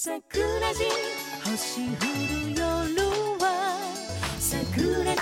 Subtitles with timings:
[0.00, 0.84] 桜地
[1.44, 1.90] 星降
[2.46, 2.62] る夜
[3.40, 3.80] は
[4.38, 5.18] 桜地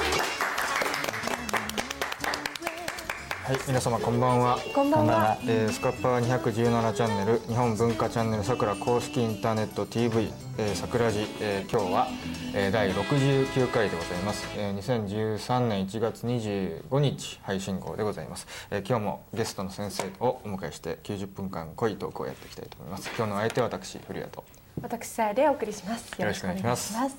[3.47, 4.59] はい、皆様こんばんは。
[4.75, 5.39] こんばんは。
[5.47, 12.09] えースカッパー217チャンネル日本文化チャンネルさくら公式インターネット TV、えー、桜地、えー今日は、
[12.55, 23.11] えー第69回でございます、えー2013年1月25日配信号でございます、えー今日もゲストの先生をお迎えして90分間濃いトークをやっていきたいと思います。
[23.17, 24.45] 今日の相手は私古谷と
[24.83, 26.11] 私さやでお送りします。
[26.21, 27.17] よろしくお願いします。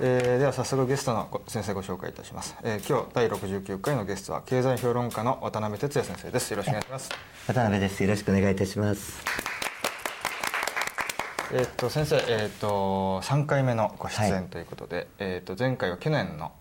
[0.00, 6.50] えーでは早速ゲストのご先生ご紹介いたします、えー今日第69回のゲストは経済評論家の渡辺哲也先生です。
[6.52, 7.10] よろしくお願いします。
[7.48, 8.02] 渡辺です。
[8.02, 9.18] よろしくお願いいたします。
[11.52, 16.52] えーっと先生、えーっと3回目のご出はい演ということで、えーっと前回は去年の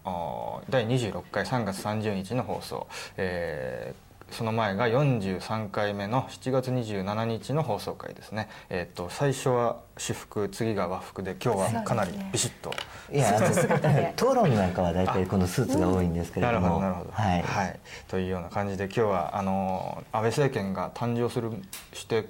[0.69, 12.71] 第26回3月30日の放送、えーその前が43回目の7月27日の放送回ですね、えーっと最初は私服次が和服で今日はかなりビシッと。
[13.11, 13.39] いや、
[14.15, 17.11] 討論なんかは大体このスーツが多いんですけれなるども、ほどなるほど。
[17.11, 21.51] はい、というような感じで今日はあの安倍政権が誕生する
[21.93, 22.29] して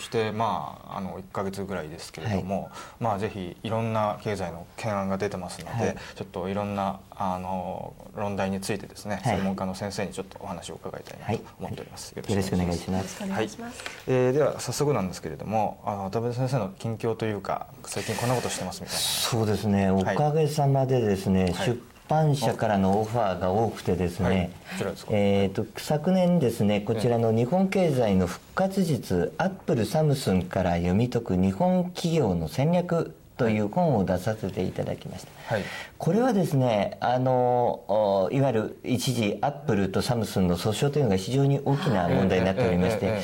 [0.00, 5.96] してまああの1か月ぐらいですけれども、まあぜひいろんな経済の懸案が出てますので、はい。
[6.16, 9.36] ちょっといろんなあの論題についてですね、はい。
[9.36, 13.02] 専門家の先生にちょっとお話を伺いたいなと思っております、よろしくお願いします。
[13.02, 13.24] ます。
[13.24, 13.48] お願い。
[14.06, 19.00] えーでは早速なんですけれどもあの渡辺先生の近況というか最近こんなことしてますみたいな。
[19.00, 19.90] そうですね。
[19.90, 20.16] おはい。
[20.16, 21.52] かげさまでですね、はい。
[21.52, 21.78] 出
[22.10, 24.50] 版社からのオファーが多くてですね、はい。
[25.10, 35.64] えー、と昨年ですねこちらの日本経済の復活術、アップルサムスンから読み解く日本企業の戦略という本を出させていただきました、はい。
[35.96, 43.18] これはですねあのおいわゆる一時アップルとサムスンの訴訟というのが非常に大きな問題になっておりまして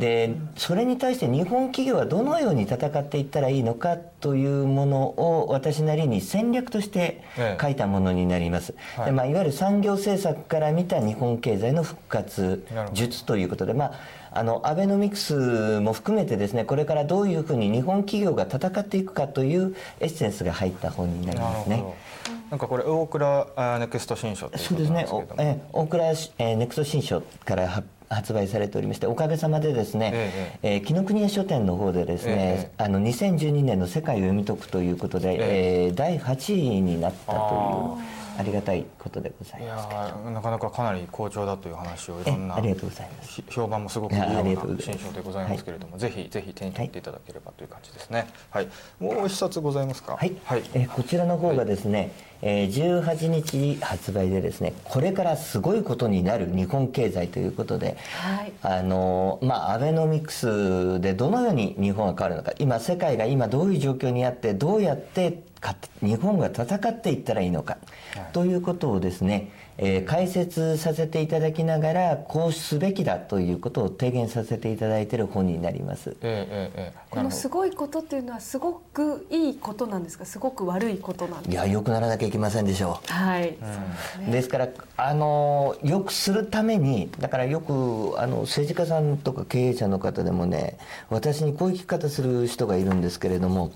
[0.00, 7.58] でそれに対して日本企業はどのように戦っていったらいいのかというものを私なりに戦略としてええ。
[7.62, 9.06] 書いたものになります、はい。
[9.06, 13.92] でまあ、いわゆる産業政策から見た日本経済の復活術ということで、まあ、
[14.32, 21.84] あのアベノミクスも含めてですねこれからどういうふうに日本企業が戦っていくかというエッセンスが入った本になりますね。
[22.50, 25.06] なんかこれ大倉あネクスト新書そうですね。
[25.38, 35.88] え大倉、えーネクスト新書から発発売されておりましておかげさまでですね、ええー紀ノ国屋書店の方でですね、ええあの2012年の世界を読み解くということで、ええ。
[35.90, 39.88] ー第8位になったというありがたいことでございいやます。
[40.14, 48.26] ーなかなかかなり好調だという話をいろんなえありがとうございますひ評判もすごくいいよいやありうながとうございます新書でございますけれども、ぜひぜひ手に取っていただければという感じですね。
[48.50, 48.68] はい。
[48.98, 50.16] もう一冊ございますか？
[50.16, 50.62] はい、はい。
[50.74, 52.12] えーこちらの方がですね、
[52.42, 65.38] えー18日発売でですねこれからすごいことになる日本経済ということで、はいあのまあアベノミクスでどのように日本が変わるのか今世界が今どういう状況にあってどうやってか
[66.02, 67.76] 日本が戦っていったらいいのか、
[68.32, 76.16] ということをですね、えー解説させていただきながらこうすべきだということを提言させていただいている本になります。
[76.22, 80.24] ええこのすごいことっていうのはすごくいいことなんですか？
[80.24, 81.64] すごく悪いことなんですか？
[81.64, 83.12] いや良くならなきゃいけませんでしょう。
[83.12, 83.56] はい。
[83.60, 84.32] そうですね。
[84.32, 90.78] ですからあのよくするためにだからよくあの政治家さんとか経営者の方でもね
[91.10, 93.72] 私にこういう聞き方する人がいるんですけれども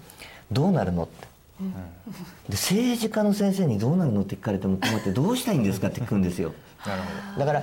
[0.52, 1.33] どうなるのって。
[1.60, 6.53] で政治家の先生にどうなるのって聞かれても困ってどうしたいんですかって聞くんですよ。
[6.87, 7.03] なる
[7.34, 7.62] ほだから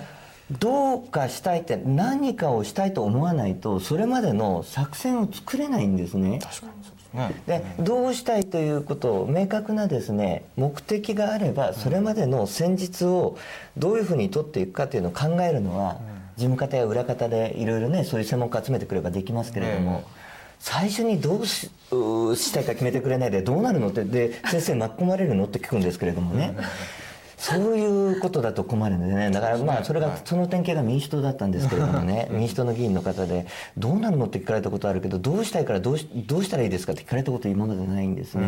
[0.52, 6.40] どうかしたいって何かをしたいと思わないとそれまでの作戦を作れないんですね。
[6.40, 6.48] ど。
[6.48, 7.74] 確かにそうですね。
[7.78, 13.38] でどうしたいということを明確なですね目的があればそれまでの戦術を
[13.78, 16.00] どういうふうに取っていくかというのを考えるのは
[16.38, 20.04] 事務方や裏方でいろいろねそういう専門家集めてくればできますけれども。
[20.06, 20.21] ええ
[20.62, 26.56] 最初にどうしうしたいか決めてくれないでどうなるのってで先生巻き込まれるのって聞くんですけれどもね。
[27.36, 29.32] そういうことだと困るんでね。
[29.32, 32.28] だからまあそれがその典型が民主党だったんですけれどもね。
[32.32, 38.46] 民主党の議員の方でどうなるのって聞かれたことあるけどどうしたいからどうしどうしたらいいですかって聞かれたこと今までないんですね。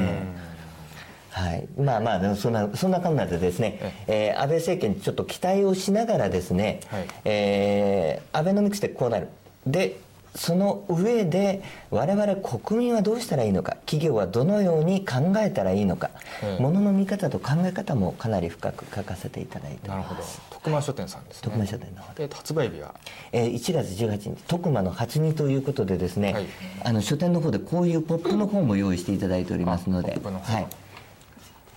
[1.31, 7.05] はい、まあまあそんなそんな感じでですね、えー安倍政権にちょっと期待をしながらですね、はい。
[7.25, 9.29] えーアベノミクスでこうなる。
[9.65, 9.97] で
[10.35, 16.09] その上で我々国民はどうしたらいいのか企業はどのように考えたらいいのか、
[16.41, 20.21] ええものの見方と考え方もかなり深く書かせていただいておなるほど。
[20.49, 21.41] 徳間書店さんですね。
[21.43, 22.13] 徳間書店の方。
[22.13, 22.95] でで発売日は？
[23.31, 26.45] えー1月18日徳間の初二ということでですね、はい。
[26.83, 30.67] あの書店の方でこういうポップの本も用意していただいておりますのではい、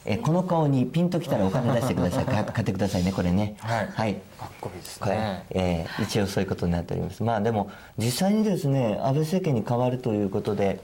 [0.09, 2.25] えーこの顔にピンときたらお金出してください。
[2.25, 3.57] か 買ってくださいねこれね。
[3.59, 3.89] はい。
[3.93, 4.15] はい。
[4.39, 5.45] かっこいいですね。
[5.51, 7.23] えー一応そういうことになっております。
[7.23, 7.69] まあでも
[7.99, 10.81] 実際にですね安倍政権に変わるということで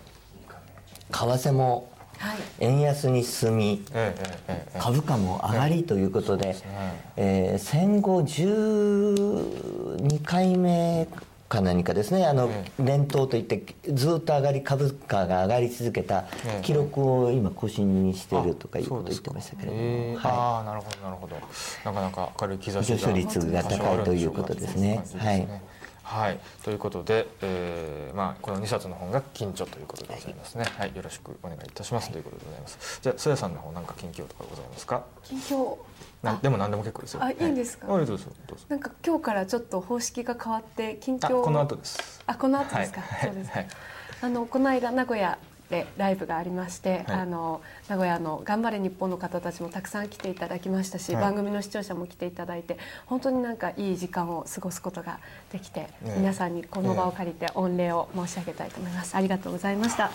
[1.12, 1.86] 為替も
[2.18, 2.36] はい。
[2.60, 4.78] 円安に進みええええええ。
[4.80, 6.56] 株価も上がりということで、
[7.16, 11.06] えー戦後12回目
[11.52, 12.24] か何かですね。
[12.24, 13.62] あのえ連投といって
[13.92, 16.62] ずっと上がり株価が上がり続けたええ。
[16.62, 21.36] 記録を今更新にしているとかいうことを言ってましたけれども、えーはああなるほどなるほど。
[21.84, 25.02] なかなか明るい兆しが上昇率が高いということですね。
[25.04, 25.71] 多少あるんでしょうか
[26.12, 33.00] はい、ということで、えーまあ、この2冊の本が近況ということでございますね、はい、よろしくお願いいたします、ということでございます。
[33.00, 35.04] じゃあそやさんの方何か近況とかございますか？
[35.24, 35.76] 近況。
[36.22, 37.24] なんでも何でも結構ですよ。
[37.24, 37.36] あい。
[37.40, 37.86] いんですか？
[37.86, 38.26] はい、どうぞ。
[38.46, 38.64] どうぞ。
[38.68, 42.22] なんか今日からちょっと方式が変わって近あ況この後です。
[42.26, 43.28] あこの後ですか、はい。
[43.28, 43.68] そうですか、はい
[44.20, 45.36] あのこの間名古屋
[45.72, 47.20] でライブがありまして、はい。
[47.22, 51.22] あの名古屋の頑張れ日本の方たちもたくさん来ていただきましたし、はい。
[51.22, 52.76] 番組の視聴者も来ていただいて
[53.06, 55.18] 本当になんかいい時間を過ごすことが
[55.50, 56.14] できて、ねえ。
[56.18, 60.10] 皆さんにこの場を借りて御礼を申し上げたいと思います、ありがとうございました。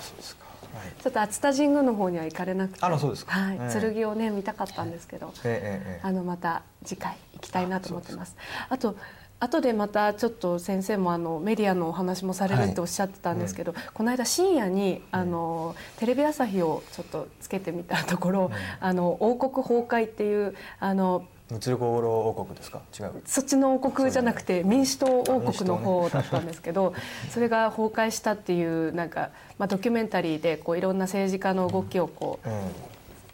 [1.01, 3.31] ちょっと熱田神宮の方には行かれなくてあらそうですか。
[3.31, 3.93] はい、ええ。
[3.93, 6.07] 剣をね見たかったんですけど、ええええええ。
[6.07, 8.35] あのまた次回行きたいなと思ってます。
[8.69, 8.95] あと
[9.39, 22.81] 後でまたちょっと先生もあのメディアのお話もされるっておっしゃってたんですけど、この間深夜にあのテレビ朝日をちょっとつけてみたところ、あの王国崩壊っていうあのムツルゴロ王国ですか？
[22.99, 23.21] 違う。
[23.25, 26.93] そっちの王国じゃなくて民主党王国の方だったんですけど、
[27.29, 29.29] それが崩壊したっていうなんか、
[29.59, 32.55] まあ、ドキュメンタリーでこういろんな政治家の動きをこううん。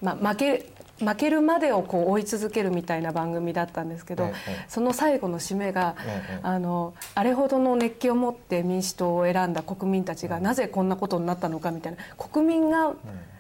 [0.02, 11.98] まあ、負け負けるまでをこう追い続けるみたいな番組だったんですけど、ええその最後の締めが、ええあのあれほどの熱気を持って民主党を選んだ国民たちがなぜこんなことになったのかみたいな。
[12.18, 12.94] 国民が、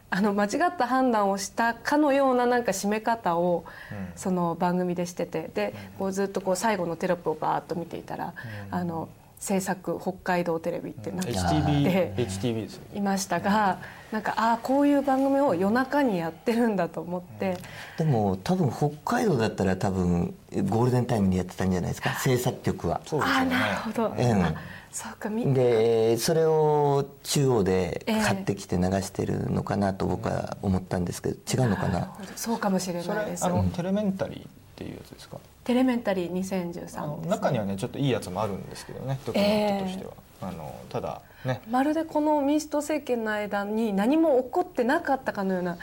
[0.09, 4.07] あの間違った判断をしたかのようななんか締め方を、うん。
[4.15, 8.33] その番組でしててでこうずっとこう最後のテロップをバーッと見ていたら、
[8.71, 9.09] あの
[9.39, 11.19] 制作北海道テレビってなん。
[11.21, 12.81] か HTB で HTB ですよ。
[12.93, 13.79] ねいましたが
[14.13, 17.57] なんかああこういう番組を夜中にやってるんだと思って、
[17.97, 20.35] でも多分北海道だったら多分
[20.69, 22.11] ゴールデンタイムにやってたんじゃないですか。
[22.19, 22.97] 制作局は。
[22.97, 23.49] ああそうですよね。
[23.49, 24.33] なるほど、ええ。
[24.33, 24.53] あ
[24.91, 28.21] そうかみでそれを中央でええ。
[28.21, 32.13] 買ってきて流してるのかなと僕は思ったんですけど違うのかな？
[32.35, 33.43] そうかもしれないです。
[33.43, 34.43] あのテレメンタリーっ
[34.75, 35.37] ていうやつですか？
[35.63, 40.11] テレメンタリーあ2013のです中にはねちょっといいやつもあるんですけどねドキュメントとしては、
[40.47, 45.77] あのただね、まるでこの民主党政権の間に何も起こってなかったかのような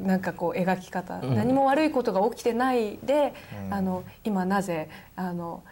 [0.00, 1.34] うん、なんかこう描き方、ん。
[1.34, 3.34] 何も悪いことが起きてないで、
[3.66, 3.74] うん。
[3.74, 5.64] あの今なぜあの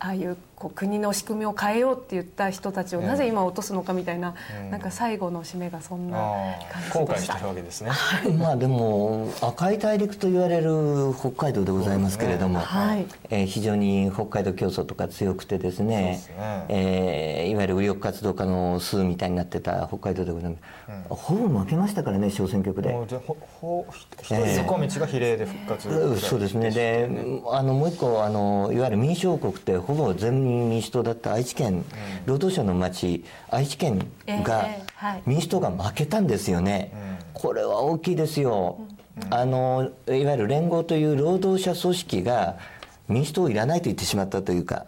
[0.00, 4.70] ああいうこう国の仕組みを変えようって言った人たちをうんなぜ今落とすのかみたいな、うん。
[4.70, 6.20] なんか最後の締めがそんなあ
[6.92, 7.90] 感あ後悔しじでしてたるわけですね。
[8.38, 13.06] まあでも赤い大陸と言われる北海道でございますけれども、はい。
[13.30, 16.64] えー非常に北海道競争とか強くてですねすね。
[16.68, 20.62] えーいわゆる右翼活動家の数みたいになってた北海道でございます、
[21.08, 22.90] ほぼ負けましたからね小選挙区で。
[22.90, 24.54] もうじゃほほ一ええ。
[24.54, 26.70] 人坂道が比例で復活うんそうですね。
[26.70, 27.08] で
[27.50, 31.84] あのもう一個あのいわゆる民主王国ってほぼ全民主党だった愛知県、
[32.26, 34.68] 労働者の町愛知県が
[35.26, 37.40] 民主党が負けたんですよね、うん。
[37.40, 38.78] これは大きいですよ、
[39.30, 42.56] あのいわゆる連合という労働者組織が
[43.08, 44.86] 民主党いらないと言ってしまったというか、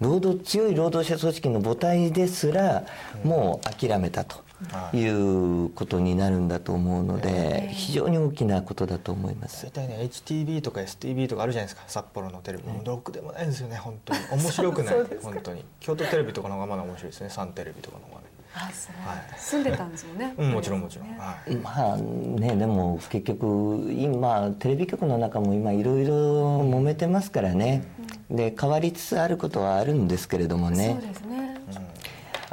[0.00, 2.84] 労働強い労働者組織の母体ですら
[3.24, 4.45] もう諦めたと
[4.92, 5.06] い。
[5.06, 9.66] うことになるんだと思うので非常に大きなことだと思います。
[9.66, 9.70] 大。
[9.70, 12.64] 体ね HTB とか STB とかあるじゃないですか札幌のテレビ。
[12.64, 14.20] もうろくでもないんですよね本当に。
[14.42, 14.94] 面白くない。
[15.22, 15.64] 本当に。
[15.80, 17.30] 京都テレビとかの方がまだ面白いですね。
[17.30, 18.26] サンテレビとかの方がね。
[18.54, 19.08] あそう。
[19.08, 19.38] はい。
[19.38, 21.16] 住んでたんですもんね、うんもちろんもちろん、ね。
[21.18, 21.54] はい。
[21.56, 27.84] まあねでも結局今テレビ局の中も今いろいろ揉めてますからね、
[28.30, 30.98] で変わりつつあることはあるんですけれどもね。
[31.00, 31.45] そうですね、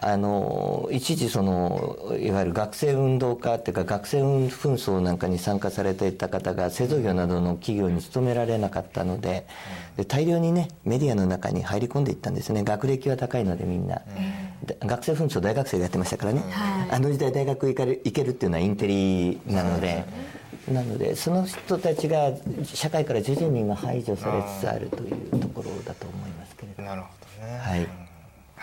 [0.05, 9.45] あの一時そのいわゆる学生運動家っていうか学生紛争なんかに参加されていた方が製造業などの企業に勤められなかったので
[9.97, 12.63] で大量にねメディアの中に入り込んでいったんですね。
[12.63, 14.01] 学歴は高いのでみんな、
[14.65, 16.91] で学生紛争大学生がやってましたからね、はい。
[16.91, 20.03] あの時代大学行かれ行けるっていうのはインテリなので、
[20.71, 22.31] なのでその人たちが
[22.63, 26.89] 社会から徐々に今排除されつつあるというところだと思いますけれども。
[26.89, 27.07] なるほ
[27.39, 27.57] どね。
[27.59, 27.81] はい。
[27.81, 28.02] うん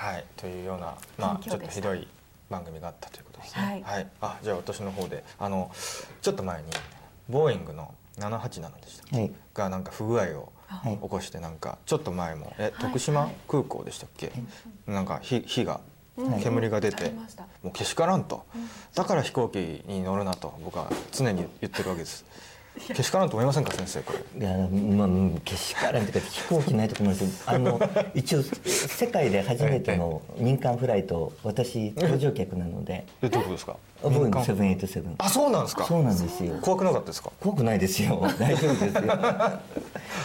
[0.00, 2.08] はいというようなまあちょっとひどい
[2.48, 3.82] 番組があったということですね。
[3.84, 4.06] はい。
[4.22, 5.70] あじゃあ私の方であの
[6.22, 6.68] ちょっと前に
[7.28, 9.32] ボーイングの787でしたっけ、はい。
[9.52, 10.96] がなんか不具合をはい。
[10.96, 12.80] 起こしてなんかちょっと前もえい。
[12.80, 14.32] 徳島空港でしたっけ、
[14.86, 15.80] なんか火火が
[16.42, 17.12] 煙が出あて
[17.62, 18.46] もうけしからんと。
[18.94, 22.24] だから飛行機に乗るなと僕は常に言ってるわけです
[22.94, 24.40] けしからんと思いませんか先生これ。
[24.40, 24.56] いや
[24.96, 27.80] まあうんけしからんというか飛行機ないと思いますあの
[28.14, 33.04] 一応世界で初めての民間フライト私搭乗客なので。
[33.22, 33.76] えどういうことですか？
[34.02, 34.42] ボーイング民間。
[34.44, 35.84] 787あそうなんですか？
[35.84, 36.54] そうなんですよ。
[36.62, 37.32] 怖くなかったですか？
[37.40, 38.20] 怖くないですよ。
[38.38, 39.12] 大丈夫ですよ。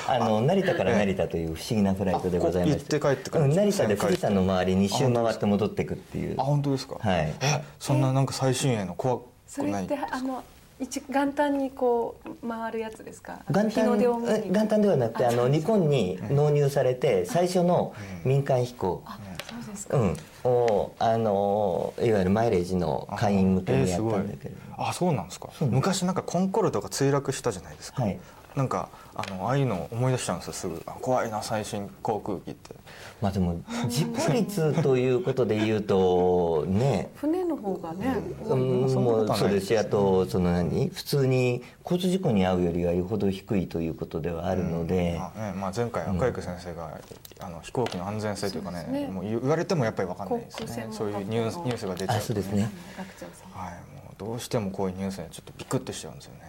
[0.07, 2.97] あの成田から成田という不思議なフライトでございまして。
[2.97, 6.35] 行って帰ってくるうん成田で富士山の周り2周回って戻ってくっていう。
[6.39, 6.95] あ本当ですか？
[6.99, 7.33] はい。
[7.41, 9.27] えそんななんか最新鋭の怖くない。
[9.47, 10.43] それってあの
[10.79, 13.39] 一元旦にこう回るやつですか？
[13.49, 17.93] 元旦元旦ではなくてあの日本に納入されて最初の
[18.25, 19.01] 民間飛行。
[19.05, 19.17] あ
[19.49, 25.49] そうですか、うん、をあのいわゆるマイレージの会員向けにやったんだけれども、あそうなんですか。
[25.61, 28.19] 昔なんかコンコルドが墜落したじゃないですか、はい。
[28.55, 30.83] なんかあのああいうの思い出しちゃうんですよすぐ。
[30.85, 32.75] あ怖いな最新航空機って。
[33.21, 37.09] まあでも事故率ということで言うとね。
[37.15, 40.89] 船の方がね、うんもうそうですしあとその何？
[40.89, 46.99] 普通に交通事故に遭うよりはよほど低いということではあるので、まあねまあ、前回赤池先生が、
[47.39, 49.07] あの飛行機の安全性というかねね。
[49.07, 50.87] もう言われてもやっぱり分かんないですね。
[50.91, 52.69] そういうニュースニュースが出ちゃうとあそうですね。
[52.97, 53.61] 学長さん。
[53.61, 56.41] はいもうどうしてもこういうニュースにちょっとビクッとしちゃうんですよね、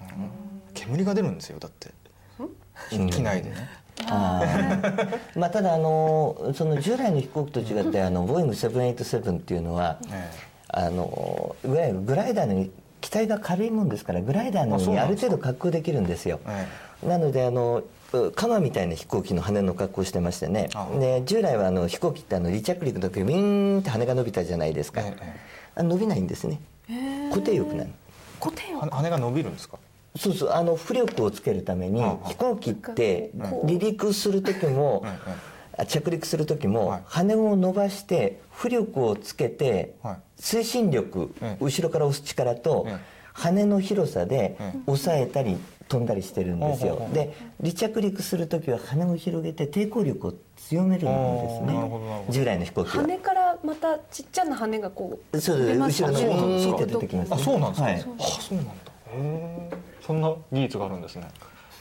[0.00, 0.30] うん。
[0.74, 1.90] 煙が出るんですよだって
[2.90, 3.68] 機内でね、
[4.06, 5.38] あー。
[5.38, 10.30] まあただあのその従来の飛行機と違ってあのボーイング787っていうのは、え
[10.68, 12.66] あのいわゆるグライダーの
[13.00, 16.40] 機体が軽いもんですからグライダーのようにある程度滑空できるんですよ。
[16.46, 16.66] え
[17.04, 17.08] え。
[17.08, 20.68] なのであのうカマみたいな飛行機の羽の格好をしてましてね。
[20.74, 25.34] あで従来はあの飛行機ってあの離着陸の時ウィーンって羽が伸びたじゃないですか、ええ。
[25.76, 26.60] あ伸びないんですね。
[27.30, 27.90] 固定翼なの。
[28.40, 29.78] 固定はを羽が伸びるんですか？
[30.16, 33.42] そうそうあの浮力をつけるために飛行機ってうん。
[33.42, 35.04] 離陸する時も
[35.88, 37.02] 着陸する時も、はい。
[37.04, 40.16] 羽を伸ばして浮力をつけて、はい。
[40.40, 51.90] 推進力、ええ後ろから押す力と、ええ羽の広さでええ抑えたり飛んだりしてるんですよ、で離着陸する時は羽を広げて抵抗力を強めるんですね。
[52.30, 53.02] 従来の飛行機は。
[53.02, 57.94] 羽からまたちっちゃな羽がこうそうです出ます後ろのねそうなんですかウィーンって出てきます、ね、あそうなんですか、はい。
[57.94, 58.66] あそうなん
[60.00, 61.28] そんな技術があるんですね。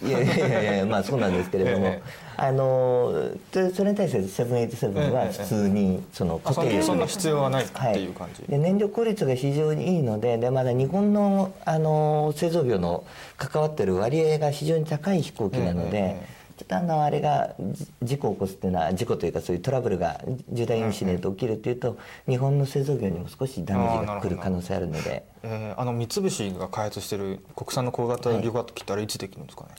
[0.01, 13.05] いやいやいやいやまあそうなんですけれども、ええあのでそれに対して787は普通にその固定そんな必要はないってはいいう感じ、で燃料効率が非常にいいのででまだ日本のあの製造業の
[13.37, 16.25] 関わってる割合が非常に高い飛行機なので、
[16.57, 25.25] ちょっとあのあれがじ事故を起こすっていうのは事故というかそういうトラブルが重大インシデント起きるっていうと日本の製造業にも少しダメージが来る可能性あるので。
[25.43, 29.69] えーあの三菱が開発してる国産の小型旅客機ってあれいつできるんですかね、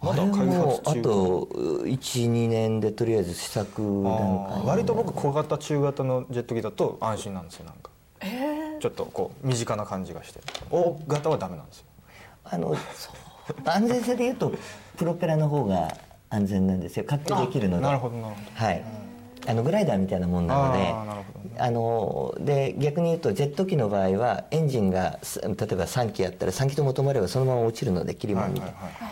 [0.00, 4.22] まだ開発中と12年でとりあえず試作段階。
[4.22, 7.90] あー割と僕小型中型のジェット機だと安心なんですよなんか。
[8.20, 10.40] えちょっとこう身近な感じがして。
[10.70, 11.84] 大型はダメなんですよ。
[12.44, 12.74] あの
[13.64, 14.52] 安全性でいうと
[15.02, 15.96] プロペラの方が
[16.30, 17.04] 安全なんですよ。
[17.08, 17.82] 滑空できるので。
[17.82, 18.64] なるほどなるほど。
[18.64, 18.84] はい。
[19.48, 20.78] あのグライダーみたいなもんなので。
[20.78, 21.64] あーなるほど。
[21.64, 25.56] あので逆に言うとジェット機の場合はエンジンがす例えば
[25.86, 29.08] 3機あったら3機とも止まればそのまま落ちるので切りはい物みたいはいは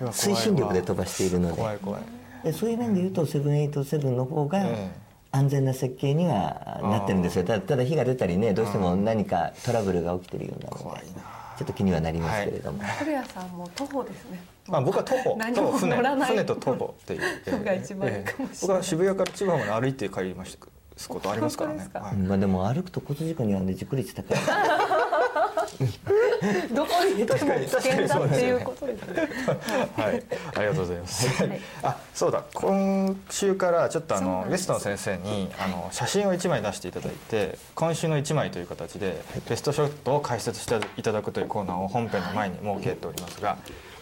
[0.00, 1.56] いな推進力で飛ばしているので。
[1.56, 2.02] 怖い怖い。
[2.42, 4.90] でそういう面で言うと787の方がええ。
[5.32, 7.44] 安全な設計にはなってるんですよ。
[7.44, 11.00] ただただ火が出たりねどうしても何かトラブルが起きてるようなので
[11.58, 17.20] ちょっと気にはなりますけれども、古谷さんも徒歩ですねまあ、僕は徒歩と船船と徒歩っていう、
[17.58, 20.66] のが一番いいかもしれない僕は渋谷から千葉まで歩いて帰りました。
[21.08, 21.88] ことありますからね。
[21.92, 22.16] はい。
[22.16, 24.38] まあでも歩くと交通事故に遭うんで事故率高い
[26.74, 29.28] どこに行っても危険だっていうことですね。
[29.96, 30.22] はい、
[30.56, 31.42] ありがとうございます。
[31.42, 31.60] はい。
[31.82, 43.56] あ、そうだ、今週からちょっとあのゲストの先生にあの写真を一枚出していただいて、今週の一枚という形でベストショットを解説していただくというコーナーを本編の前に設けておりますが、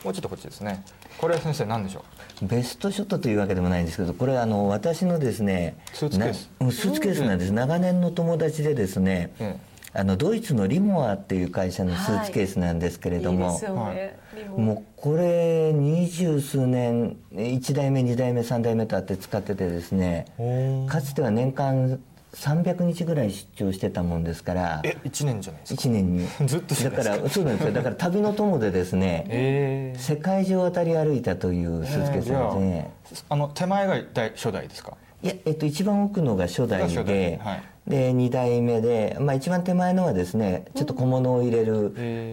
[0.04, 0.84] もうちょっとこっちですね。
[1.18, 2.04] これは先生何でしょ
[2.42, 6.50] ベストショットというわけでもないんですけどこれあの私のですねスーツケース。
[6.58, 9.56] なうんスーツケースなんです、長年の友達でですね、え
[9.94, 13.50] あのドイツのリモアっていう会社のスーツケースなんですけれども、い。
[13.50, 14.18] いですよね、
[14.56, 20.26] もうこれ二十数年1代目2代目3代目とあって使っててですね。
[20.38, 20.88] う。
[20.88, 22.00] かつては年間
[22.32, 24.80] 300日ぐらい出張してたもんですから。
[24.82, 26.26] え、一年じゃないですか？1年に。
[26.48, 26.96] ずっとだか？
[27.04, 27.72] からそうなんですよ。
[27.74, 32.90] だから旅の友でですねえ世界中渡り歩いたというスーツケースなんですね、
[33.28, 34.96] あの手前が第初代ですか？
[35.22, 37.04] いや、えっと、一番奥のが初代が初代。
[37.04, 41.90] で、はいで2代目で、まあ、一番手前のはですねちょっと小物を入れる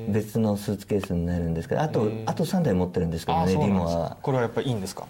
[0.09, 3.83] 別のスーツケースになるんですけどあとあと3台持ってるんですけどあ、ねそうなんです。
[3.85, 3.99] かリモア。
[4.09, 4.17] は。
[4.21, 5.05] これはやっぱりいいんですか？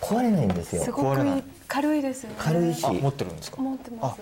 [0.00, 0.82] 壊れないんですよ。
[0.82, 1.42] すごくいい。
[1.66, 2.36] 軽いですよね。
[2.38, 2.84] 軽いし。
[2.86, 3.60] あ、持ってるんですか？
[3.62, 4.20] 持ってます。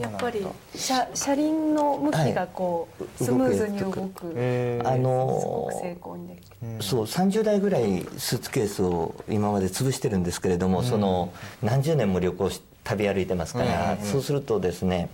[0.00, 0.44] やっぱり
[0.74, 4.32] 車車輪の向きがこう、はいスムーズに動く。
[4.36, 4.88] えー。
[4.88, 11.32] あすごのく成功にできるそう30台ぐらいスーツケースを今まで潰してるんですけれども、その
[11.62, 15.10] 何十年も旅行し旅歩いてますから、そうするとですね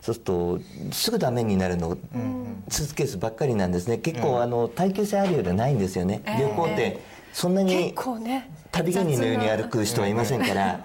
[0.00, 1.96] そうするとすぐダメになるの、
[2.68, 3.98] スーツケースばっかりなんですね。
[3.98, 6.42] 結構、あの耐久性あるようでないんですよね、ええ。
[6.42, 7.00] 旅行って
[7.32, 7.94] そんなに
[8.72, 10.80] 旅芸人のように歩く人はいませんから、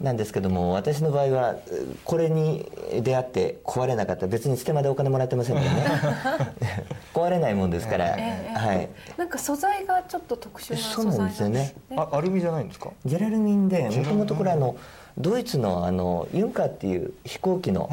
[0.00, 1.56] なんですけども私の場合は
[2.04, 2.70] これに
[3.02, 4.26] 出会って壊れなかった。
[4.26, 6.54] 別に捨てまでお金もらってませんからね。
[7.12, 8.88] 壊れないもんですから、ええはい。
[9.16, 11.74] なんか素材がちょっと特殊なそう素材なんですよね。
[11.96, 12.90] あアルミじゃないんですか？
[13.04, 14.76] ジェラルミンでもともとこれあの
[15.18, 17.88] ドイツのあのユンカーっていう飛行機の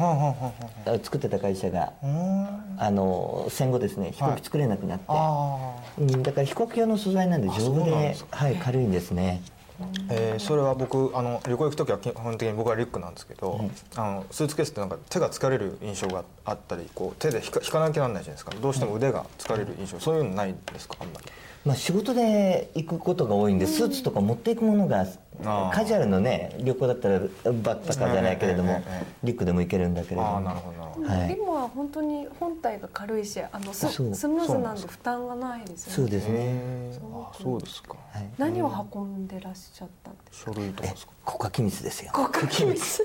[1.02, 1.92] 作ってた会社が
[2.78, 9.42] あの戦後ですね飛行機作れなくなって、あうんだから飛行機用の素材なんで丈夫ではい、軽いんですね。
[9.44, 9.57] ー
[10.10, 18.52] えーそれは僕あの旅行行く時は基本的に僕はリュックなんですけど、あのスーツケースってなんか手が疲れる印象があったりこう手で引か引かなきゃなんないじゃないですか。
[18.60, 21.26] どうしても腕が疲れる印象、そういうのないですかあんまり。
[21.64, 25.06] まあ、仕事で行くことが多いんでスーツとか持っていくものが
[25.72, 27.30] カジュアルのね旅行だったらバッ
[27.76, 28.82] クパッカーじゃないけれども
[29.22, 30.28] リュックでも行けるんだけれども。
[31.06, 31.28] はい。
[31.28, 35.96] リムは本当に本体が軽いしあのスムーズなんんで負担がないですよね。
[35.96, 37.94] そうですね、あそうですか。
[38.12, 41.12] はい、何を運んでらっしゃったんです書類とかですか？
[41.24, 42.12] 国家機密ですよ。
[42.12, 43.02] か国家機密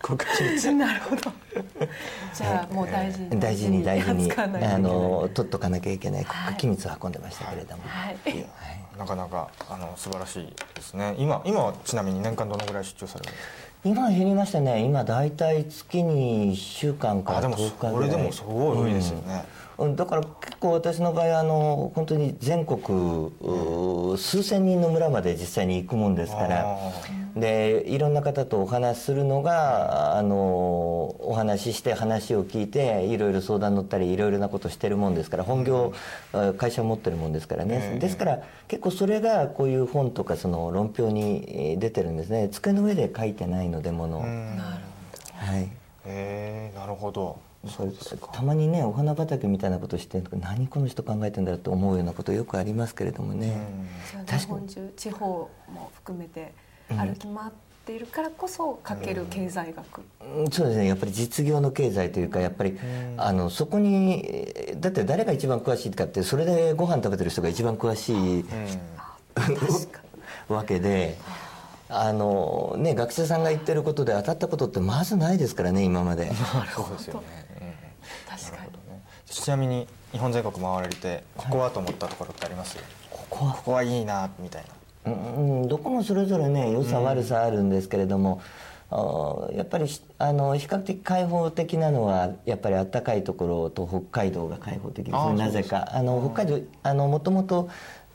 [0.00, 1.32] 国家なるほど。
[2.34, 8.16] じゃあもう大事に大事に大事にあの取っとかなきゃいけない国家機密を運んでましたけれども、はい。
[8.98, 11.14] なかなかあの素晴らしいですね。
[11.18, 13.52] 今今はちなみに年間どのぐらい出張されるんですか？
[13.84, 14.84] 今は減りましたね。
[14.84, 18.10] 今大体月に1週間からあでも10日ぐらい。
[18.10, 19.44] それでもすごい多いですよね、
[19.78, 19.96] うん。
[19.96, 26.62] だから結構私の場合あの本当に全国う数千人の村まで実際に行くもんですから。
[26.62, 26.92] あ
[27.36, 35.92] でいろんな方とお話しするのがあのお話しして話を聞いていろいろ相談乗ったりいろいろなことしてるもんですから本業、
[36.32, 42.48] あ会社を持ってるもんですからね、ええですから結構それがこういう本とかその論評にえー出てるんですね。
[42.50, 44.58] 机の上で書いてないのでもの、うん。
[45.34, 45.62] はい。
[45.62, 45.68] へ
[46.04, 47.40] えなるほほど。
[47.66, 48.16] そうです。
[48.16, 48.28] か。
[48.32, 53.56] たまにねお花畑みたいなことして何この人考えてんだろうと思うようなことよくありますけれどもね、
[54.10, 54.92] じゃあ確かに。
[54.96, 56.52] 地方も含めて
[56.88, 57.52] 歩き回っ
[57.84, 60.02] ているからこそ書ける経済学、
[60.36, 60.86] うんそうですね。
[60.86, 62.78] やっぱり実業の経済というかやっぱり、
[63.16, 68.44] あのそこにえーだって誰が一番詳しいかってそれでご飯食べてる人が一番詳しい
[69.34, 70.00] 確か
[70.48, 71.16] わけで。
[71.90, 76.30] あのね、学者さんが言ってることで当たったことってまずないですからね今まで。
[76.74, 78.36] そうですよね、うん。
[78.38, 79.02] 確かにね。
[79.24, 82.76] ちなみに日本全国回られてここはと思ったところってあります？
[83.10, 83.52] ここは。
[83.54, 84.68] ここはいいなみたいな
[85.06, 88.40] うんうんどこもそれぞれね良さ悪さあるんですけれども、
[88.90, 95.88] あーやっぱりしあの比較的開放的なのはやっぱり暖かいところと北海道が開放的ですねなぜか。
[95.92, 97.68] あの北海道あのもともと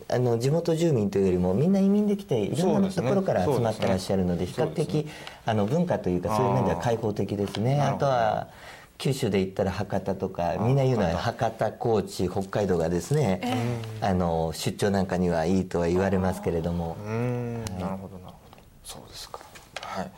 [0.10, 5.08] あの地元住民というよりもみんな移民できていろんなところから集まってらっしゃるので比較的
[5.46, 7.82] あの文化というかそういう面では開放的ですね。
[7.82, 8.48] あとは
[9.04, 11.72] 九州で言ったら博多とかみんな言うのは博多。
[11.74, 13.42] 高知北海道がですね
[14.00, 16.96] あの出張なんかにはいいとは言われますけれども。
[17.06, 18.58] うーんなるほどなるほど。
[18.86, 19.42] そうですか。
[19.82, 20.06] はい。
[20.06, 20.12] わ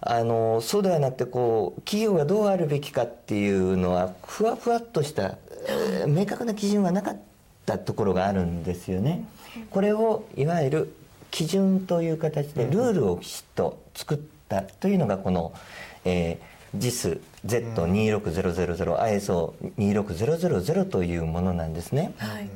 [0.01, 7.21] あのそうではなくてこう企業がどうあるべきかっていうのはふわふわっとした、えー明確な基準はなかっ
[7.67, 9.25] たところがあるんですよね。
[9.71, 10.95] これをいわゆる
[11.31, 15.53] 基準という形でルールをきちっと作ったというのがこの、
[16.05, 22.13] えー、JIS Z26000 ISO26000 というものなんですね。
[22.19, 22.49] はい。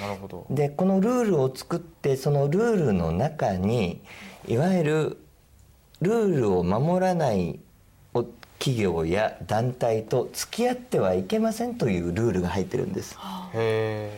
[0.00, 0.46] なるほど。
[0.50, 4.00] でこのルールを作ってそのルールの中に
[4.46, 5.18] いわゆる
[6.02, 7.58] ルールを守らない
[8.14, 8.24] お
[8.58, 13.16] 企業や団体と付き合ってはいけませんというルールが入ってるんです。
[13.54, 14.12] へ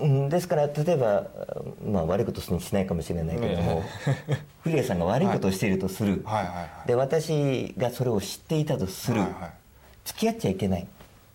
[0.00, 1.26] うん、ですから例えば、
[1.84, 3.82] まあ、悪いことにしないかもしれないけれども、
[4.62, 6.44] 古谷さんが悪いことをしているとする、えはい。
[6.44, 6.54] はい。
[6.54, 6.88] はい。
[6.88, 9.30] で私がそれを知っていたとする、はい。
[9.30, 9.50] はい。
[10.04, 10.86] 付き合っちゃいけない、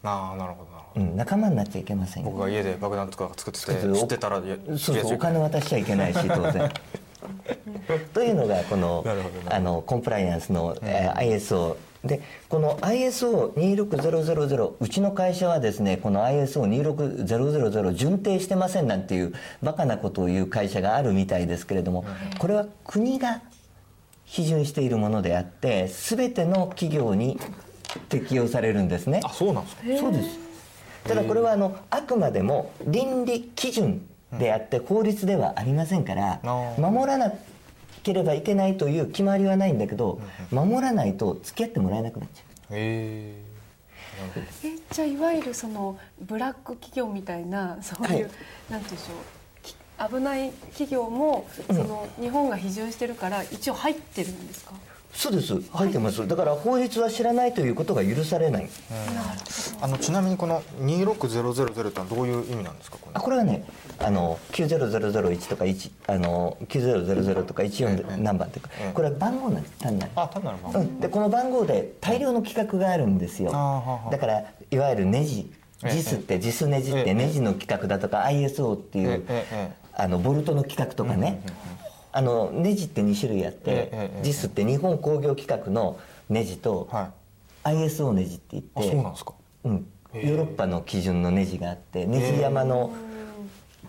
[0.03, 1.05] ああなるほどなるほど。
[1.05, 2.29] うん、仲間になっちゃいけませんよ。
[2.29, 4.41] 僕が家で爆弾とか作ってて知ってたら
[4.77, 6.71] そうそうお金渡しちゃいけないし当然。
[8.13, 9.03] というのがこの
[9.49, 22.05] あのコンプライアンスの、えー ISO でこの ISO26000 うちの会社はですねこの ISO26000 順定してませんなんていうバカなことを言う会社があるみたいですけれども
[22.37, 23.41] これは国が
[24.27, 27.39] 批准しているものであって全ての企業に
[28.09, 29.21] 適用されるんですね。
[29.23, 29.83] あそうなんですか？
[29.99, 30.39] そうです。
[31.07, 34.01] ただこれはあのあくまでも倫理基準
[34.39, 36.39] であって法律ではありませんから
[36.77, 37.31] 守らな
[38.05, 42.75] ければいけないという決まりはないんだけど守らないと付き合ってもらえなくなっちゃう。
[42.75, 43.43] へえ
[44.63, 48.21] えじゃあいわゆるそのブラック企業みたいなそういう、はい。
[48.21, 48.31] なんて
[48.69, 49.17] 言うんでしょう。
[49.61, 49.75] き
[50.09, 54.71] 危ない企業もその日本が批准してるから一応入ってるんですか、
[55.15, 55.59] そうです。
[55.71, 56.27] 入ってます。
[56.27, 58.69] だから法律は知らないということが許されない。
[59.81, 62.97] あのちなみにこの26000ってのはどういう意味なんですか？
[62.97, 63.37] これ。
[63.37, 63.65] はね
[63.99, 68.69] あの90001とか1あの9000とか14何番とか。
[68.79, 69.73] ええこれは番号なんです。
[69.79, 70.11] 単なる。
[70.15, 73.51] あ単なる番号、うん、でこの番号で大量の規格があるんですよ。
[74.11, 75.51] だからいわゆるネジ。
[75.83, 75.91] ええ。
[75.91, 77.03] JIS って JIS ネジっええ。
[77.05, 79.23] てネジの規格だとか ISO っていう
[79.93, 81.41] あのボルトの規格とかね
[82.15, 85.99] あのネジって2種類あって JIS って日本工業規格の
[86.29, 87.11] ネジとは
[87.65, 87.69] い。
[87.83, 89.33] ISO ネジって言あってそうなんですか。
[89.65, 89.87] うん。
[90.13, 92.93] ヨーロッパの基準のネジがあってネジ山の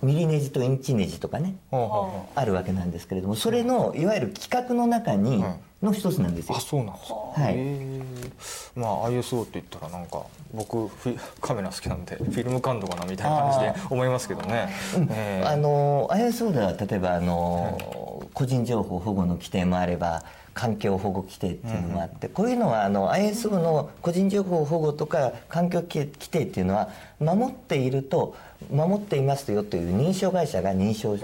[0.03, 5.59] ミリネジとインチネジとかねあるわけなんですけれどもそれのいわゆる規格の中にはい。
[5.83, 6.55] の一つなんですよ。
[6.55, 7.15] うあそうなんですか。
[7.15, 8.81] はい。
[8.81, 10.23] まあ ISO って言ったらなんか
[10.55, 14.71] 僕フィカメラ好きなんでフィルム感度かなみたいな感じで思いますけどね、
[15.11, 15.47] ええ。
[15.47, 17.79] あの ISO では例えばあの、
[18.37, 20.23] 個人情報保護の規定もあれば
[20.53, 28.37] 環境保護規定っていうのもあって、こういうのはあの ISO の個人情報保護とか環境規定っていうのは守っていると
[28.71, 31.19] 守っていますよという認証会社が認証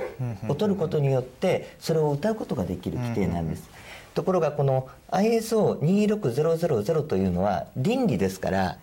[0.48, 3.68] を取ることによってそれを謳うことができる規定なんです。
[4.14, 8.78] ところがこの ISO26000 というのは倫理ですから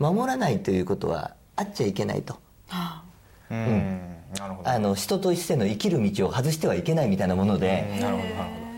[0.00, 2.40] 守らないということはあっちゃいけないと。
[3.52, 4.17] うん
[4.64, 8.68] あの人としての生きる道を外してはいけないみたいなもので、なるほどなるほ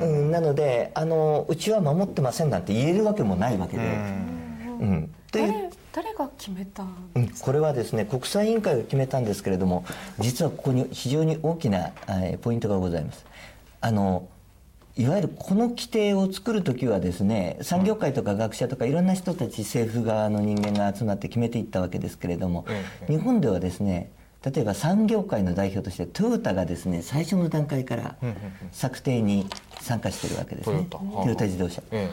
[0.00, 5.14] うん、なのであのうちは守ってませんなんて言えるわけもないわけで、どうん。
[5.30, 9.84] という、誰誰が決めたんうん、これはですね国際委員会が決めたんですけれども
[10.18, 13.24] 実はここに非常に大きなえーポイントがございます。
[13.80, 14.28] あの
[14.96, 24.10] いわゆるこの規定を作る時はですね産業界とか学者とかいろんな人たち政府側の人間が集まって決めていったわけですけれども、ええ日本ではですね
[24.44, 28.16] 例えば産業界の代表としてトヨタがですね最初の段階から
[28.72, 29.46] 策定に
[29.80, 30.86] 参加しているわけですね。
[30.90, 31.44] トヨタ。
[31.44, 31.82] 自動車。
[31.90, 32.10] え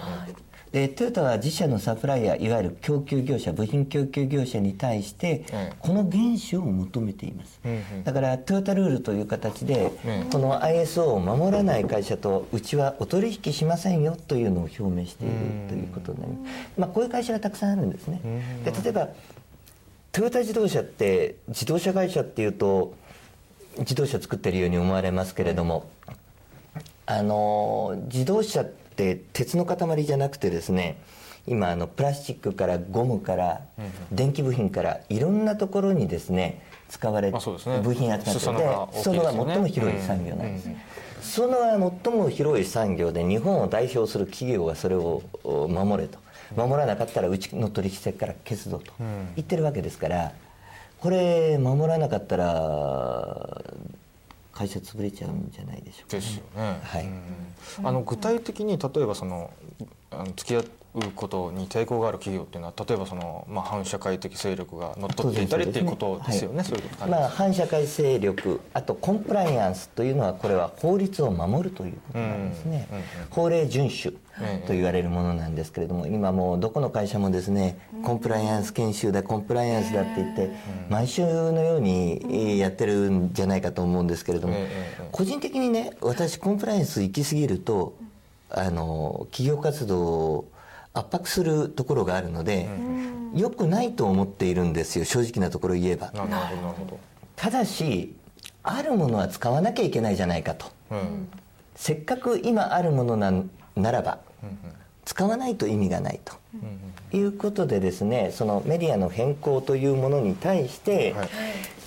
[0.71, 5.73] でトヨタは自社のサプライヤーいわゆる供給業者部品供給業者に対してええ。
[5.79, 7.59] この原種を求めています、
[8.05, 10.25] だからトヨタルールという形で、ええ。
[10.31, 15.33] この ISO を守らない会社とうちはお取引しませんよというのを表明している
[15.67, 18.21] ということになります、まあ、こういう会社がたくさんあるんですね。
[18.63, 19.09] で例えば
[20.11, 22.95] トヨタ自動車って自動車会社っていうと
[23.77, 25.89] 自動車作ってるように思われますけれども
[27.05, 31.01] あの自動車って鉄の塊じゃなくてですね
[31.47, 33.61] 今あのプラスチックからゴムから
[34.11, 37.79] 電気部品からいろんなところにですね使われまあそうですね。
[37.79, 40.59] 部品集まって裾野が大きいですそのが最も広い産業なんで
[41.21, 46.19] す、そのが最も広い産業で日本を代表する企業がそれをお守れと
[46.55, 48.93] 守らなかったらうちの取引先から消すぞと
[49.35, 50.31] 言ってるわけですから
[50.99, 53.61] これ守らなかったら
[54.53, 57.05] 会社潰れちゃうんじゃないでしょうかですよね、はい。
[57.05, 57.87] うん。
[57.87, 59.49] あの具体的に例えばその
[60.11, 60.63] あの付き合っ
[61.15, 74.17] ことに抵抗がある企業っていうのは例えばその、まあ、反社会的勢力が乗っ取っていたりっていうことですよねそういまあ、反社会勢力あとコンプライアンスというのはこれは法律を守るということなんですね、うんうんうん法令遵守
[74.67, 80.51] と言われるものなんですけれども今もうどこの会社もですねコンプライアンス研修だコンプライアンスだって言って
[80.89, 84.55] 毎週のようにえーやってるんじゃないかと思うんですけれども
[85.11, 87.95] 個人的にね私コンプライアンス行き過ぎると
[88.49, 90.50] あの企業活動を
[90.93, 92.69] 圧迫するところがあるので
[93.33, 96.11] 良くないと思っているんですよ正直なところ言えば。
[96.11, 96.55] なるほどなる
[96.89, 96.99] ほ
[97.35, 98.13] ただし
[98.63, 100.67] あるものは使わなきゃいけないじゃないかと。
[100.89, 101.27] ど、うん。
[101.75, 104.19] せっかく今あるものなんならば
[105.05, 106.33] 使わないと意味がないと。
[107.13, 111.29] いうことでですねそのメディアの変更というものに対して、はい。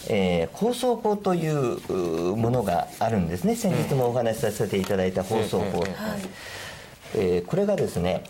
[0.09, 3.55] えー放送法といううものがあるんですね。
[3.55, 5.95] 先日もお話しさせていただいた放送法、え
[7.17, 8.25] ええーこれがですね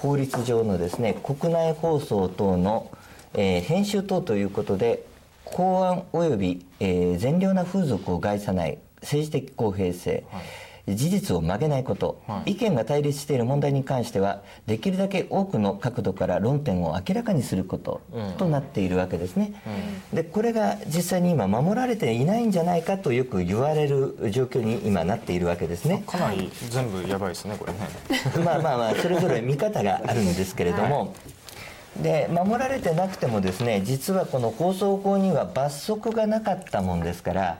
[0.00, 2.90] 法律上のですね国内放送等の、
[3.34, 5.04] えー編集等ということで
[5.44, 10.24] 公安及び、えー善良な風俗を害さない政治的公平性、
[10.88, 12.52] 事実を曲げないこと、はい。
[12.52, 18.32] 意見が対立している問題に関してはできるだけ多くの角度から論点を明らかにすることうん。
[18.32, 19.54] となっているわけですね、
[20.12, 26.02] でこれが実際に今守られていないんじゃないかとよく言われる状況に今なっているわけですね。
[26.06, 27.78] かなり全部やばいですねこれね。
[28.44, 31.14] まあまあまあそれぞれ見方があるんですけれども、
[32.00, 37.58] で守られてなくてもですね実はこの放送法には罰則がなかったもんですから、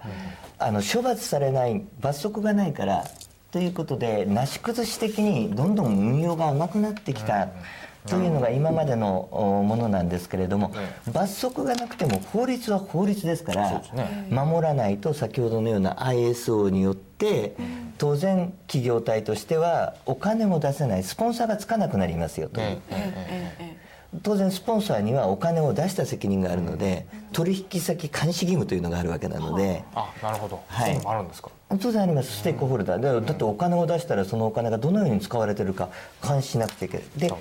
[0.67, 3.05] あの処罰されない罰則がないから
[3.51, 7.49] ということでなし崩し的にどんどん運用が甘くなってきた。
[8.07, 10.73] というのが今までのおものなんですけれども、
[11.13, 13.81] 罰則がなくても法律は法律ですから
[14.29, 17.55] 守らないと先ほどのような ISO によって
[17.99, 22.61] 当然企業体としてはお金も出せないスポンサーがつかなくなりますよと
[24.23, 30.87] 当然スポンサーにはお金を出した責任があるので取引先監視義務というのがあるわけなのであなるほど、はい。
[30.87, 31.51] そういうのもあるんですか？
[31.81, 32.41] 当然あります。
[32.41, 33.01] ステークホルダー。
[33.01, 35.89] でだってお金を出したらそのお金がどのように使われてるか
[36.23, 37.33] 監視しなくちゃいけないで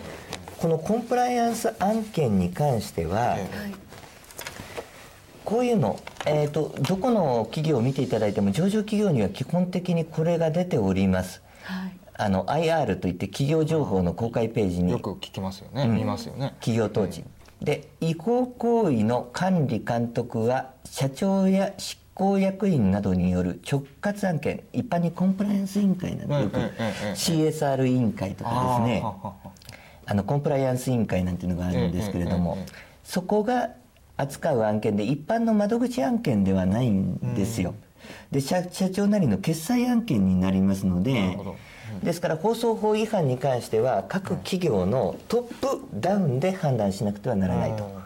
[0.60, 3.38] このコンプライアンス案件に関しては、
[5.44, 11.42] こういうの、えー、とどこの企業を見ていただいても上場企業には基本的にこれが出ております。
[11.64, 16.54] はいあの IR といって企業情報の公開ページによく聞きますよね、見ますよね。
[16.60, 17.24] 企業統治。
[17.64, 26.72] で違法行為の管理監督は社長や執行役員などによる直括案件一般にコンプライアンス委員会なんてよくうんうんうんうん。
[27.14, 29.04] CSR 委員会とかですね。
[30.06, 32.66] あのコンプライアンス委員会なんていうのがあるんですけれどもうんうんうんうん
[33.04, 33.72] そこが
[34.18, 37.74] 扱う案件で一般の窓口案件ではないんですよ。
[38.32, 41.56] で社社長なりの決済案件になりますのなでるほど
[42.04, 48.02] ですから放送法違反に関しては各企業のトップダウンで判断しなくてはならないと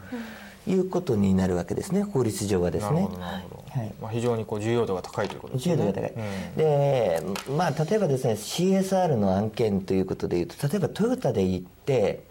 [0.67, 2.03] いうことになるわけですね。
[2.03, 3.01] 法律上はですね。
[3.01, 3.13] なるほ。
[3.13, 3.93] どなるほど、はい。
[4.01, 5.75] まあ、非常にこう重要度が高いということですね。
[5.75, 6.58] 重要度が高い、うん。
[6.58, 7.23] で
[7.58, 12.23] まあ例えばですね CSR の案件ということでいうと例えばトヨタで行って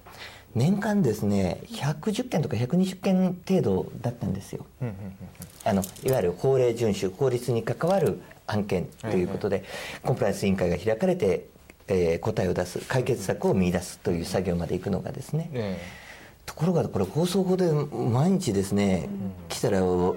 [0.54, 4.66] 年間ですね110件とか120件程度だったんですよ。
[4.82, 4.94] うんうん
[5.66, 9.64] あのいわゆる法令遵守法律に関わる案件ということで、
[10.02, 11.46] コンプライアンス委員会が開かれて、
[11.88, 15.78] えー答えを出す解決策を見出すという作業まで行くのがですね、え
[16.46, 19.08] ところがこれ放送法で毎日ですね、
[19.48, 20.16] 来たらお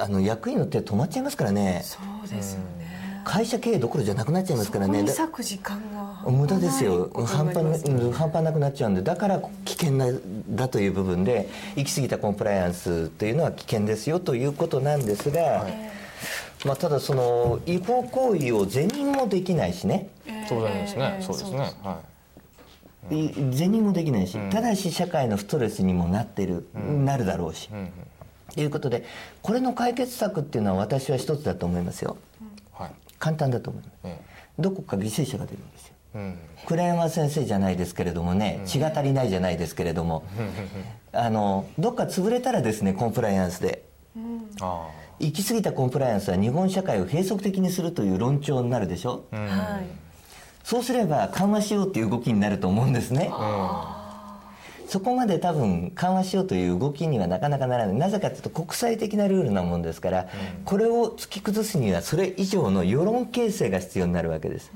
[0.00, 1.82] あの役員の手止まっちゃいますからね。
[1.84, 2.86] そうですよね。
[3.26, 5.02] 会社経営どころじゃなくなっちゃいますからね。
[5.02, 5.82] だそこに割く時間
[6.24, 6.30] が。
[6.30, 7.10] 無駄ですよ。
[7.26, 10.06] 半端半端なくなっちゃうんでだから危険な
[10.48, 15.66] だという部分で行き過ぎたコンプライアンスというのは危険ですよということなんですが、
[16.64, 20.08] まあ、ただその違法行為を是認もできないしね。
[20.08, 20.15] え
[20.48, 21.58] 当然ですね、そうですね。
[21.82, 22.16] はい。
[23.10, 27.90] 是認もできないし、ただし社会のストレスにもなってる、なるだろうし、い、うんうん。
[28.54, 29.04] ということで
[29.42, 32.16] これの解決策っていうのは私は一つだと思いますよ。
[32.72, 32.90] はい。
[33.18, 33.94] 簡単だと思います。
[34.04, 34.20] え
[34.58, 35.94] どこか犠牲者が出るんですよ。
[36.14, 36.38] えうん。
[36.66, 40.24] 倉山先生じゃないですけれどもね、血が足りないじゃないですけれども、
[41.12, 43.84] あのどっか潰れたらですねコンプライアンスで。
[44.60, 49.46] あ行き過ぎたコンプライアンスは日本社会を閉塞的にするという論調になるでしょ、あうん。
[49.46, 50.05] はい
[50.66, 53.30] そうすれば緩和しようっていう動きになると思うんですね。
[54.88, 57.94] そこまで多分緩和しようという動きにはなかなかならない。
[57.94, 60.26] なぜかというと国際的なルールなもんですから、
[60.64, 64.72] これを突き崩すにはそれ以上の世論形成が必要になるわけです、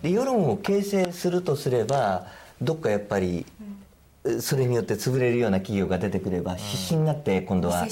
[0.00, 2.28] で世論を形成するとすれば
[2.62, 3.44] どっかやっぱり、
[4.40, 7.88] それによって潰れるような企業が出てくれば必死になって今度は、い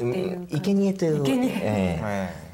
[0.00, 1.48] ううん生贄という生贄。
[1.62, 2.49] ええ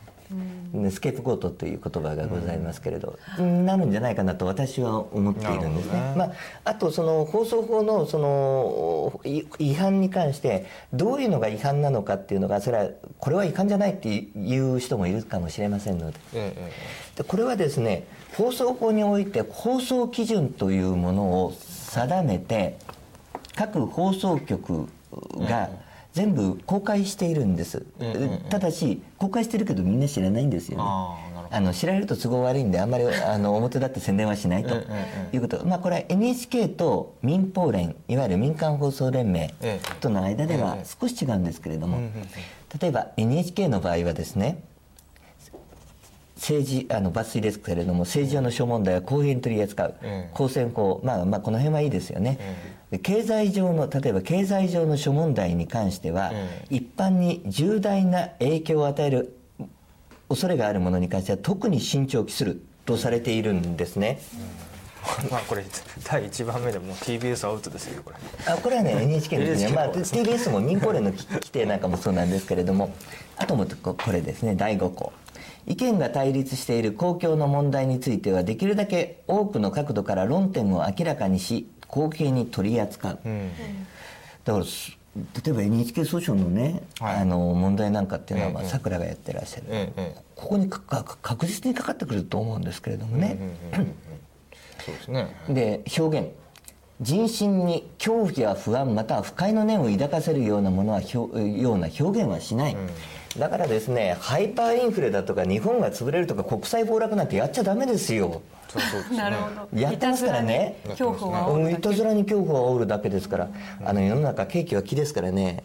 [0.90, 5.92] スケープゴートという言葉がございますけれど、なるんじゃないかなと私は思っているんですね。
[5.92, 6.32] ねまあ、
[6.64, 16.18] あとその放送法のそのい違反に関してどういうのが違反なのかっていうのがそれはこれは違反じゃないっていう人もいるかもしれませんので。
[16.34, 22.78] えええでこれはですね放送法において放送基準というものを定めて
[23.54, 24.86] 各放送局
[25.48, 25.70] が
[26.16, 28.38] 全部公開しているんです、うんうんうん。
[28.48, 30.84] ただし公開してるけどみんな知らないんですよね。
[31.50, 34.74] あの知られると都合悪いんであんまりあの表立って宣伝はしないと
[35.32, 40.00] いうこと、まあ、これは NHK と民放連いわゆる民間放送連盟ええ。
[40.00, 40.84] との間ではええ。
[41.00, 42.00] 少し違うんですけれども、
[42.80, 44.64] 例えば NHK の場合はですね
[46.36, 52.38] 政治あの抜粋ですけれども政治上の諸問題は公平に取り扱う、ええ公選法、まあ、まあこの辺はいいですよね、
[52.90, 59.36] で経済上の例えば経済上の諸問題に関しては、え一般に重大な影響を与える
[60.28, 64.20] 恐れがあるものに関しては特に慎重を期するとされているんですね、
[65.30, 65.64] まあこれ
[66.04, 68.16] 第1番目でもう TBS アウトですよこれ。
[68.52, 70.22] あこれはね NHK ですね、まあ、の方ですね。
[70.22, 72.94] TBS も民放連の規定なんかもそうなんですけれども。
[73.38, 75.12] あともこれですね第5項
[75.66, 83.50] 意見が対立している公共の問題についてはできるだけ多くの角度から論点を明らかにし公平に取り扱う、うん。
[84.44, 84.96] だからす
[85.44, 87.16] 例えば NHK 訴訟のね、はい。
[87.16, 90.20] あの問題なんかっていうのはさくらがやってらっしゃる、ええええ。
[90.34, 93.94] ここに確実にかかってくると思うんですけれどもね、うんうんうんうん。
[94.84, 95.36] そうですね。
[95.48, 96.28] で表現。
[97.00, 102.76] 人心に恐怖や不安または不快の念を抱かせるようなものはひょような表現はしない、
[103.38, 108.42] だからですねハイパーインフレだとか日本が潰れるとか国際暴落なんてやっちゃダメですよ。
[108.68, 109.16] そうそうですね。
[109.18, 109.80] なるほど。
[109.80, 110.76] やってますからね。
[110.84, 113.48] いたずらに恐怖を煽るだけいたずらに恐怖を煽るだけですから、
[113.84, 115.62] あの世の中景気は気ですからね、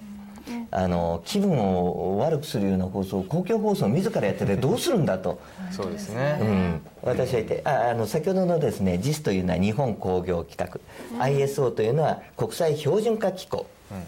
[0.71, 10.81] あの気分を悪くするような放送公共放送を自らやっててどうするんだと、そうですうねん、私は言ってああの先ほどのですね JIS というのは日本工業規格、
[11.19, 13.65] ISO というのは国際標準化機構、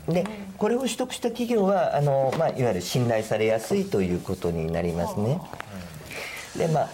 [0.07, 0.25] で
[0.57, 5.39] これを取得した企業はあの、まあ、いわゆる信頼されやすいということになりますね。
[6.57, 6.89] でまあ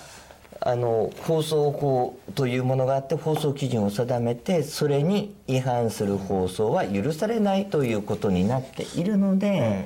[0.62, 9.86] あの放送法というものがあって放送基準を定めてそれに違反する放送は許されないということになっているので、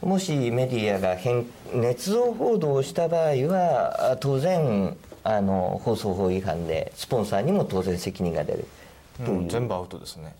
[0.00, 8.66] もしメディアが変捏造報道をした場合はあ当然あの放送法違反でスポンサーにも当然責任が出る
[9.24, 9.48] という、うん。
[9.48, 10.34] 全部アウトですね。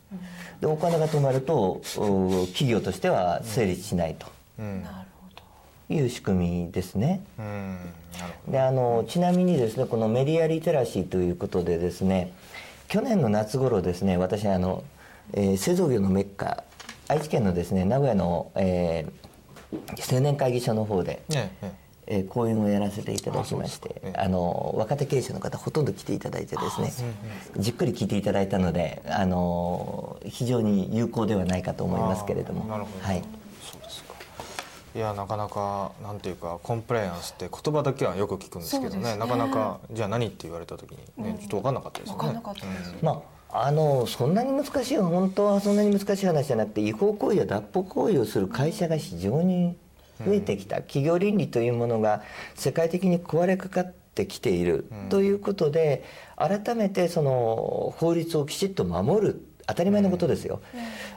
[0.61, 4.27] でお金が止まるとう企業としては成立しないと。
[4.59, 4.83] うん。
[4.83, 5.29] なるほ
[5.89, 5.95] ど。
[5.95, 7.25] いう仕組みですね。
[7.39, 7.77] うん。
[8.19, 12.33] なるほであのちなみにですねこのメディアリテラシーということでですね
[12.89, 14.83] 去年の夏頃ですね私あの、
[15.35, 16.65] えー製造業のメッカ
[17.07, 19.29] 愛知県のですね名古屋の、えー
[20.11, 21.51] 青年会議所の方で、どえ
[22.09, 24.11] えええー講演をやらせていただきましてあそうですか。
[24.11, 24.21] ええ。
[24.21, 26.93] あの若手経営者の方ほとんど来ていただいてですね
[27.57, 32.65] じっくり聞いていただいたのであの非常に有効ではないかと思いますけれども。
[32.65, 33.05] なるほど。
[33.05, 33.23] はい、
[33.63, 34.15] そうですか。
[34.95, 39.03] いやなかなかなんていうかコンプライアンスって言葉だけはよく聞くんですけどね。
[39.03, 39.17] ね。
[39.17, 42.19] なかなかじゃあ何って言われた時にね、ちょっと分かんなかったですよね。
[42.19, 49.77] 分かんなかったです、まあ、あのそんなに難しい本当はそんなに難しい話じゃなくて違法行為や脱法行為をする会社が非常に
[50.25, 52.23] 増えてきた、企業倫理というものが
[52.55, 56.05] 世界的に壊れかかってきている、ということで
[56.37, 59.45] 改めてその法律をきちっと守る。
[59.67, 60.61] 当たり前のことですよ、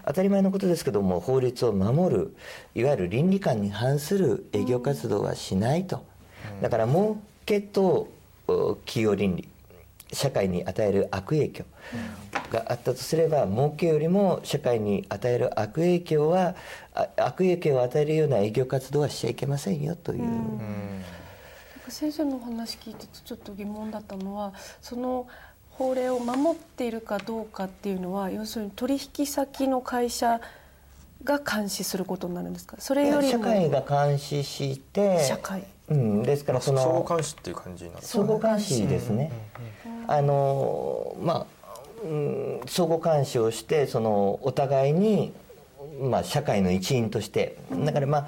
[0.06, 2.36] 当たり前のことですけども法律を守る。
[2.76, 6.04] いわゆる倫理観に反する営業活動はしないと、
[6.62, 8.10] だから儲けと
[8.48, 9.48] お企業倫理。
[10.14, 11.64] 社会に与える悪影響
[12.52, 16.56] があったとすれば儲けよりも社会に与える悪影響は
[16.94, 21.04] あ悪影響を与えるような営業活動はしちゃいけませんよという、うん。
[21.88, 25.28] 先生のお話聞いてちょっと疑問だったのはその
[25.72, 30.40] 法令を守っているかどうかっていうのは要するに取引先の会社
[31.24, 32.76] が監視することになるんですか？
[32.80, 38.06] それよりも社会が監視して社会うん、ですからその総合監視っていう感じになる。
[38.06, 39.30] 相互監視ですね。
[40.08, 41.61] あのまあ、
[42.04, 45.34] うん、相互監視をしてそのお互いに
[46.02, 47.58] まあ社会の一員として。
[47.72, 48.28] だからまあ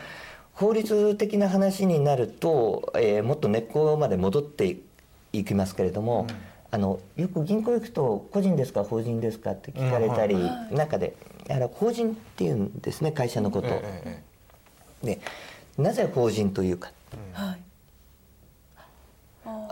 [0.54, 4.78] 法律的な話になると、えーもっと根っこまで戻って
[5.32, 6.28] いきますけれども、
[6.70, 10.38] あのよく銀行行くと個人ですか法人ですかって聞かれたり、
[10.72, 11.16] 中で。
[11.50, 13.82] あの法人っていうんですね会社のこと。
[15.04, 15.20] で
[15.78, 16.92] なぜ法人というか。
[17.34, 17.60] はい。
[17.60, 17.73] あ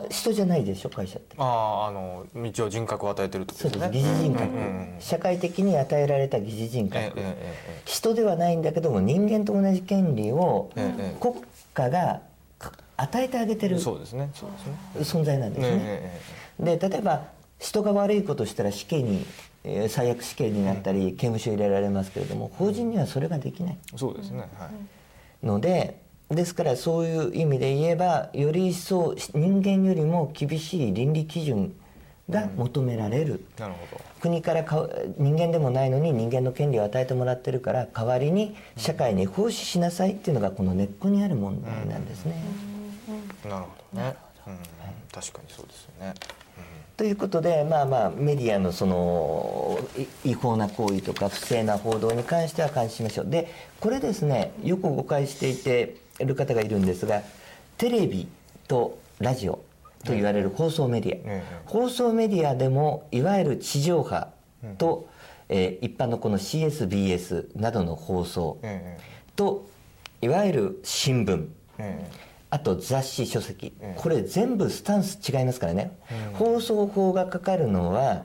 [0.09, 1.35] 人じゃないでしょ会社って。
[1.37, 3.85] あああの一応人格を与えてるってこそうです。
[3.85, 7.35] とですね疑似人格、うんうんうん社会的に与えられた疑似人格、ええええ
[7.77, 10.69] え人ではないんだけども人間と同じ権利を
[11.19, 11.35] 国
[11.73, 12.21] 家が
[12.59, 15.77] か与えてあげてる存在なんですね。
[15.81, 16.21] え
[16.59, 17.23] で例えば
[17.59, 19.25] 人が悪いことしたら死刑に、
[19.63, 23.77] えー最悪死刑になったり刑務所入れられますけれども法人にはそれができない。
[23.93, 24.39] えそうですね。
[24.57, 24.69] は
[25.43, 25.45] い。
[25.45, 25.99] ので
[26.35, 31.73] ですからそういう意味で言えばより一層人間よりも厳しい倫理基準
[32.29, 34.01] が求められる、なるほど。
[34.21, 42.35] 国からか人間でもないのに人間の権利を与えてもらってるから代わりに社会に奉仕しなさいっていうのがこの根っこにある問題なんですね。
[43.43, 44.15] なるほどね。
[44.47, 44.53] うん。
[45.11, 46.13] 確かにそうですよね。
[46.97, 49.79] ということでまあまあメディアのその
[50.23, 53.25] い違法な行為とか不正な報道に関しては監視しましょう。
[53.27, 57.21] でこれですねよく誤解していている方がいるんですが
[57.77, 58.27] テレビ
[58.67, 59.63] とラジオ
[60.03, 64.27] と言われる放送メディア、ええ放送メディアでもいわゆる地上波
[64.77, 65.07] と、
[65.49, 68.97] えー一般のこの CSBS などの放送え
[69.35, 69.67] と
[70.21, 71.47] いわゆる新聞。
[71.77, 75.97] ええあと雑誌書籍、ええこれ全部スタンス違いますからね、
[76.33, 78.23] 放送法がかかるのは、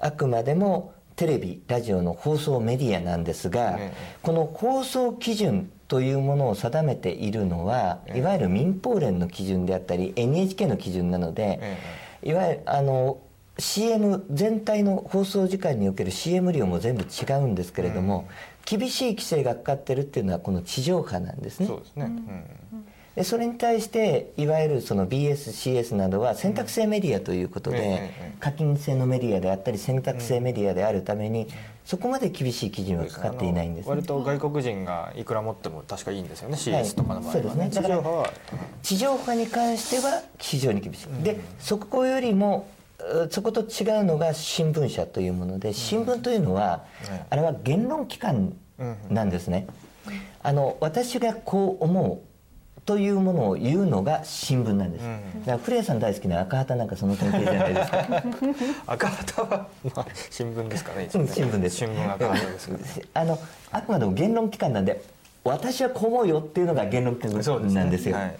[0.00, 11.78] あくまでもテレビラジオの放送メディアなんですが、ええこの放送基準というものを定めているのは、いわゆる民放連の基準であったり NHK の基準なので、え
[12.22, 13.18] いわゆるあの
[13.58, 18.28] CM 全体の放送時間における CM 量も全部違うんですけれども、
[18.64, 21.66] 厳しい規制がかかってるっていうのはこの地上波なんですね。
[21.66, 22.04] そうですね。
[22.04, 22.84] うん
[23.16, 31.46] でそれに対していわゆるその BSCS などは選択制メディアということで、課金制のメディアであったり選択制メディアであるために、
[31.84, 37.70] そこまで厳しい基準はかかっていないんです、あの割と外国人がいくら持っても確かいいんですよね CS とかの場合はそうですね。
[37.70, 38.32] 地だから上波は。
[38.82, 42.66] 地上波に関しては非常に厳しい、でそこよりも
[42.98, 46.76] うそこと違うのが新聞社というもので新聞というのは、は
[47.14, 48.56] いあれは言論機関
[49.08, 49.68] なんですね、
[50.42, 52.33] あの私がこう思う
[52.86, 55.40] というものを言うのが新聞なんです、うん。
[55.40, 58.22] だから古谷さん大好きな赤旗なんかその典型じゃないですか。
[58.92, 60.98] 赤旗は、まあ、新聞ですかね。
[61.04, 61.76] ねうん新聞です。
[61.76, 62.76] 新聞赤旗ですか
[63.14, 63.38] らあの
[63.72, 65.02] あくまでも言論機関なんで
[65.44, 68.16] 私はこう思うよっていうのが言論機関なんですよ。
[68.16, 68.36] はい。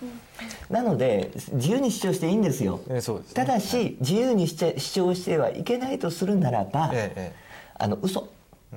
[0.69, 3.21] なので自由に主張していいんですよ、ですね。
[3.35, 7.33] ただし自由にしちゃ主張してはいけないとするならば、ええ
[7.79, 8.29] あの嘘。
[8.73, 8.77] え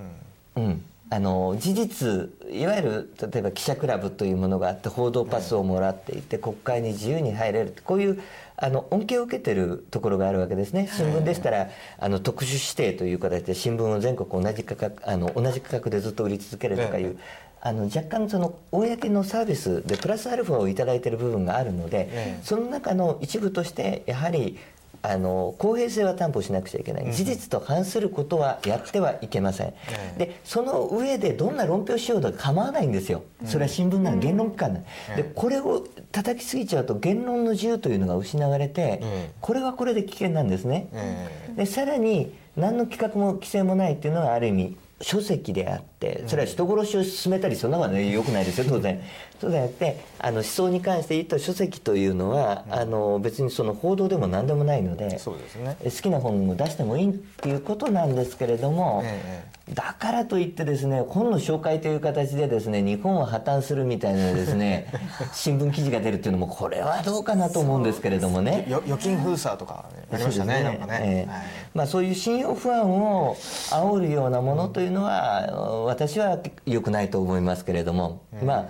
[0.55, 0.63] えうん。
[0.63, 7.75] うんあの事実いわゆる例えば記者クラブというものがあって報道パスをもらっていて国会に自由に入れる。
[7.85, 8.21] こういう
[8.59, 10.89] あの恩恵を受けてるところがあるわけですね。
[10.91, 22.43] 新聞でしたらあの特殊指定という形で新聞を全国同じ価格あの同じ価格でずっと売り続けるとかいう、えあの若干その公のサービスでプラスアルファをいただいている部分があるので、ええ。
[22.43, 24.57] その中の一部としてやはり
[25.01, 29.73] あの公平性は担保しなくちゃいけない、事実と反することはやってはいけません、え
[30.15, 33.23] えでその上でどんな論評しようと構わないんですよ。
[33.45, 34.85] それは新聞なの言論機関なの、
[35.15, 48.99] でこれを叩きすぎちゃうと言論の自由というのが失われて、ええこれはこれで危険なんですね、えでさらに何の規格も規制もないっていうのはある意味書籍であってそれは人殺しを進めたりそんなのはねよくないですよ当然
[49.39, 55.77] そうじゃなくてあの思想に関して言うと書籍というのは、あの別にその報道でも何でもないのでそうですね。
[55.83, 64.87] 好きな本を出してもいいっていうことなんですけれども、えだからといってですね本の紹介という形でですね日本は破綻するみたいなですね
[65.33, 68.65] 新聞記事が出るっていうのもこれはどうかなと思うんですけれどもね。
[68.69, 71.31] よ預金封鎖とかありましたねなんかね、ええ。
[71.31, 71.41] はい。
[71.73, 78.65] まあ、そういう信用不安を煽るようなものというのは、私は良くないと思いますけれども、まあ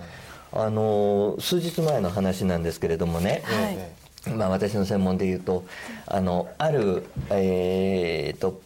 [0.52, 3.76] あの数日前の話なんですけれどもね、はい。
[3.78, 3.98] え
[4.34, 5.64] まあ、私の専門で言うと
[6.06, 8.60] あのある、えーと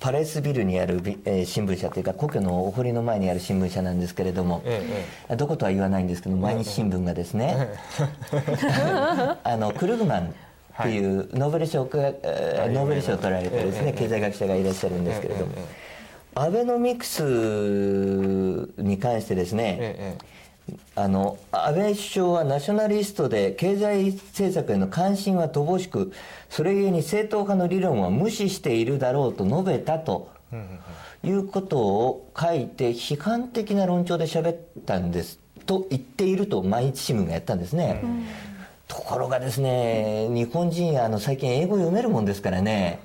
[0.00, 7.68] パレスビルにあるビ、えー新聞社というか故郷のお堀の前にある新聞社なんですけれども、ええどことは言わないんですけど毎日新聞がですね、
[9.44, 11.90] あのクルグマンっていうノーベル賞はい
[12.72, 15.52] ノーベル賞を取られてですね、ええ経済学者がいらっしゃるんですけれども、
[16.34, 17.22] アベノミクス
[18.78, 20.35] に関してですね、ええ
[20.96, 26.12] あの安倍首相はナショナリストで経済政策への関心は乏しく
[26.50, 30.28] それゆえに正統派の理論は無視しているだろうと述べたと
[31.22, 38.02] いうことを書いて批判的な論調で喋ったんですと言っていると毎日新聞がやったんですね、
[38.88, 43.00] ところがですね日本人あの最近英語読めるもんですからね。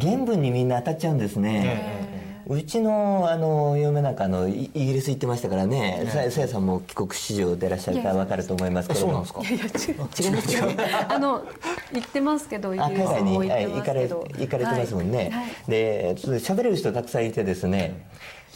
[0.00, 2.01] 原文にみんな当たっちゃうんですね、
[2.46, 9.24] うちのあの嫁なんかあのイイギリス行ってましたからねささやさんも帰国子女でいらっしゃるから分かると思いますけれども。
[9.24, 10.02] そうなんですか？
[10.22, 10.64] 違いますよ
[11.08, 11.44] あの
[11.92, 14.26] 行ってますけどイギあリス海外にも行ってますけど。
[14.38, 15.50] 行かれてますもんね、はいはい。
[15.68, 18.06] で喋れる人たくさんいてですね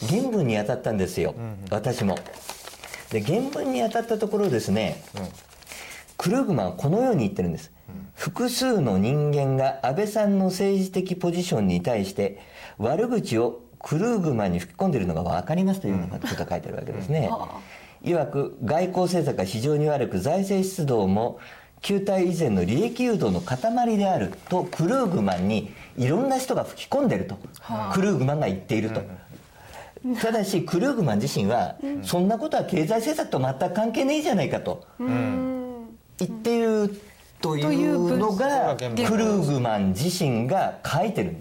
[0.09, 1.35] 原文に当たったんですよ、
[1.71, 2.19] 私も。
[3.11, 5.03] で原文に当たったところですね、
[6.19, 7.71] クルーグマンはこのように言ってるんです、
[8.15, 12.41] 複数の人間が安倍さんの政治的ポジションに対して
[12.79, 17.31] 悪口をクルーグマンに吹き込んでいるのが分かりますというようなことが書いてあるわけですね、
[18.03, 21.39] いわく外交政策が非常に悪く財政出動も
[21.83, 27.39] 旧体以前の利益誘導の塊であるとクルーグマンにいろんな人が吹き込んでると、
[27.93, 29.03] クルーグマンが言っていると、
[30.21, 34.85] ただしクルーグマン自身は、そんなことは経済政策と全く関係ねえじゃないかと。
[34.99, 37.01] 言っている
[37.41, 41.37] というのがクルーグマン自身が書いてる。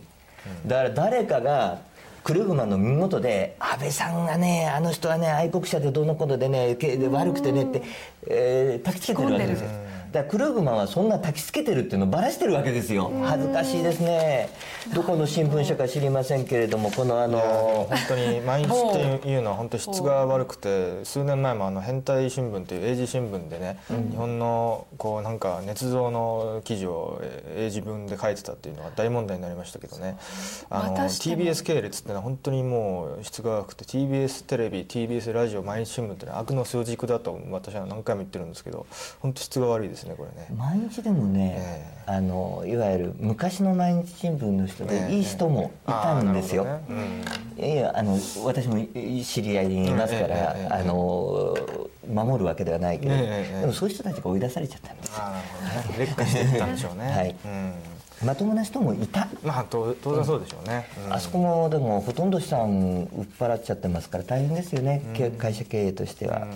[0.67, 1.79] だから誰かが
[2.25, 7.83] クルーグマンの身元で安倍さんがねあの人はね愛国者でどうのことでねけ悪くてねって、
[8.25, 9.69] えー、たきつけてるわけですよ。
[10.15, 13.11] だからクルーグマンはそんな焚きつけてるっていうのをばらしてるわけですよ。
[13.25, 14.49] 恥ずかしいですね。
[14.93, 17.39] どこの新聞社か知りませんけれどもこのあの
[17.89, 30.17] 本当に毎日っていうのは本当質が悪くて数年前もあの変態新聞っていう英字新聞でね、日本のこうなんか捏造の記事をえー英字文で書いてたっていうのが大問題になりましたけどね。
[30.69, 38.85] あの TBS 系列ってのは本当にもう質が悪くて TBS テレビ TBS ラジオ毎日新聞ってのは悪の数軸だと私は何回も言ってるんですけど
[39.19, 40.47] 本当質が悪いですねこれね。
[40.57, 45.07] 毎日でもね、えあのいわゆる昔の毎日新聞の人ええ。
[45.09, 46.63] でいい人もいたんですよ。
[46.63, 46.95] あーなるほど
[47.65, 47.73] ね。
[47.73, 48.85] いやあの私も
[49.23, 51.55] 知り合いにいますから、ええええええあの
[52.13, 55.23] 守るわけではないけど、ええええでもそういう人たちが追い出されちゃったんですよ。
[55.97, 57.09] 劣化していったんでしょうね。
[57.09, 57.35] はい。
[57.45, 57.73] うん。
[58.23, 60.87] まともな人もいた、まあ当当然そうでしょうね。
[61.07, 61.13] うん。
[61.13, 66.47] あそこもでもほとんど資産売っ払っちゃってますから大変ですよね、け会社経営としては、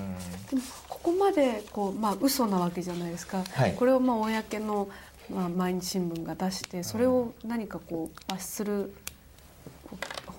[0.49, 0.61] でも
[1.01, 3.73] ここまでこうまあ嘘なわけじゃないですか、はい。
[3.73, 4.89] これをまあ公の、
[5.33, 8.93] まあ、毎日新聞が出してそれを何かこう罰する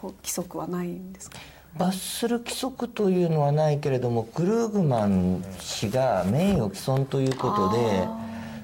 [0.03, 1.39] 規則はないんですか？
[1.77, 8.09] 罰する規則というのはないけれどもクルーグマン氏が名誉毀損ということで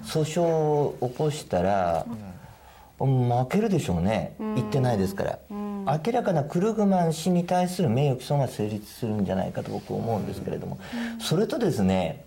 [0.04, 2.06] 訴訟を起こしたら、
[2.98, 4.34] 負けるでしょうね。
[4.38, 5.38] 言ってないですから、
[5.86, 10.78] 明らかなクルーグマン氏に対する名誉毀損が成立するんじゃないかと僕は思うんですけれども、
[11.20, 12.24] それとですね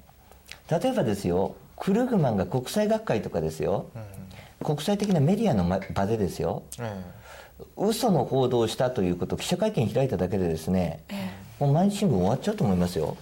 [0.69, 3.87] 例えばですよクルーグマンが国際学会とかですよ、
[4.63, 6.63] 国際的なメディアの場でですよ。
[6.79, 7.03] え
[7.75, 11.03] 嘘の報道をしたということを記者会見開いただけでですね、
[11.59, 13.17] もう毎日新聞終わっちゃうと思いますよ。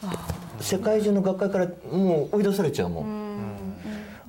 [0.60, 3.76] 世界中の学会からもう追い出されちゃうもん、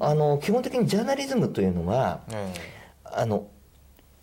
[0.00, 2.52] あの基本的にジャーナリズムというのはえ。
[3.04, 3.46] あの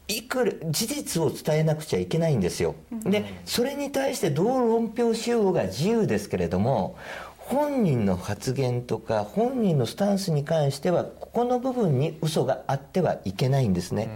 [0.07, 2.75] いくら事実を伝えなくちゃいけないんですよ。
[3.03, 6.95] でそれに対してどう論評しようが自由ですけれども
[7.37, 14.09] 本人の発言とか本人のスタンスに関してはここの部分に嘘があってはいけないんですね、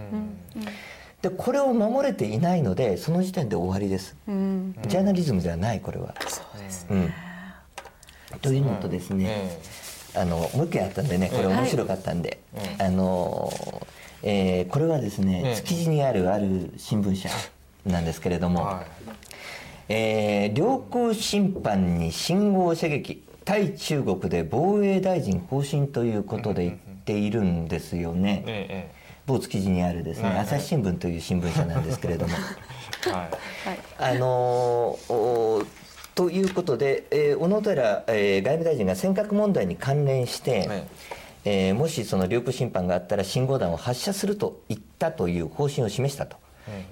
[1.22, 4.74] でこれを守れていないのでその時点で終わりです、うん。
[4.86, 7.12] ジャーナリズムではないこれは、そうですうん、
[8.40, 13.52] というのとですね、えあのもう一件あったんでねこれ面白かったんで、えあの、
[14.22, 15.56] えーこれはですね、ええ。
[15.56, 17.28] 築地にあるある新聞社
[17.86, 18.84] なんですけれども、は
[19.88, 32.34] えー領空侵犯に信号射撃対中国で防衛大臣方針ということで言っているんですよね、いええ某築地にあるですね、ええ朝日新聞という新聞社なんですけれども。
[33.06, 33.20] えはい。
[34.00, 35.64] はいあのーお
[36.16, 40.86] ということで、えー小野寺、えー外務大臣が尖閣問題に関連して、え
[41.44, 46.36] えーもしその領空侵犯があったら信号弾を発射すると言ったという方針を示したと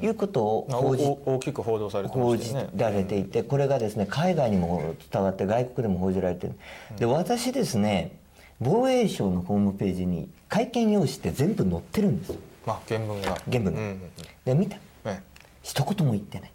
[0.02, 2.54] いうことをまあ報じ大きく報道されてま報じ。
[2.74, 6.54] られていてこれがですね海外にも伝わって外国でも報じられてる。
[6.98, 8.16] で私ですね
[8.60, 12.32] 防衛省のホームページに会見用紙って全部載ってるんです
[12.66, 13.36] まあ原文が。
[13.50, 13.80] 原文が。
[13.80, 14.00] うんうんうん。
[14.44, 14.78] で見た。
[15.04, 15.20] え。
[15.62, 16.52] 一言も言ってない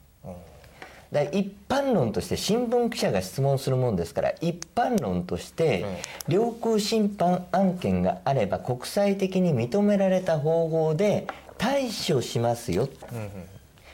[1.13, 12.89] だ一般論として新聞記者が質問するもんですから一般論としてえ領空侵犯案件があれば国際的に認められた方法で対処しますよ。
[13.11, 13.29] うんうん。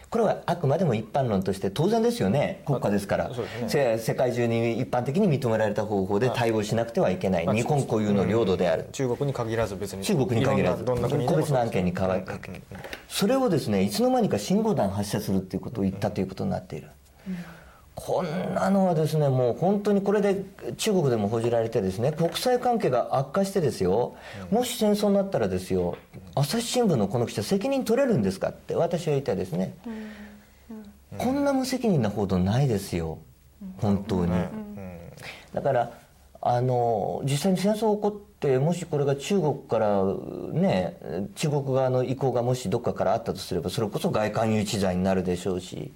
[0.09, 2.63] これはあくまでも一般論として当然ですよね。
[2.65, 3.29] 国家ですから。
[3.29, 3.35] ね。
[3.67, 7.45] せ世界中に一般的に認められた方法で対応しなくてはいけない。
[7.45, 8.87] まあ日本固有の領土である。
[8.91, 10.03] 中国に限らず別に。
[10.03, 10.83] 中国に限らず。
[10.83, 10.95] 個
[11.35, 12.59] 別の案件に変わりかけ
[13.07, 16.87] それをですねいつの間にか信号弾発射するっていうことを言ったということになっている、
[17.95, 20.45] こんなのはですねもう本当にこれで
[20.77, 24.15] 中国でも報じられてですね国際関係が悪化してですよ。
[24.51, 25.97] もし戦争になったらですよ
[26.33, 29.75] 朝日新聞のこの記者責任取れるんですかって私は言いたいですね、
[31.17, 33.17] こんな無責任な報道ないですよ。
[33.77, 34.97] 本当に、うん。
[35.53, 35.91] だから
[36.41, 40.01] あの実際に戦争起こってもしこれが中国から
[40.53, 40.97] ね
[41.35, 45.91] 中国側の意向がもしどっかからあったとすればそれこそ外観誘致罪になるでしょうし、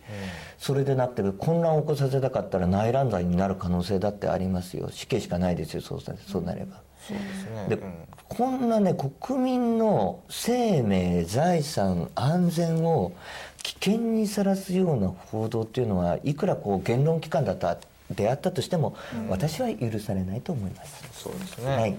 [0.58, 4.90] それでなってる混乱を起こさせたかったら内乱罪になる可能性だってありますよ。
[4.92, 6.82] 死刑しかないですよそうさそうなれば。
[7.08, 7.66] そうですね。
[7.70, 7.94] で、うん。
[8.28, 13.14] こんなね国民の生命財産安全を
[13.62, 17.78] 危険にさらすような報道っていうのはいくらこう言論機関だった
[18.14, 18.96] であったとしても、
[19.30, 21.04] 私は許されないと思います。
[21.14, 21.76] そうですね。
[21.76, 21.96] はい。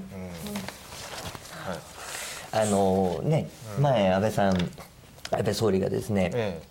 [2.52, 3.48] あのね、
[3.80, 6.62] 前安倍さん安倍総理がですね、え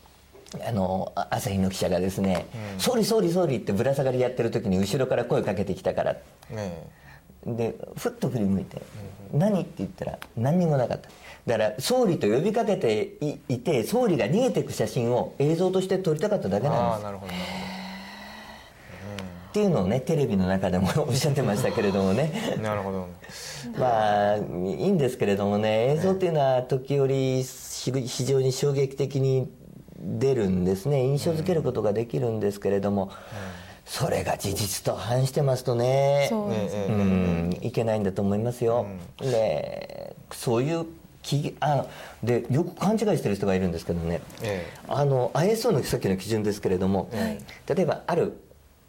[0.68, 2.46] あのあ朝日の記者がですね
[2.78, 6.12] 「総理総理総理」ってぶら下がりやってる時に後ろから声かけてきたから。
[6.52, 7.04] ええ。
[7.46, 8.82] でふっと振り向いて
[9.34, 11.10] 「何?」って言ったら何にもなかった。
[11.46, 17.06] だから総理と呼びかけていいて総理が逃げていく写真を映像として撮りたかっただけなんです。
[17.06, 17.44] あなるほどなる
[19.54, 22.58] っていうのをねテレビの中でも おっしゃってましたけれどもね。
[22.64, 23.08] なるほど。
[23.78, 29.52] まあいいんですけれどもね映像っていうのは時折し非常に衝撃的に
[30.00, 31.04] 出るんですね。
[31.04, 33.12] 印象づけることができるんですけれども、
[33.86, 36.26] それが事実と反してますとね。
[36.30, 36.80] そうですね。
[36.80, 37.58] ええうん。
[37.62, 38.88] いけないんだと思いますよ。
[39.22, 40.88] でそういう
[41.22, 41.86] きあ
[42.22, 48.43] でよく勘違いしてる人がいるんですけどね、えあの ISO のさっきの基準ですけれども、例えばある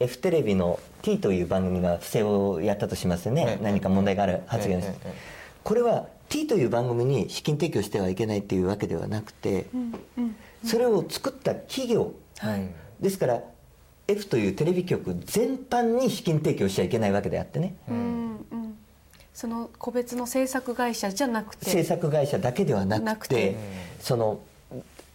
[0.04, 3.64] F テレビの T という番組が不正をやったとしますよね、ええ。
[3.64, 9.64] 何か問題がある発言をして、ええええこれは T という番組に資金提供してはいけないっていうわけではなくて、
[10.62, 12.68] それを作った企業、はい。
[13.00, 13.40] ですから
[14.06, 18.78] F というテレビ局全般に資金提供しちゃいけないわけであってね、うんうん。
[19.32, 21.64] その個別の制作会社じゃなくて。
[21.70, 23.56] 制作会社だけではなくてなくて。
[24.00, 24.40] その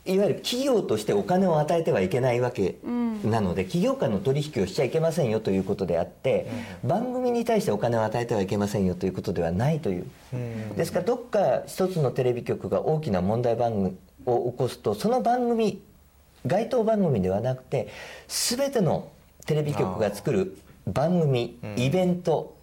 [0.10, 2.78] いわゆる企業としてお金を与えてはいけないわけ
[3.24, 6.48] なので、企業間の取引をしちゃいけませんよということであって、
[6.84, 10.76] 番組に対してお金を与えてはいけませんよということではないという、うん。
[10.76, 15.82] ですからどっか一つのテレビ局が大きな問題番組を起こすとその番組
[16.46, 17.88] 該当番組ではなくて
[18.28, 19.10] 全ての
[19.46, 20.58] テレビ局が作る
[20.88, 22.56] 番組、イベント、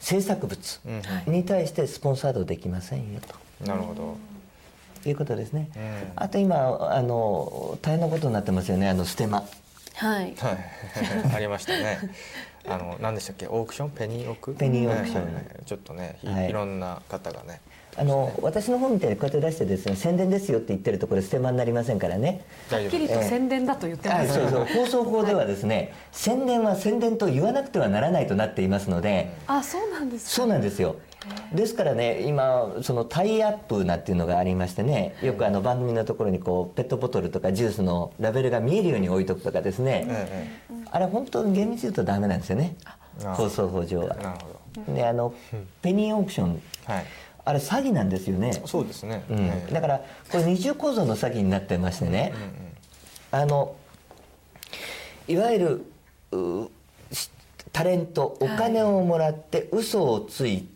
[0.00, 0.80] 制作物
[1.26, 1.32] うん。
[1.32, 3.20] に対してスポンサードできませんよ
[3.66, 4.02] なるほど。
[4.02, 4.31] と
[5.08, 5.82] いうことですね、うん
[6.16, 8.88] あと今あの大変なことになってますよね。
[8.88, 9.44] あのステマ。
[9.94, 10.34] はい。
[10.38, 10.58] はい。
[11.34, 11.98] ありましたね。
[12.68, 13.46] あの何でしたっけ？
[13.48, 13.90] オークション？
[13.90, 14.54] ペニーオーク？
[14.54, 15.24] ペニーオークション。
[15.24, 16.52] はいはいはいちょっとねい,、はい。
[16.52, 17.60] ろんな方がね。
[17.94, 22.40] あの私の本みたいにこうやって出してですね宣伝ですよって言ってるとこれステマになりませんからね。
[22.70, 24.32] 大丈夫はっきりと宣伝だと言ってあます。
[24.34, 24.64] そうそう。
[24.64, 30.30] 放送法ではですね、宣伝は宣伝と言わなくてはならないとなっていますので、あそうなんですか？
[30.30, 30.96] そうなんですよ
[31.52, 40.50] ですからね今そのタイアップなんていうのがありましてねよくあの番組のところにこうペットボトルとかジュースのラベルが見えるように置いとくとかですね、え
[40.90, 42.76] あれ本当に厳密に言うとダメなんですよね。
[43.24, 44.16] あ放送法上は。
[44.18, 44.38] えなる
[44.86, 45.34] ほであの
[45.80, 46.54] ペニーオークション。
[46.54, 46.60] ど
[46.92, 47.04] はい。
[47.44, 48.62] あれ詐欺なんですよね。
[48.66, 49.38] そうですね、うん。
[49.38, 49.72] ええ。
[49.72, 52.32] だからこれ二重構造の詐欺になってましてね、
[53.30, 53.74] あの
[55.28, 55.84] いわゆ
[56.30, 56.70] る
[57.72, 60.71] タレントお金をもらって嘘をついて、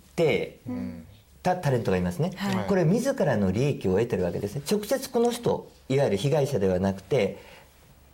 [1.42, 2.64] たタレントがいますね、はい。
[2.66, 4.62] これ自らの利益を得てるわけですね。
[4.70, 7.38] 直接この人いわゆる被害者ではなくて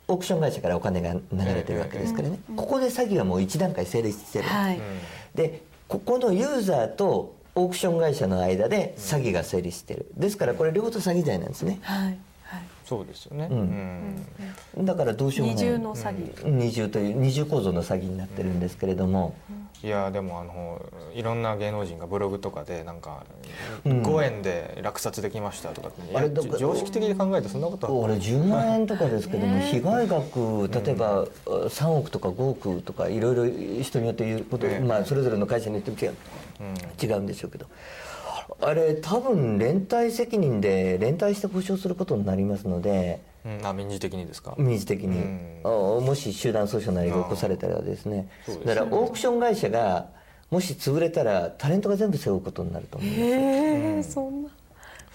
[0.09, 1.21] オークション会社からお金が流
[1.55, 4.81] れてるわけですからね、ここで詐欺はもう一段階成立してる、はい、
[5.35, 10.07] でここのユーザーとオークション会社の間で詐欺が成立してる。
[10.17, 11.79] ですからこれ両方と詐欺罪なんですね。
[11.83, 12.19] はい。
[12.45, 12.63] はい。
[12.85, 14.87] そうですよね、ん。
[14.87, 15.65] だからどうしようもない。
[15.65, 19.35] 二重の詐欺、二重という二重構造の詐欺になってるんですけれども、
[19.83, 20.81] いやでもあの
[21.15, 23.25] いろんな芸能人がブログとかでなんか
[23.85, 24.03] うん。
[24.03, 27.93] 5円で落札できましたとかって、いやあれ常識的に考えてそんなことは。
[27.93, 34.81] 俺10万円とかですけども、被害額例えば3億とか5億とかいろいろ人によって言うこと、ええ。
[34.81, 36.15] まあ、それぞれの会社によっても違う,、
[37.03, 37.67] 違うんでしょうけど。
[38.61, 43.32] あれ多分連帯責任で連帯して保証することになりますので。
[43.45, 44.55] うん、あ民事的にですか？
[44.59, 45.61] 民事的に、うん。
[45.65, 45.69] あ
[46.01, 48.29] もし集団訴訟なりが起こされたらですね。
[48.49, 48.55] ね。
[48.65, 50.07] だからオークション会社が
[50.51, 53.27] もし潰れたらタレントが全部背負うことになると思いますへ
[53.99, 54.51] え、そんな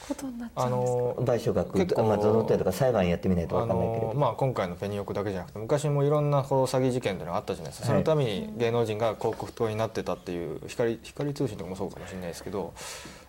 [0.08, 0.99] ことになっちゃあうんですか？
[0.99, 12.74] の賠償額結構まあ、どの程度か裁判やってみないとあ分かんないけれど、のまあ、今回のペニオクだけじゃなくて昔もいろんなこう詐欺事件っていうのがあったじゃないですか、そのために芸能人が広告塔になってたっていう光光通信とかもそうかもしれないですけど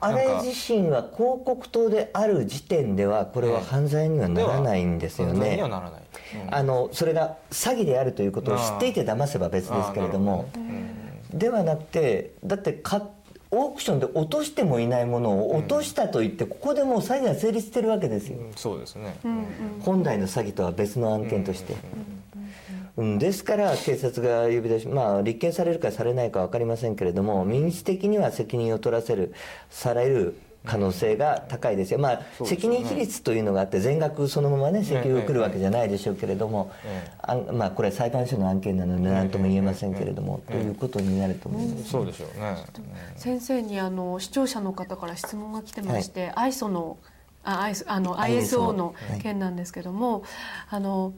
[0.01, 6.03] あれ自身は広告塔である時点ではこれは犯罪にはならないんですよ犯罪にねはならない、
[6.47, 6.55] うん。
[6.55, 10.49] あのそれが詐欺であるということを知っていて騙せば別ですけれども。
[11.31, 13.07] ではなくてだってか
[13.51, 18.39] オークションで落としてもいないものを落としたと言ってここでもう詐欺が成立してるわけですよ。
[18.39, 18.53] うん。
[18.55, 19.17] そうですね、
[19.81, 21.75] 本来の詐欺とは別の案件として。
[22.97, 29.33] うんですから警察が呼び出し、まあ、立件されるかされないか分かりませんけれども民事的には責任を取らせる
[29.71, 30.37] される
[30.69, 41.91] 可能性が高いですよ、まあ、責任比率というのがあって全額そのままね請求が来るわけじゃないでしょうけれども、ええあんまあ、これは裁判所の案件なので何とも言えませんけれども、ということになると思います。
[41.91, 42.57] そうでしょうね、
[43.17, 46.99] 先生にあの視聴者の方から質問が来てまして、ISO の
[47.45, 49.21] あ ISO あの ISO のはい。
[49.21, 50.23] 件なんですけども、
[50.69, 51.15] あの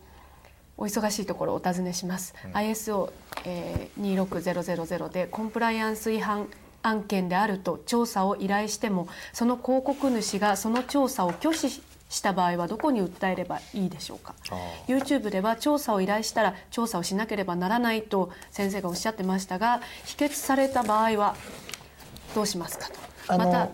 [0.78, 2.34] お忙しいところお尋ねします。
[2.52, 3.12] ISO、
[3.44, 6.46] えー、26000でコンプライアンス違反
[6.82, 11.68] 案件であると調査を依頼してもその広告主がその調査を拒否
[12.10, 14.34] した場合はどこに訴えればいいでしょうか。
[14.50, 14.54] あ
[14.88, 21.36] YouTube では調査を依頼したら調査をしなければならないと先生がおっしゃってましたが否決された場合は
[22.34, 22.88] どうしますか
[23.26, 23.68] とまた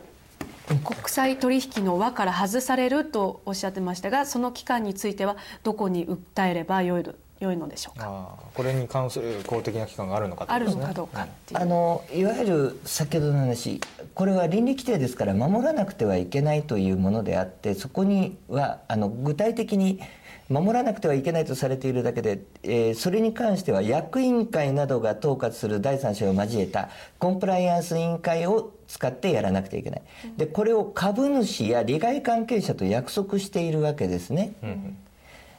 [0.66, 7.04] 国際取引の輪から外されるとおっしゃってましたがその期間についてはどこに訴えればよい
[7.39, 8.07] 良いのでしょうか？
[8.07, 10.80] ああこれに関する公的な機関があるのかあことですね。
[10.80, 11.61] るのかどうかっていう。
[11.61, 13.80] あのいわゆる先ほどの話
[14.14, 20.01] これは倫理規定ですから守らなくてはいけないというものであってそこにはあの具体的に
[20.49, 30.03] 守らなくてはいけないとされているだけで、えーそれに関しては役員会などが統括する第三者を交えたコンプライアンス委員会を使ってやらなくてはいけない。
[30.37, 34.55] でこれを株主や利害関係者と約束しているわけですね。
[34.62, 34.97] うん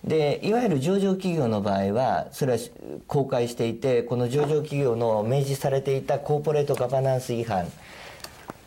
[0.04, 2.60] でいわゆる上場企業の場合はそれは
[3.08, 7.68] 公開していてこの上場企業の明示されていたコーポレートガバナンス違反。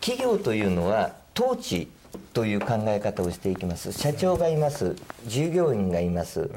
[0.01, 1.89] 企業というのは統治
[2.33, 3.93] という考え方をしていきます。
[3.93, 4.97] 社長がいます。
[5.27, 6.51] 従業員がいます。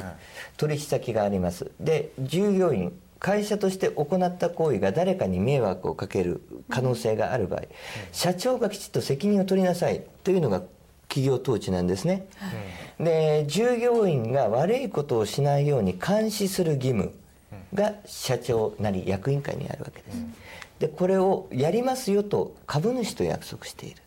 [0.57, 1.71] 取引先があります。
[1.79, 7.61] で従業員会社として行った行為が誰かに迷惑をかける可能性がある場合、
[8.11, 10.61] 社長がきちっと責任を取りなさいというのが
[11.13, 12.25] 企業統治なんですね、
[12.99, 17.13] で従業員が悪いことをしないように監視する義務
[17.71, 20.17] が社長なり役員会にあるわけです、
[20.79, 24.01] でこれをやりますよと株主と約束している、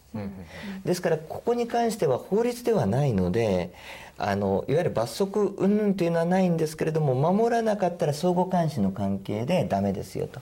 [0.84, 3.72] ですからここに関しては法律ではないので
[4.18, 10.40] あのいわゆる罰則云々というのはないんですけれども守らなかったら相互監視の関係でダメですよと。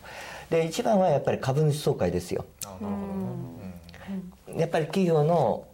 [0.49, 2.47] で一番はやっぱり株主総会ですよ。
[2.65, 2.91] あなるほ
[4.47, 4.61] どね。
[4.61, 5.67] やっぱり企業の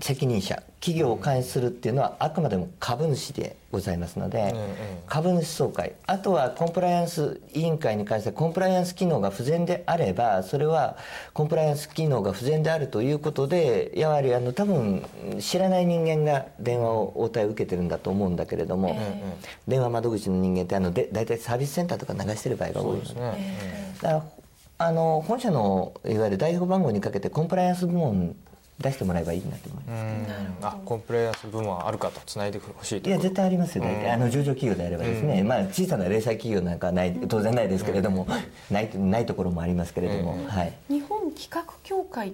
[0.00, 10.96] 責任者企業を監視するっていうのはあくまでも株主でございますので、ええ株主総会あとはコンプライアンス委員会に関してコンプライアンス機能が不全であればそれは
[11.32, 15.04] コンプライアンス機能が不全であるということでやはりあの多分
[15.40, 18.98] 知らない人間が電話を応対を受けてるんだと思うんだけれども、
[19.68, 23.14] 電話窓口の人間ってあので大体サービスセンターとか流してる場合が多いので。
[23.14, 24.24] ね、だから
[24.76, 28.34] あの本社のいわゆる代表番号にかけてコンプライアンス部門
[28.80, 30.62] 出してもらえばいいなと思います。
[30.62, 30.68] うん。
[30.68, 38.26] あコンプライアンス部門あるかとつないでほしいといや絶対ありますよね、あの上場企業であればですね、まあ、小さな零細企業なんかはない当然ないですけれども、
[38.70, 42.32] ないないところもありますけれども、はい、日本企画協会っ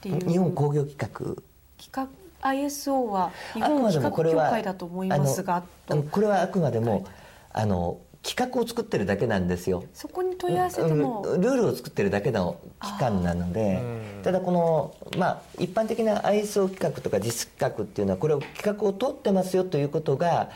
[0.00, 0.28] ていう。
[0.28, 1.42] 日本工業企画。
[1.76, 2.08] 企画
[2.44, 7.06] ISO は日本企画協もこれは会だと思いますがあのこれはあくまでも
[7.52, 9.84] あの企画を作ってるだけなんですよ。
[9.92, 13.82] そこに問い合わせても、うんルールを作ってるだけの機関なので
[14.22, 20.50] ただこの、まあ、一般的な ISO 企画とか実企画っていうのはこれを企画を取ってますよということが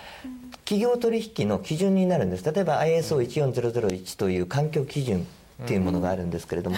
[0.65, 2.51] 企業取引の基準になるんです。
[2.51, 5.27] 例えば ISO14001 という環境基準
[5.63, 6.77] っていうものがあるんですけれども、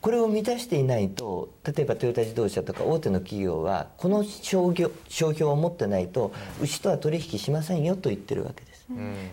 [0.00, 8.67] これを満たしていないと例えばトヨタ自動車とか大手の企業はこの商業商標を持ってないとうちとは取引しませんよと言ってるわけです。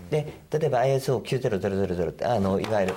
[0.10, 2.94] で例えば ISO90000 ってあのいわゆる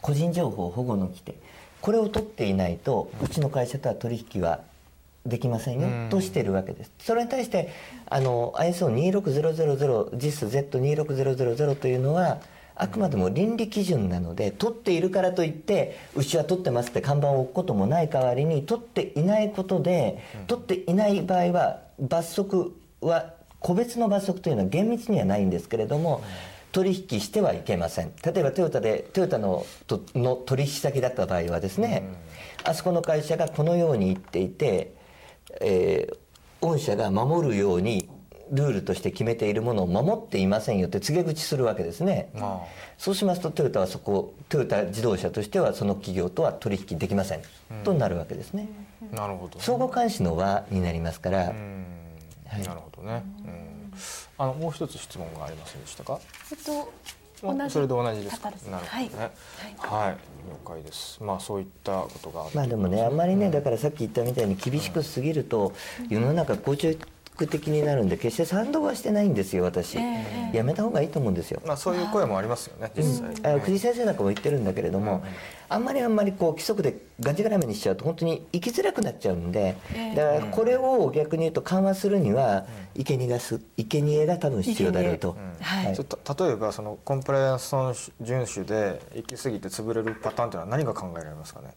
[0.00, 1.34] 個人情報保護の規定。
[1.80, 4.60] これを取っていないとうちの会社とは取引は
[5.24, 6.92] できませんよとしているわけです。
[6.98, 7.70] それに対して
[8.06, 12.38] あの ISO26000 JIS-Z26000 というのは
[12.74, 26.22] あくまでも倫理基準なので取っているからといってうちは取ってますって看板を置くこともない代わりに取っていないことで取っていない場合は罰則は個別の罰則というのは厳密にはないんですけれども、
[26.72, 28.12] 取引してはいけません。
[28.24, 32.08] 例えばトヨタでトヨタのとの取引先だった場合はですね、
[32.64, 34.94] あそこの会社がこのように言っていて、
[35.60, 36.16] えー
[36.62, 38.10] 御社が守るように
[38.50, 42.60] ルールとして決めているものを守っていませんよって告げ口するわけですね、あ
[42.98, 47.42] そうしますとトヨタはそこトヨタ自動車としてはその企業とは取引できません、
[47.82, 48.68] となるわけですね。
[49.10, 51.86] なるほど相互監視の輪になりますから、うん
[52.50, 52.62] はい。
[52.62, 53.92] なるほどね、うん、
[54.38, 56.18] あのもう一つ質問がありませんでしたか？
[56.50, 56.92] えっと
[57.48, 58.50] あ同じそれで同じですか？
[58.50, 59.08] 方ですなるほどはい。
[59.08, 59.10] ね
[59.78, 61.22] はい、了解です。
[61.22, 65.72] まあそういったことがまあでもねあんまりねだからさっき言ったみたいに厳しくすぎると
[66.08, 66.76] 世の中こう
[67.44, 70.00] いうク的になるんで決して賛同はしてないんですよ私、え
[70.52, 71.62] えやめた方がいいと思うんですよ。
[71.64, 75.22] まあそういう声もありますよね実際、あの藤井先生なんかも言ってるんだけれども、
[75.68, 75.84] あん。
[75.84, 80.14] まりあんまりこう規則でがんじがらめにしちゃうと本当に生きづらくなっちゃうんで、ええ。
[80.16, 85.94] だからこれを逆に言うと緩和するには生贄がす生贄が多分必要だろうと、はい。
[85.94, 91.68] ちょっと例えばそのコンプライアンス遵守で行き過ぎて潰れるパターンというのは何が考えられますかね？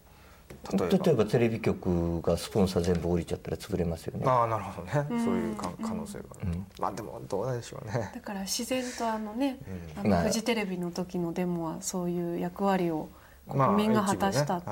[0.72, 1.04] 例えば。
[1.04, 4.26] 例えばテレビ局がスポンサー全部降りちゃったら潰れますよね。
[4.26, 4.92] ああなるほどね、
[5.24, 6.24] そういうか可能性が。
[6.40, 8.10] ある、まあでもどうなんでしょうね。
[8.14, 9.58] だから自然とあのね、
[9.96, 10.22] あのまあ。
[10.24, 13.08] フジテレビの時のデモはそういう役割を
[13.46, 14.62] まあ国民が果たしたっ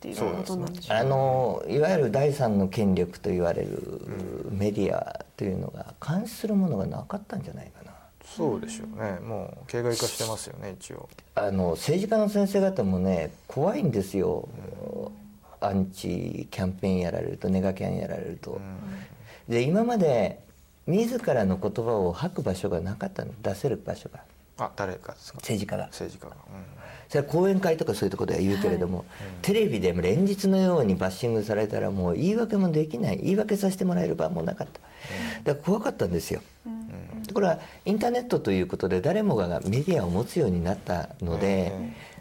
[0.00, 7.92] ていうことなんでしょう,、あのいわゆる第三の権力と言われるメディアというのが監視するものがなかったんじゃないかな。
[8.24, 9.18] そうでしょうね。
[9.20, 11.08] もう形骸化してますよね一応。
[11.34, 14.48] あの政治家の先生方もね怖いんですよ、
[15.66, 18.60] アンチキャンペーンやられるとネガキャンやられると、
[19.48, 20.40] で今まで
[20.86, 23.32] 自らの言葉を吐く場所がなかったの。
[23.42, 24.20] 出せる場所が。
[24.56, 25.38] あ誰かですか？
[25.38, 25.86] 政治家が。
[25.86, 26.36] 政治家が、
[27.08, 29.04] それは講演会とかそういうところでは言うけれども、
[29.42, 33.18] テレビでも連日のようにバッシングされたらもう言い訳もできない。
[33.18, 34.80] 言い訳させてもらえる場もなかった。
[35.42, 36.40] だから怖かったんですよ、
[37.26, 41.72] ところがインターネットということで誰もがメディアを持つようになったので,、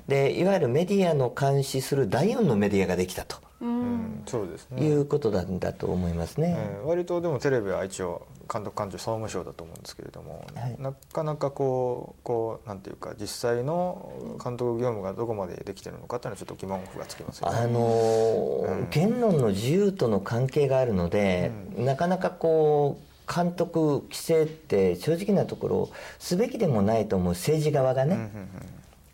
[0.08, 3.38] でいわゆるメディアの監視する第四のメディアができたと。
[3.62, 3.80] うん。
[3.80, 4.86] うんそうですね。
[4.86, 6.56] いうことなんだと思いますね。
[6.58, 10.76] えー割とでもテレビは一応監督官庁総務省だと思うんですけれども、はい。
[10.80, 14.12] なかなかこうこうなんていうか実際の
[14.44, 17.58] 監督業務がどこまでできてるのかっていうのはちょっと疑問符がつきますよね。
[17.58, 25.90] あのー言論の自由との関係があるので、なかなかこう監督規制って正直なところ
[26.20, 28.50] すべきでもないと思う政治側がね、うんうんうん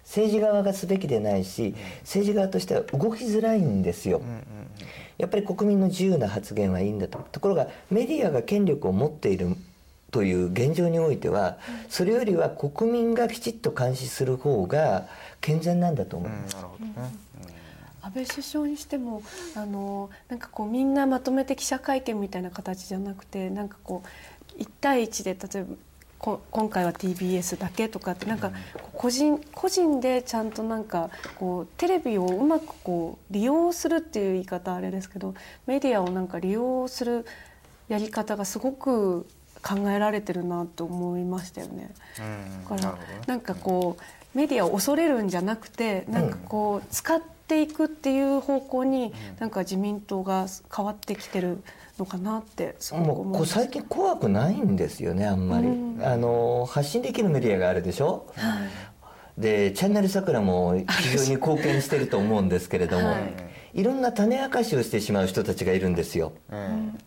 [0.10, 4.24] 政治側がすべきでないし政治側としては動きづらいんですよ、
[5.20, 7.20] やっぱり国民の自由な発言はいいんだと。
[7.32, 9.56] ところがメディアが権力を持っている
[10.10, 15.06] という現状においてはそれよりは国民がきちっと監視する方が
[15.42, 16.94] 健全なんだと思います、なるほどね。
[18.02, 19.22] 安倍首相にしても
[19.56, 24.02] あのなんかこうみんなまとめて記者会見みたいな形じゃなくてなんかこ
[24.58, 25.78] う1対1で例えばこ
[26.20, 28.52] 今回は TBS だけとかってなんか
[28.94, 35.34] 個人個人でちゃんとなんかこうテレビをうまくこう利用するっていう言い方はあれですけど
[35.66, 37.26] メディアをなんか利用する
[37.88, 39.26] やり方がすごく
[39.62, 41.90] 考えられてるなと思いましたよね。
[42.20, 42.98] うんだから。
[43.26, 51.64] なんかこうメディアを恐れるんじゃなくてなんかこう使っていくっていう方向になんか自民党が変わってきてる
[52.00, 53.54] のかなってすごくもう思います。
[53.54, 56.00] こう最近怖くないんですよねあんまり、うん。
[56.04, 58.26] あの発信できるメディアがあるでしょ、
[59.38, 63.82] でチャンネル桜も非常に貢献してると思うんですけれども、はい。
[63.82, 66.34] い、ろんな種明かしをしてしまう人たちがいるんですよ。
[66.52, 66.98] うん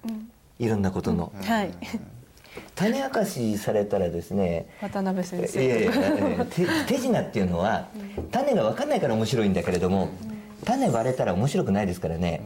[0.58, 1.72] いろんなことの、はい、
[2.76, 7.88] 種明かしされたらですね渡辺先いやいや生いや手手品っていうのは
[8.30, 10.10] 種が分かんないから面白いんだけれども
[10.64, 12.42] 種割れたら面白くないですからね、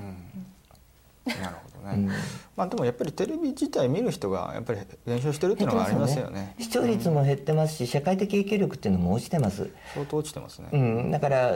[1.26, 2.09] なるほどね。
[2.57, 6.55] まあでもやっぱりテレビ自体見る人がやっぱり減少してるっていうのがありますよね。
[6.59, 10.68] 視聴率も減ってますし社会的影響力っていうのも落ちてます、相当落ちてますね。
[10.72, 11.53] うん、だから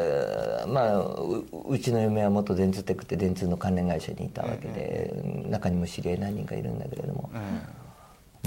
[0.67, 5.15] まあううちの嫁は元電通テックって電通の関連会社にいたわけで、
[5.49, 7.31] 中にも知り合い何人かいるんだけれども、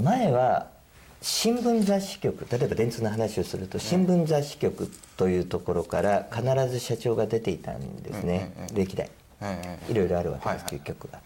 [0.02, 0.72] 前は
[1.20, 9.10] 新聞雑誌局例えば電通の話をすると新聞雑誌局というところから必ず社長が出ていたんですね、歴代。
[9.40, 9.92] ええ。
[9.92, 10.80] いろいろあるわけです、はいはい。
[10.80, 11.20] 局が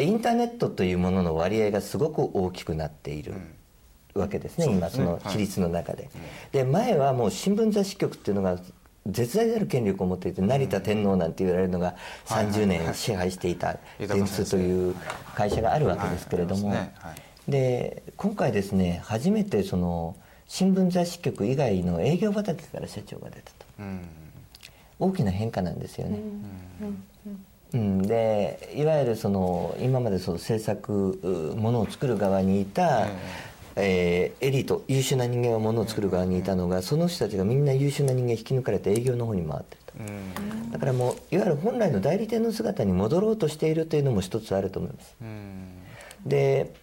[0.00, 3.34] でインターネットというものの割合がすごく大きくなっている
[4.14, 6.08] わけですね、今その比率の中で、
[6.52, 8.58] で前はもう新聞雑誌局っていうのが
[9.06, 14.94] 絶大なる権力を持っていて成田天皇なんて言われるのが30年支配していた電通という
[15.34, 16.74] 会社があるわけですけれども、
[17.46, 20.16] で今回ですね初めてその
[20.48, 23.66] 新聞雑誌局以外の営業畑から社長が出たと。
[23.80, 24.00] うん。
[24.98, 26.20] 大きな変化なんですよね。
[26.82, 27.42] うん、
[27.72, 40.66] でいわゆるその今までその制作うものを作る側にいた、えーエリート優秀な人間がものを作る側にいたのがその人たちがみんな優秀な人間引き抜かれて営業の方に回ってるうん。
[40.66, 45.16] とだからもういわゆる本来の代理店の姿に戻ろうとしているというのも一つあると思います。
[45.20, 45.68] うん。
[46.26, 46.74] で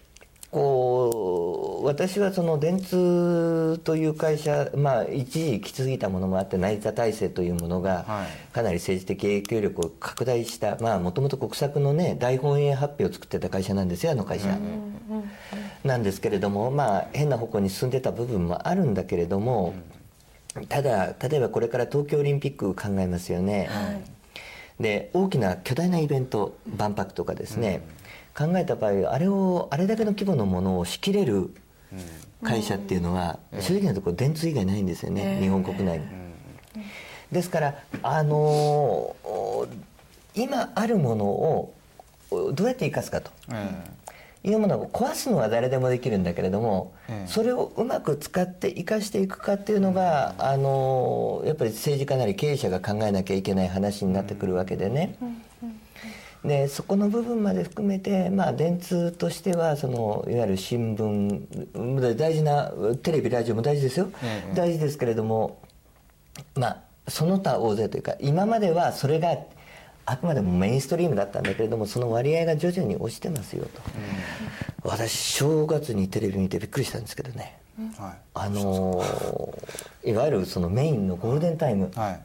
[0.50, 8.52] こう私はその電通という会社、まあ、一時き継ぎたものもあって成田体制というものがはい。
[8.52, 14.58] かなり政治的影響力を拡大したもともと国策のね大本営発表を作ってた会社なんですよあの会社。
[15.84, 19.74] なんですけれどもまあ変な方向に進んでた部分もあるんだけれども、
[20.68, 23.68] ただ例えばこれから東京オリンピック考えますよね。
[24.80, 27.82] で大きな巨大なイベント万博とかですね、
[28.38, 31.50] 考えた場合あれをあれだけの規模のものを仕切れる
[32.44, 36.06] 会社っていうのは正直なところ電通以外ないんですよね、ええ日本国内に。
[37.32, 37.74] ですから
[38.04, 39.68] あのー
[40.34, 41.74] 今あるものを
[42.52, 43.32] どうやって生かすかと。
[43.50, 43.98] え
[44.44, 55.16] いうものを壊すのは誰でもできるんだけれども、ええそれをうまく使って生かしていくかっていうのが、あのやっぱり政治家なり経営者が考えなきゃいけない話になってくるわけでね。
[56.48, 62.72] でそこの部分まで含めて、まあ、電通としてはそのいわゆる新聞大事な
[63.02, 65.62] テレビラジオも大事ですよ、ええ大事ですけれども
[66.54, 69.36] まあその他大勢というか今まではそれが
[70.06, 73.82] あくまでもメインストリームだったんだけれどもその割合が徐々に落ちてますよと、
[74.82, 77.58] 私正月にテレビ見てびっくりしたんですけどね、
[77.98, 78.12] はい。
[78.34, 82.20] あのーいわゆるそのメインのゴールデンタイム、はい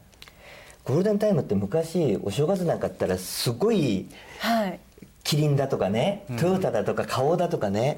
[0.84, 4.08] ゴールデンタイムって昔お正月なんかあったらすごい
[4.38, 4.80] はい。
[5.22, 7.96] キリンだとかね、トヨタだとか花王だとかね、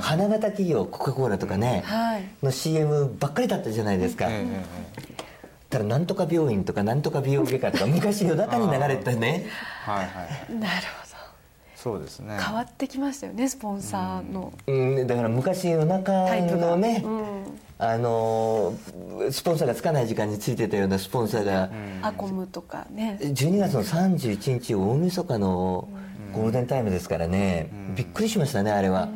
[0.00, 2.22] 花形企業コカ・コーラとかね、はい。
[2.44, 4.28] の CM ばっかりだったじゃないですか、
[5.68, 9.46] たらなんとか病院とかなんとか美容外科とか昔夜中に流れてたね。
[9.86, 10.54] えはいはい。
[10.54, 10.86] なる
[11.82, 12.36] そうですね。
[12.38, 14.52] 変わってきましたよねスポンサーの。
[14.66, 17.58] うん、だから昔夜中のね、うん。
[17.78, 21.70] あのースポンサーがつかない時間についてたようなスポンサーが、
[22.02, 23.18] アコムとかね。
[23.22, 25.88] 12月の31日大晦日の
[26.34, 29.08] ゴールデンタイムですからね、びっくりしましたねあれは、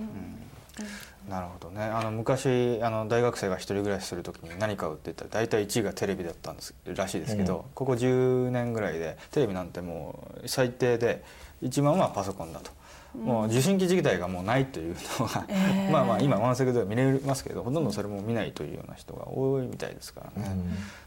[1.29, 1.83] なるほどね。
[1.83, 5.25] あの昔あの大学生が一人暮らしする時に何買うって言った。
[5.25, 11.23] ら大体1位がテレビだったんですらしいですけど、ここ10年ぐらいでテレビなんてもう最低で
[11.65, 12.71] 一番はパソコンだと。
[13.15, 15.91] もう受信機自体がもうないというのが、えー。
[15.93, 20.57] まあまあ今ワンセグでは見れますけどほとんどそれも見ないというような人が多いみたいですからね、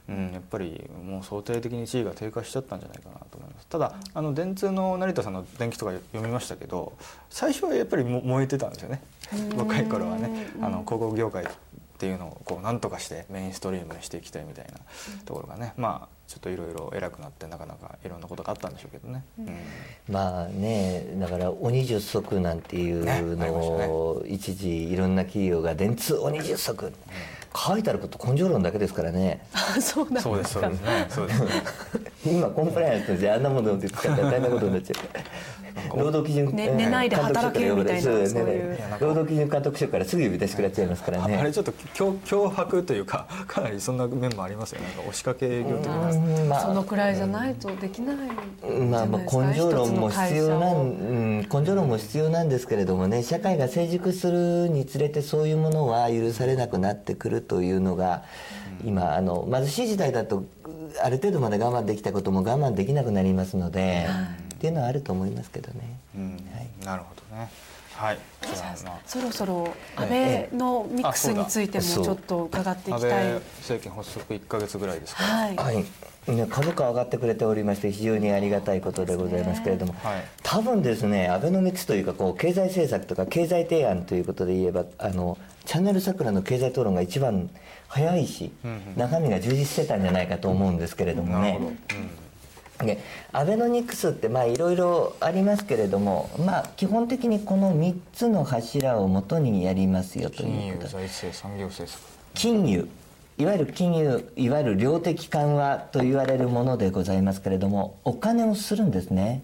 [0.10, 0.32] うん。
[0.32, 3.68] やっぱりもう想定的に地位が低下しちゃったんじゃないかなと思います。
[3.68, 6.94] ただあの電通の成田さんの伝記とか読みましたけど
[7.30, 9.02] 最初はやっぱりも燃えてたんですよね。
[9.58, 10.48] 若い頃はね。
[10.62, 11.48] あの広告業界っ
[12.00, 14.80] ていうのをこうなんとかしてメインストリームにしていきたいみたいな
[15.26, 15.74] ところがね。
[15.76, 19.50] まあちょっといろいろ偉くなってなかなかいろんなことがあったんでしょうけどね、うん。
[20.10, 23.06] まあねだから鬼十足なんていう
[23.38, 26.94] のを一時いろんな企業が電通鬼十足。
[27.56, 29.48] 書いてあること根性論だけですからね。
[29.54, 30.30] あそうなんですか。
[30.30, 31.08] そうですそうですね。
[31.10, 31.44] そうです。
[31.44, 31.50] ね
[32.38, 35.57] 今コンプライアンスとしてあんなものを使ったら大変なことになっちゃう
[35.96, 38.12] 労働基準ね寝ないで働けみたいな
[39.00, 41.38] 労働基準監督署からすぐ呼び出しくらっちゃいますからね。
[41.38, 44.88] ああれちょっと脅脅迫というか かなりそんな面もありますよね。
[44.88, 46.62] なんか押しかけ営業的なうんまあ。
[46.62, 48.16] そのくらいじゃないとできない
[48.90, 49.44] まあ、まゃないですか。
[49.44, 58.24] あ根性論も必要なん、うん、根性論も必要なんですけれどもね社会が成熟するにつれてそういうものは許されなくなってくるというのが、
[58.86, 60.46] 今あの貧しい時代だと
[61.04, 64.08] ある程度まで我慢できたことも我慢できなくなりますので、
[64.58, 66.00] っていうのはあると思いますけどね。
[66.16, 66.38] うん。
[66.84, 67.50] なるほどね。
[67.94, 68.18] はい。
[68.42, 69.00] じゃあまあ。
[69.06, 73.24] そろそろ安倍のミックスについてもちょっと伺ってい安きたい。
[73.26, 75.56] 倍政権発足1か月ぐらいですかはい。
[75.56, 75.86] はい。
[76.32, 80.24] ね、株価上がってくれておりまして非常にありがたいことでございますけれども、はい。
[80.44, 87.50] 多分ですねアベノミクスというかこう経済政策とか経済提案ということで言えばあのチャンネル桜の経済討論が一番
[87.88, 88.82] 早いし、うんうん。
[88.98, 91.54] 中身が充実してたんじゃないかと思うんですけれどもね。
[91.54, 92.27] なるほど、うん
[92.80, 93.00] で
[93.32, 102.02] アベノミクスってまあいろいろありますけれども、まあ、基本的にこの3つの柱をもとにやりますよと金融いうこと財政産業政策。
[102.34, 102.88] 金融。
[103.40, 109.44] いわゆる金融いわゆる量的緩和と言われるものでございますけれどもお金をするんですね。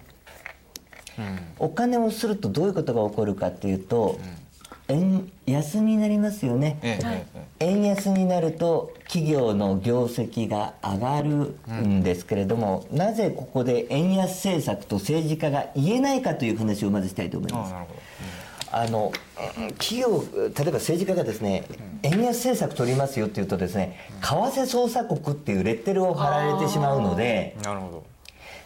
[1.60, 4.20] お金をするとどういうことが起こるかっていうと、
[4.90, 7.26] 円安になりますよね、ええ。
[7.60, 11.30] え円安になると企業の業績が上がる
[11.72, 17.74] んですけれども、なぜここで円安政策と政治家が言えないかという話をまずしたいと思います。
[18.76, 19.12] あの
[19.78, 21.64] 企業例えば政治家がですね
[22.02, 28.04] 円安政策取りますよって言うとですね為替操作国っていうレッテルを貼られてしまうのでなるほど。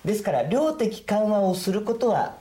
[0.05, 2.37] ですから量的緩和をすることは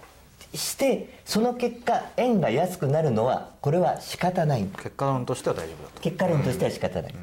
[0.57, 4.65] してその結果円が安くなるのはこれは仕方ない。
[4.65, 6.01] 結果論としては大丈夫だと。
[6.01, 7.15] 結果論としては仕方ない、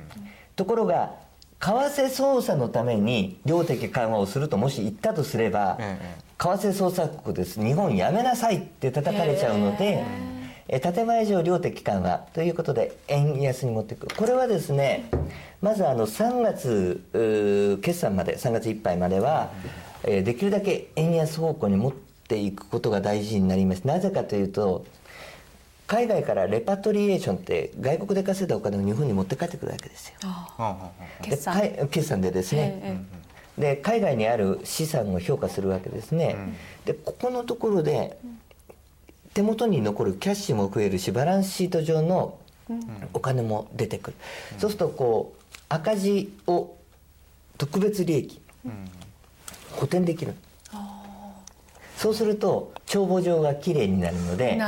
[0.55, 1.11] ところが
[1.59, 7.63] 為替操作のために量的緩和をするともし言ったとすれば、ええ為替操作国です。
[7.63, 10.03] 日本やめなさいって叩かれちゃうので、
[10.67, 15.09] え建前上量的緩和ということで円安に持っていくこれはですね
[15.61, 19.51] まずあの3月決算まで3月いっぱいまでは、
[20.03, 23.85] えーできるだけ円安方向に持っていくことが大事になります。
[23.85, 24.85] なぜかというと
[25.85, 30.15] 海外からレパトリエーションって外国で稼いだお金を日本に持って帰ってくるわけですよ。
[31.21, 31.61] 決算。
[31.91, 32.97] 決算でですね、え
[33.57, 36.35] で海外にある資産を評価するわけですね、
[36.85, 38.17] でここのところで
[39.33, 42.39] 手元に残るキャッシュも増えるしバランスシート上の
[43.13, 44.17] お金も出てくる、
[44.57, 46.75] そうするとこう赤字を
[47.57, 48.41] 特別利益
[49.73, 50.33] 補填できる
[52.03, 54.59] そうすると帳簿上がきれいになるので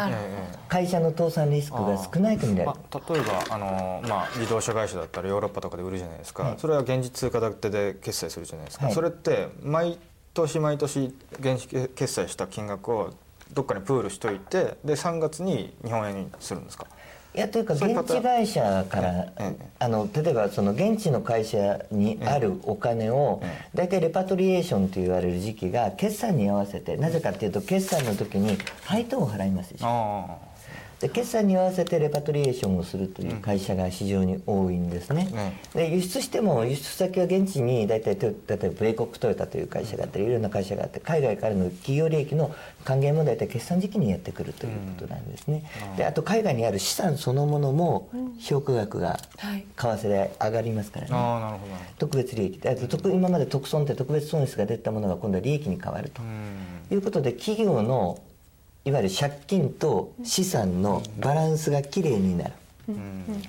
[0.70, 2.66] 会社の倒産リスクが少ないくなる。
[2.66, 6.56] まあ、例えばあの、まあ、自動車会社だったらヨーロッパとかで売るじゃないですか、はい。
[6.58, 8.96] それは現実通貨建てで決済するじゃないですか、はい。
[8.96, 10.00] それって毎
[10.34, 13.14] 年毎年現地決済した金額を
[13.52, 16.88] どっかにプールしといてで3月に日本円にするんですか？
[17.36, 29.88] いやというか現地会社からええあの例えばその現地の会社にあるお金をえ大体レパトリエーションと言われる時期が決算に合わせてなぜかっていうと決算の時に配当を払いますでしょ。
[29.88, 30.55] あ
[31.00, 35.60] で決算に合わせてレパトリエーションをするという会社が非常に多いんですね、ね。
[35.74, 45.64] で輸出しても輸出先は現地に大体例えば米国トヨタという会社があったりいろんな会社があって海外からの企業利益の還元も大体決算時期にやってくるということなんですね、
[45.98, 49.66] であと海外にある資産そのものも評価額がはい。
[49.76, 56.22] 為替で上がりますからね、あなるほど特別利益であと特今まで特損って特別損失が出たものが今度は利益に変わると
[56.92, 58.20] いうことで企業の
[58.86, 62.54] いわゆる借金と資産のバランスがきれいになる。
[62.90, 63.44] うん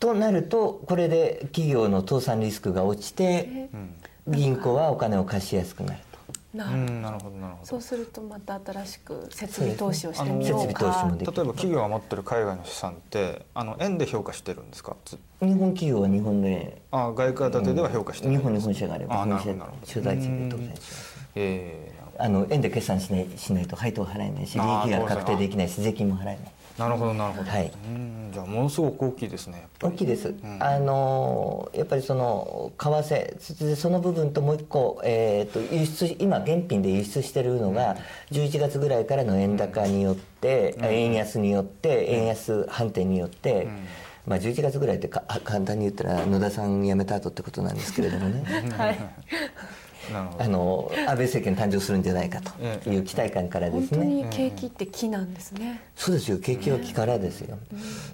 [0.00, 3.68] となるとこれで企業の倒産リスクが落ちて
[4.26, 6.00] 銀行はお金を貸しやすくなる
[6.54, 7.66] うなるんなるほどなるほど。
[7.66, 10.86] そうするとまた新しく設備投資をしてみ設備ようか。
[10.86, 11.36] 投資もできる。
[11.36, 14.96] 例えば企業が持ってる海外の資産ってあの円で評価してるんですか？
[15.42, 19.44] 日本企業は日本であ外貨建てでは評価してない日本に本社があればあな本
[19.84, 21.28] 社地で当選します。
[21.34, 21.89] ええ
[22.20, 26.38] あの円で決算しないしないと配当払えないし利益が確定できないし税金も払えない。
[26.78, 27.70] なるほどなるほど、はい。
[27.84, 29.94] うんじゃあものすごく大きいですねやっぱり。
[29.94, 30.36] 大きいです、ん。
[30.60, 37.96] あのやっぱりその為替その部分ともう一個、えー、と輸出今現品で輸出してるのが
[38.30, 43.68] 11月ぐらいからの円高によって、円安によって円安反転によって、
[44.26, 48.42] まあ、11月ぐらいってかあ簡単に言ったら野田さん辞めた後ってことなんですけれどもね。
[48.78, 48.98] はい
[50.12, 55.82] あの安倍政権誕生するんじゃないかという期待感からで本当すね、に景気って木なんですね。
[55.94, 56.38] そうですよ。
[56.38, 57.58] 景気は気からですよ、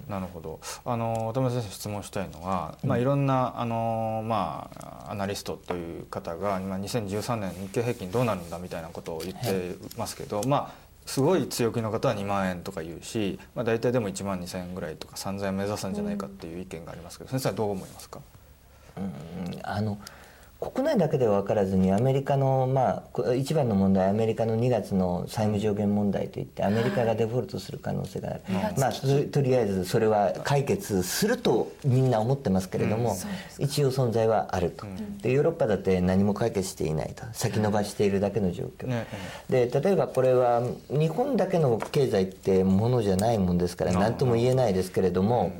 [0.07, 0.59] なるほど。
[0.85, 4.69] あの渡辺先生質問したいのは、まあ、いろんなあの、ま
[5.07, 18.19] あ、アナリストという方が今2013年日経平均どうなるんだみたいなことを言ってますけど、まあすごい強気の方は2万円とか言うし、まあ、大体でも1万2千円ぐらいとか3千円目指すんじゃないかっていう意見がありますけど、先生はどう思いますか？
[18.97, 19.97] うんあの
[20.59, 28.41] 国内だけでは分からずにアメリカの、まあこ、一番の問題はアメリカの2月の債務上限問題といってアメリカがデフォルトする可能性がある、
[28.77, 34.87] まあ、ととりあえずそれは解決するとみんな思ってますけれども、そうです一応存在はあると、
[35.21, 39.05] でヨーロッパだって何も解決していないと先延ばしているだけの状況、ね。
[39.49, 45.51] で例えばこれは日本だけの経済ってものじゃないもんですから何とも言えないですけれども、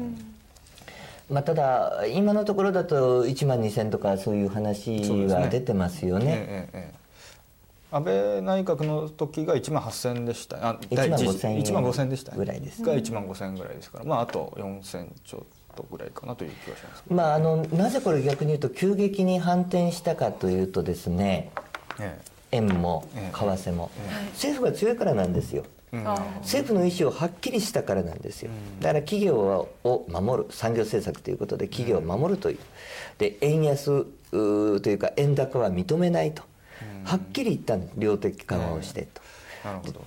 [1.30, 6.26] まあ、ただ今のところだと1万2000とかそういう話は出てますよね。
[6.26, 7.08] ええええええ。
[7.90, 10.70] 安倍内閣の時が1万8000でした。
[10.70, 14.06] あ1万第一5000円1万5000でしたぐらいですが1万5000ぐらいですから。
[14.06, 21.52] まああと4000ちょっとぐらいかなという気がしますまあ、あのなぜこれ逆に言うと急激に反転したかというとですね
[22.00, 22.20] え
[22.52, 23.36] 円もええ。
[23.36, 23.92] 為替も、
[24.32, 28.52] 政府が強いからなんですよ政府の意思をはっきりしたからなんですよ。
[28.82, 29.38] だから企業
[29.84, 32.58] を守る産業政策ということで企業を守るという。
[33.18, 36.44] で円安というか円高は認めないと。
[37.04, 39.22] はっきり言ったんです量的緩和をしてと。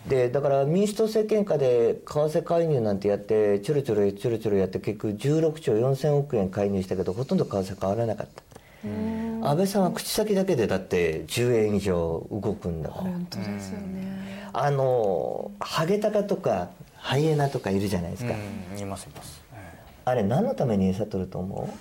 [0.07, 8.43] でだから民主党政権下で為替介入なんてやってちょろちょろちょろちょろやって結局16兆4000億円介入したけどほとんど為替変わらなかった。
[8.83, 13.03] 安倍さんは口先だけでだって10円以上動くんだから。
[13.03, 19.43] 本当ですよねあのハゲタカとかハイエナとかいるじゃないですか、うんいますいます。
[19.55, 21.73] えあれ何のために餌取ると思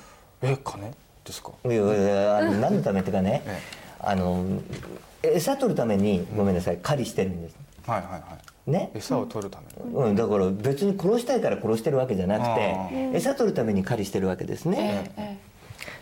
[0.41, 0.91] ええ金
[1.23, 1.51] ですか？
[1.63, 3.59] ういやいや何のためってかねえ
[3.99, 4.43] あの
[5.23, 7.55] 餌取るためにごめんなさい狩りしてるんです。
[7.87, 8.19] はいはいは
[8.67, 8.71] い。
[8.71, 8.91] ね？
[8.93, 9.95] 餌を取るために？
[9.95, 15.37] うん、だから別に殺したいから殺してるわけじゃなくあて餌取るために狩りしてるわけですね、え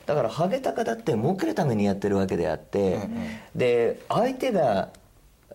[0.05, 2.99] だからハゲタカだって儲けるためにやってるわけであって、
[3.56, 4.89] で相手が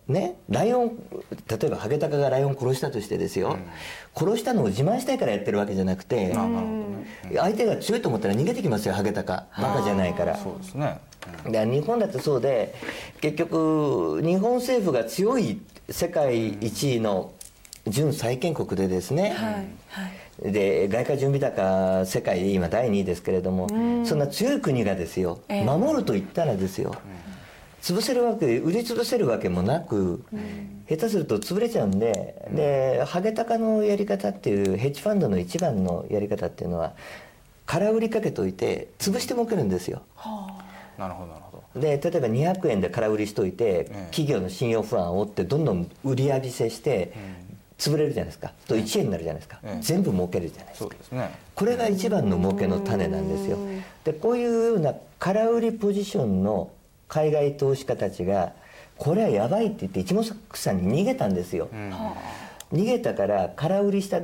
[0.07, 0.97] ねライオン
[1.47, 3.57] 例えばハゲタカがライオン殺したとしてですよ、
[4.15, 6.33] 殺したのを自慢したいからやってるわけじゃなくて、
[7.35, 9.47] 相手が強いと思ったら逃げてきますよハゲタカ。
[9.57, 10.37] バカじゃないから。
[10.37, 10.99] そうですね。
[11.45, 12.75] で日本だってそうで
[13.21, 17.31] 結局日本政府が強い世界一位の
[17.87, 19.53] 準債権国でですね、はい
[19.87, 20.09] は
[20.47, 20.51] い。
[20.51, 23.67] で外貨準備高世界で今第2位ですけれども
[24.05, 25.63] そんな強い国がですよええ。
[25.65, 26.95] 守ると言ったらですよ
[27.83, 30.23] 潰せるわけ売り潰せるわけもなく、
[30.87, 36.93] 下手すると潰れちゃうんで、でハゲタカのやり方っていうヘッジファンドの一番のやり方っていうのは
[37.65, 40.01] 空売りかけといて潰して儲けるんですよ。
[40.97, 41.81] なるほどなるほど。
[41.81, 44.07] で例えば200円で空売りしといて、ええ。
[44.11, 47.11] 企業の信用不安を負ってどんどん売り浴びせして、
[47.77, 48.53] 潰れるじゃないですか。
[48.65, 49.81] と1円になるじゃないですか、ええ。
[49.81, 50.85] 全部儲けるじゃないですか。
[50.85, 51.31] そうですね。
[51.53, 53.57] これが一番の儲けの種なんですよ。
[54.05, 56.69] でこういうような空売りポジションの
[57.13, 58.53] 海外投資家たちが
[58.97, 60.23] これはやばいって言って一目
[60.53, 61.93] 散に逃げたんですよ、うん。
[62.71, 64.21] 逃げたから空売りしたっ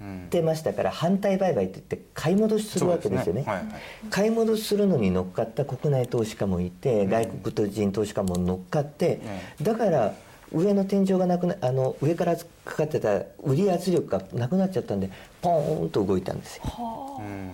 [0.00, 3.42] うんてましたから反対売買って言って買い戻しするわけですよね。
[3.42, 3.66] はいはい。
[4.10, 9.20] 買い戻しするのに乗っかった国内投資家もいて、外国人投資家も乗っかって、
[9.62, 10.14] だから
[10.52, 15.10] 上の天井がなくなあの上からかかってた売り圧力がなくなっちゃったんで
[15.40, 16.64] ポーンと動いたんですよ。
[17.20, 17.50] うん。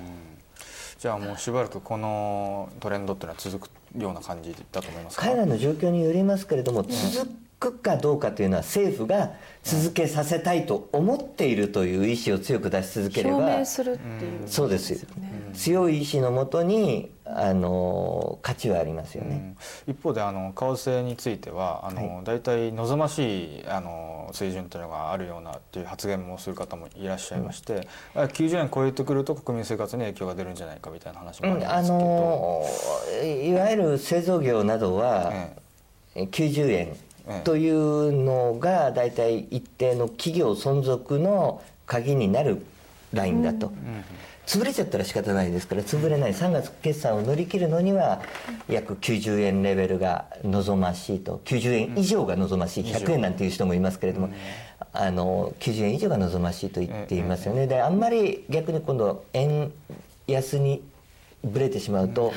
[0.99, 5.27] じゃあもうしばらくこのトレンドっていうのは続くような感じだと思いますか？
[5.27, 7.29] 海外の状況によりますけれども続
[7.61, 9.33] くかどうかというのは政府が
[9.63, 15.01] 続けさせたいと思っているという意思を強く出し続ければ表明するっていう、そうですよ。
[15.21, 19.55] ね強い意志のもとにあの価値はありますよね。
[19.87, 19.93] うん。
[19.93, 32.65] 一方であの為替についてはあの、は大体望ましいあの水準というのがあるようなっていう発言もする方もいらっしゃいまして、あ90円超えてくると国民生活に影響が出るんじゃないかみたいな話もあるんですけあど、の
[33.23, 35.31] いわゆる製造業などは
[36.15, 36.97] え90円
[37.45, 42.65] というのが大体一定の企業存続の鍵になる
[43.13, 43.73] ラインだと。
[44.47, 46.33] 潰れちゃったら仕方ないですから潰れない。
[46.33, 48.21] 3月決算を乗り切るのには
[48.69, 51.41] 約90円レベルが望ましいと。
[51.45, 52.85] 90円以上が望ましい。
[52.85, 54.31] 100円なんていう人もいますけれども、
[54.93, 57.69] あの90円以上が望ましいと言っていますよね。
[57.69, 59.71] であんまり逆に今度円
[60.27, 60.83] 安に
[61.45, 62.33] ぶれてしまうと、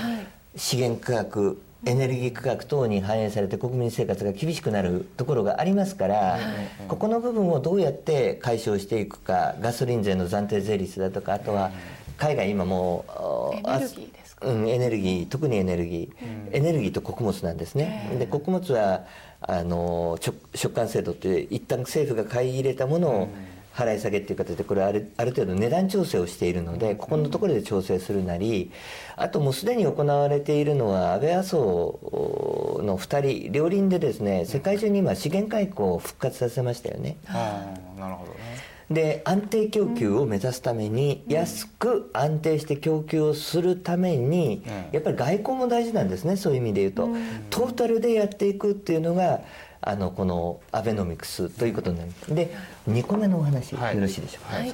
[0.55, 6.39] 資源価格エネルギー価格等に反映されて国民生活が厳しくなるところがありますから、
[6.88, 11.72] ここの部分をどうやって解消していくかガソリン税の暫定税率だとかあとは
[12.18, 13.05] 海外今も
[13.53, 14.47] うエネルギーですか？
[14.47, 19.05] うん、エネルギー特にエネルギー、エネルギーと穀物なんですね、で穀物は
[19.41, 23.27] あの食食感制度って一旦政府が買い入れたものを
[23.74, 28.72] 払い下げっていう形でこれはあるある程度値段調整をしているのでここのところで調整するなり
[29.16, 37.18] あともうすでに行われているのは安倍麻生の2人両輪でですね世界中に今資源開口を復活させましたよね。
[37.28, 38.74] なるほどね。
[38.91, 44.74] で安定供給を目指すために、安く安定して供給をするために、うん。
[44.91, 47.10] やっぱり外交も大事なんですねそういう意味で言うと、
[47.50, 49.41] トータルでやっていくっていうのが
[49.85, 52.55] あのこのアベノミクスということになりますで
[52.89, 53.95] 2個目のお話、はい。
[53.95, 54.73] よろしいでしょうか、はい。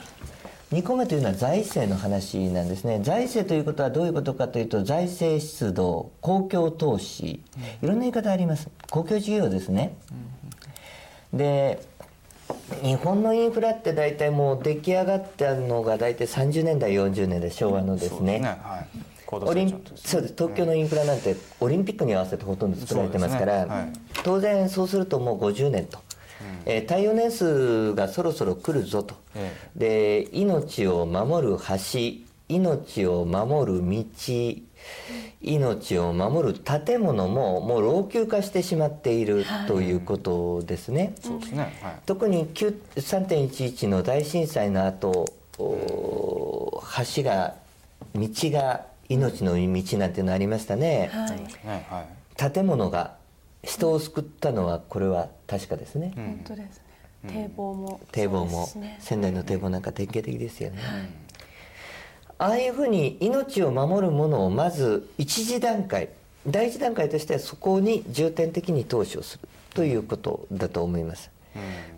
[0.72, 3.00] 2個目というのは財政の話なんですね。
[3.02, 7.42] 財政ということはどういうことかというと財政出動公共投資。
[7.82, 8.70] いろんな言い方あります。
[8.92, 9.96] 公共事業ですね、
[11.34, 11.82] で
[12.84, 18.40] 日本のインフラって大体もう出来上がったのが大体30年代40年代昭和のですね。
[18.40, 18.88] はい。
[18.94, 20.34] 高度オリンそうです。
[20.36, 23.94] 東京のインフラなんてオリンピックに合わせてほとんど作られてますからねはい。
[24.24, 26.00] 当然そうするともう50年と、
[26.66, 34.04] えー耐用年数がそろそろ来るぞと、えで命を守る橋命を守る道
[35.42, 41.14] 命を守る建物ももう老朽化してしまっているということですね。
[41.22, 41.78] そうですね。
[41.82, 41.94] はい。
[42.06, 45.28] 特に9 3.11の大震災の後
[45.60, 46.82] お
[47.16, 47.56] 橋が
[48.16, 51.32] 道が命の道なんていうのありましたね、はい。
[51.32, 52.06] ねはい
[52.54, 53.16] 建物が
[53.64, 56.82] 人を救ったのはこれは確かですね、本当です
[57.24, 57.34] ね。
[57.34, 58.98] 堤防も堤防もそうですね。
[59.02, 60.78] 仙台の堤防なんか典型的ですよね、
[62.38, 66.08] ああいうふうに命を守るものをまず一次段階
[66.48, 71.30] 第一段階としてはそこに重点的に投資をするということだと思います、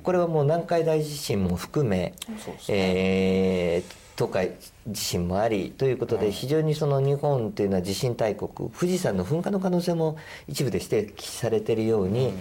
[0.01, 4.51] これはもう南海大地震も含め、そうですえー東海
[4.87, 10.17] 地震もありということで非常にその日本というのは地震大国富士山の噴火の可能性も
[10.47, 12.33] 一部で指摘されているように、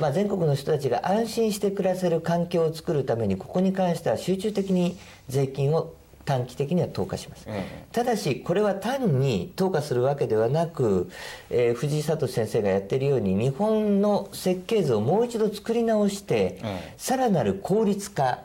[0.00, 5.94] まあ、全国の人たちが安心して暮らせる環境を作るためにここに関しては集中的に税金を
[6.24, 11.10] 短期的には投下します、ええただしこれは単に投下するわけではなく、
[11.50, 18.38] えー藤井聡先生がやっているように日本の設計図をもう一度作り直して、ええさらなる効率化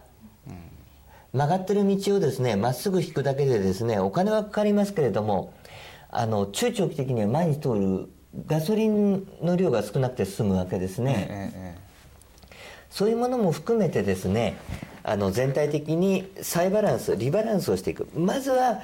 [1.37, 5.53] 曲がってる道をですねまっすぐ引くだけでですねお金はかかりますけれども
[6.09, 8.09] あの中長期的には前に通る
[8.47, 11.27] ガソリンの量が少なくて済むわけですね。
[11.29, 11.87] えええ
[12.89, 14.57] そういうものも含めてですね
[15.03, 18.81] あの全体的に再バランスリバランスをしていくまずは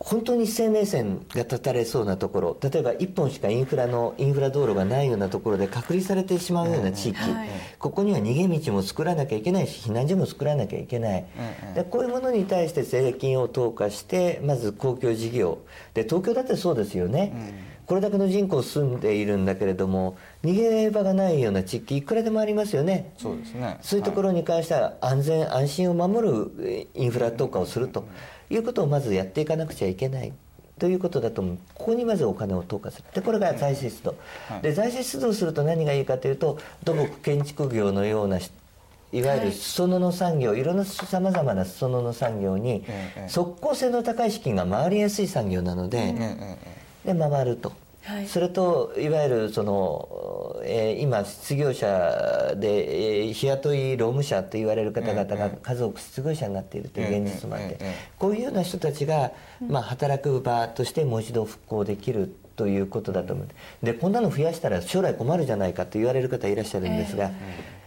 [0.00, 7.48] 本当に生命線が断たれそうなところ例えば1本しかインフラのインフラ道路がないようなところで隔離されてしまうような地域、はい。
[7.78, 11.24] ここには逃げ道も作らなきゃいけないし避難所も作らなきゃいけない、
[11.74, 15.58] でこういうものに対して税金を投下してまず公共事業。
[15.94, 17.32] で東京だってそうですよね、
[17.86, 23.12] これだけの人口住んでいるんだけれども逃げ場がないような地域いくらでもありますよね。
[23.18, 23.78] そうですね。
[23.82, 28.06] そういうところに関しては安全安心を守るえーインフラ投下をすると
[28.50, 30.32] いうことをまずやっていかなくちゃいけない。
[30.78, 31.58] ということだと思う。
[31.74, 33.04] ここにまずお金を投下する。
[33.12, 34.14] でこれが財政出動、
[34.62, 38.50] で財政出動すると何がいいかというと土木建築業のようなし
[39.10, 46.14] いわゆる裾野の産業、い、ろんなさまざまな裾野の産業にええ即効性の高い資金が回りやすい産業なので、
[47.04, 47.72] で回ると、
[48.08, 48.26] はい。
[48.26, 63.48] それといわゆるその、えー今失業者で、えー日雇い労務者と言われる方々が数多く失業者になっているという現実もあって、ええええこういうような人たちが、まあ、働く場としてもう一度復興できるということだと思う
[63.84, 67.30] でこんなの増やしたら将来困るじゃないかと言われる方いらっしゃるんですが、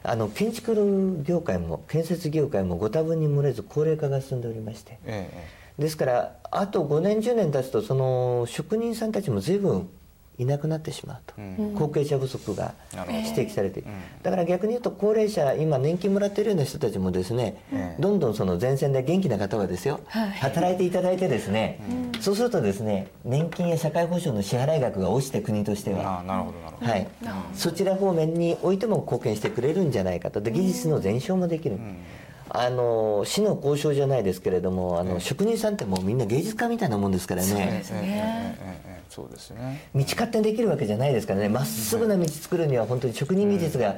[0.04, 5.00] あの建築業界も建設業界もご多分に漏れず高齢化が進んでおりまして。
[5.06, 9.90] ええですからあと5年10年経つとその職人さんたちも随分
[10.42, 11.74] いなくなってしまうと、うん。
[11.76, 14.24] 後継者不足が指摘されている、うん。
[14.24, 20.32] だから逆に言うと高齢者今年金もらっているような人たちもですね、ええどんどんその前線で元気な方はですよ、はい。
[20.32, 21.80] 働いていただいてですね、
[22.20, 26.24] そうするとですね年金や社会保障の支払い額が落ちて国としては、
[27.54, 31.78] そちら方面においても貢献してくれるんじゃないかとで技術の伝承もできる、
[32.50, 37.84] あの市の交渉じゃないですけれどもあの、職人さんってもうみんな芸術家みたいなもんですからそうでね
[39.12, 39.82] そうですね。
[39.94, 41.50] 道勝手にできるわけじゃないですからね。
[41.50, 43.98] まっすぐな道作るには本当に職人技術が、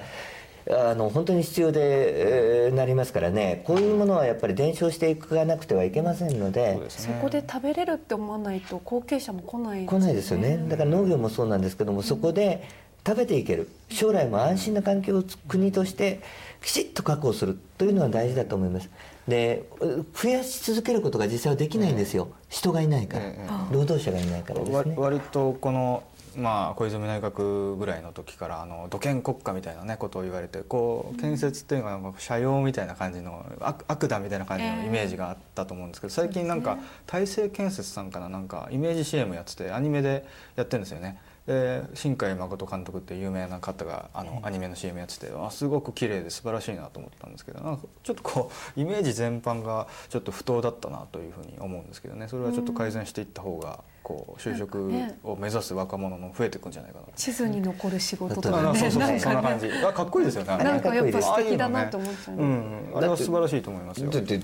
[0.67, 3.61] あの本当に必要で、えー、なりますからね。
[3.65, 10.65] こういうものはやっぱり伝承していかなくてはいけませんので、ね、そこで食べれるって思わないと後継者も来ない、ね、来ないですよね。
[10.67, 12.67] だから農業もそうなんですけども、うん、そこで
[13.05, 13.69] 食べていける。
[13.89, 16.21] 将来も安心な環境を国として
[16.63, 18.89] きちっと確保するというのは大事だと思います。
[19.27, 19.69] で
[20.13, 24.77] 増やし続けることが実際はできないんですよ、人がいないから、え労働者がいないからですね。
[24.77, 26.03] わ割とこの
[26.35, 40.25] まあ小泉内閣ぐらいの時からあの土建国家みたいなねことを言われてこう建設っていうのがなんか社用みたいな感じの悪悪だみたいな感じのイメージがあったと思うんですけど最近なんか大成建設さんからなんかイメージ CM やっててアニメで
[40.55, 41.19] やってるんですよね。
[41.47, 52.27] で新海誠監督っていう有名な方があのアニメの CM やっててあすごく綺麗で素晴らしいなと思ったんですけどなんかちょっとこう イメージ全般がちょっと不当だったなというふうに思うんですけどね。
[52.29, 54.89] それはちょっと改善していった方がこう就職
[55.23, 57.11] を目指す若者も増えていくんじゃないかなと。
[57.17, 58.69] 地図に残る仕事とだかね。
[58.69, 59.67] あそうそうそうなんかそんな感じ。
[59.85, 60.63] あかっこいいですよね。
[60.63, 62.37] なんかやっぱ素敵だなと思っちゃう。
[62.37, 64.09] う、ん、あれは素晴らしいと思いますよ。
[64.09, 64.39] だって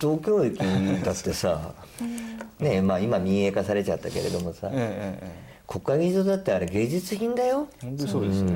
[0.00, 0.58] 東京駅
[1.04, 1.74] だってさ
[2.58, 8.52] ねまあ今民営化されちゃったけれどもさ、えええええ国会議事堂だってあれ芸術品だよ、え本当にそうですね。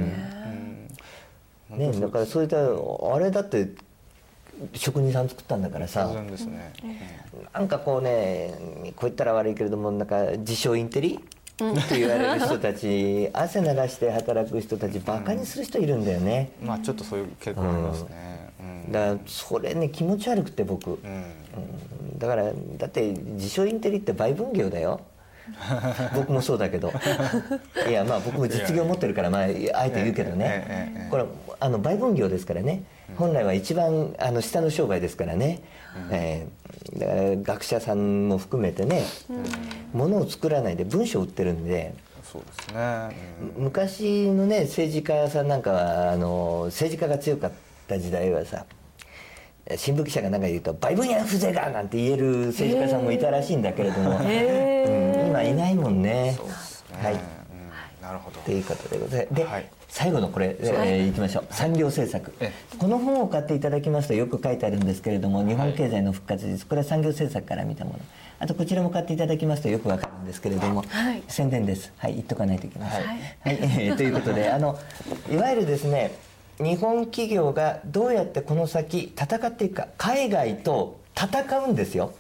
[1.71, 1.79] うん。
[1.79, 3.69] ね、だからそういったあれだって
[4.73, 6.09] 職人さん作ったんだからさ。
[6.09, 6.73] 当然ですね、
[7.53, 8.53] なんかこうね
[8.97, 11.15] こう言ったら悪いけれどもなんか自称インテリ？
[11.15, 18.51] って言われる人たち 汗流して働く人たちバカにする人いるんだよね、うんまあちょっとそういう傾向ありますね。
[18.59, 20.97] うん、だからそれね気持ち悪くて僕、うん。
[20.97, 22.19] うん。
[22.19, 25.01] だからだって自称インテリって売分業だよ
[26.15, 26.93] 僕もそうだけど。
[27.89, 30.45] いやまあ僕も実業持ってるからまああえて言うけどね。
[30.45, 31.11] ええええええ。
[31.11, 31.25] これ
[31.61, 32.83] あの売分業ですからね。
[33.17, 35.61] 本来は一番あの下の商売ですからね、
[36.11, 36.65] えー
[36.99, 39.05] だから学者さんも含めてね
[39.93, 41.95] 物を作らないで文章を売ってるんで。
[42.23, 43.17] そうですね、
[43.57, 43.65] うん。
[43.65, 47.53] 昔のね政治家さんなんかはあの政治家が強かっ
[47.87, 48.65] た時代はさ
[49.77, 55.04] 新聞記者が何か言うと「売分や風情が!」なんて言える政治家さんもいたらしいんだけれども、うん
[55.35, 56.39] 今いないもんね。
[56.93, 57.21] はいうん、
[58.01, 59.43] なるほどということでございます。
[59.43, 61.47] で、はい最後のこれ、えーいきましょう。
[61.51, 62.51] 産業政策え。
[62.79, 66.67] この本を買っていただきますとよく書いてあるんですけれども、日本経済の復活術。
[66.67, 68.01] これは産業政策から見たもの。
[68.41, 71.93] あとこちらも買っていただきますとよくわかるんですけれども、はい宣伝です。
[71.99, 73.03] はい、言っとかないといけません。
[73.03, 74.77] ははいい、えー ということで、あの
[75.31, 76.11] いわゆるですね、
[76.59, 82.13] 日本企業がどうやってこの先戦っていくか、海外と戦うんですよ。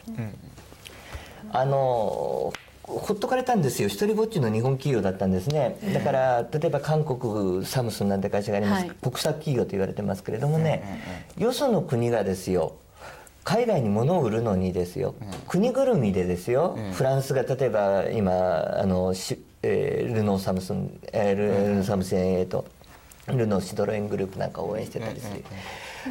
[1.52, 2.52] あの
[2.86, 3.88] ほっとかれたんですよ。
[3.88, 5.78] 一人ぼっちの日本企業だったんですね。
[5.94, 8.96] だから例えば韓国サムスンなんて会社があります、はい。
[9.02, 11.00] 国策企業と言われてますけれどもね、
[11.38, 12.74] よその国がですよ。
[13.42, 15.14] 海外に物を売るのにですよ、
[15.48, 22.64] 国ぐるみでですよ、フランスが例えば今あのし、えールノーサムスン、えールルノーサムスンえーと
[23.28, 25.44] ルノーシドロエングループなんかを応援してたりする、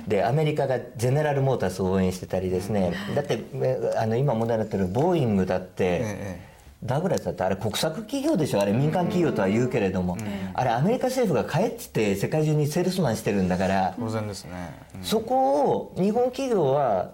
[0.08, 6.53] でアメリカがゼネラルモータースを応援してたりですね、だってえあの今問題になってるボーイングだって、え
[6.86, 10.18] ダグラスだってあれ国策企業でしょあれ民間企業とは言うけれども、
[10.54, 14.52] あれアメリカ政府が帰って世界中にセールスマンしてるんだから、当然ですね、
[14.96, 15.04] うん。
[15.04, 17.12] そこを日本企業は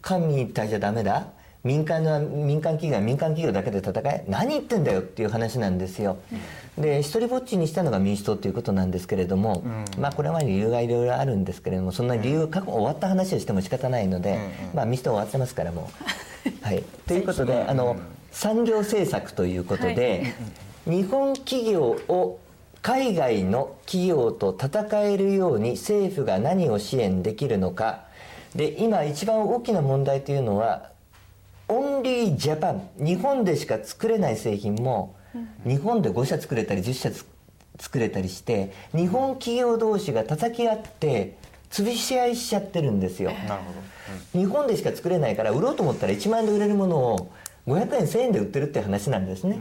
[0.00, 1.28] 官民一体じゃダメだ。
[1.64, 4.24] 民間の民間企業は民間企業だけで戦え。
[4.28, 6.18] 何言ってんだよっていう話なんですよ。
[6.76, 9.62] で一人ぼっちにしたのが民主党ということなんですけれども、
[9.98, 14.38] まあこれまで理由がいろいろあるんですけれどもそんな理由過去終わった話をしても仕方ないので、
[14.74, 16.14] まあ民主党終わってますからもう。
[16.60, 17.96] はい、 ということであの
[18.34, 20.34] 産業政策ということで、
[20.86, 22.40] 日本企業を
[22.82, 28.04] 海外の企業と戦えるように政府が何を支援できるのか。
[28.54, 30.90] で今一番大きな問題というのは
[31.68, 35.16] オンリージャパン日本でしか作れない製品も
[35.66, 37.26] 日本で5社作れたり10社つ
[37.80, 41.36] 作れたりして日本企業同士が叩き合って
[41.70, 43.32] 潰し合いしちゃってるんですよ。
[43.32, 43.72] なるほ
[44.32, 47.32] ど、日本でしか作れないから売ろうと思ったら1万円で売れるものを
[47.66, 49.58] 500円1000円で売ってるって話なんですね。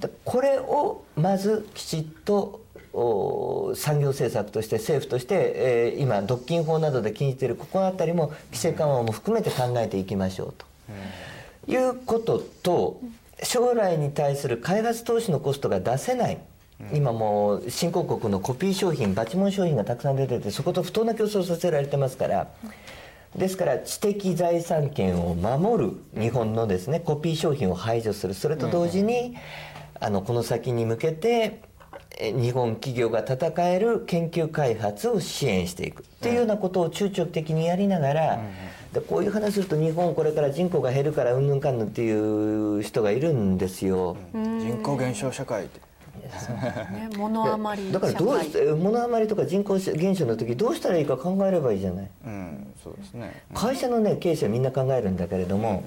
[0.00, 2.62] だこれをまずきちっと
[2.94, 10.66] お産業政策として政府として、えー今独禁法などで禁じているここあたりも規制緩和も含めて考えていきましょうと、
[11.70, 13.00] いうことと
[13.42, 16.38] 将来に対する開発投資のコストが出せない。
[16.92, 22.48] 今もう新興国のコピー商品バチモン商品がたくさん出ててそこと不当な競争をさせられてますから
[23.36, 28.34] ですから知的財産権を守る日本のですねコピー商品を排除する。
[28.34, 29.36] それと同時に、
[30.00, 31.60] あのこの先に向けて
[32.18, 36.02] え日本企業が戦える研究開発を支援していく。
[36.02, 38.40] っていうようなことを中長期的にやりながら、
[38.92, 44.16] でこういう話すると日本これから人口が減るからうんぬんかんぬんっていう人がいるんですよ。
[44.34, 45.80] 人口減少社会って
[46.22, 52.08] ね、 物余りだからどう物余りとか人口減少の時どうしたらいいか考えればいいじゃない？
[52.26, 53.42] うんそうですね。
[53.54, 55.82] 会社のね経営者みんな考えるんだけれども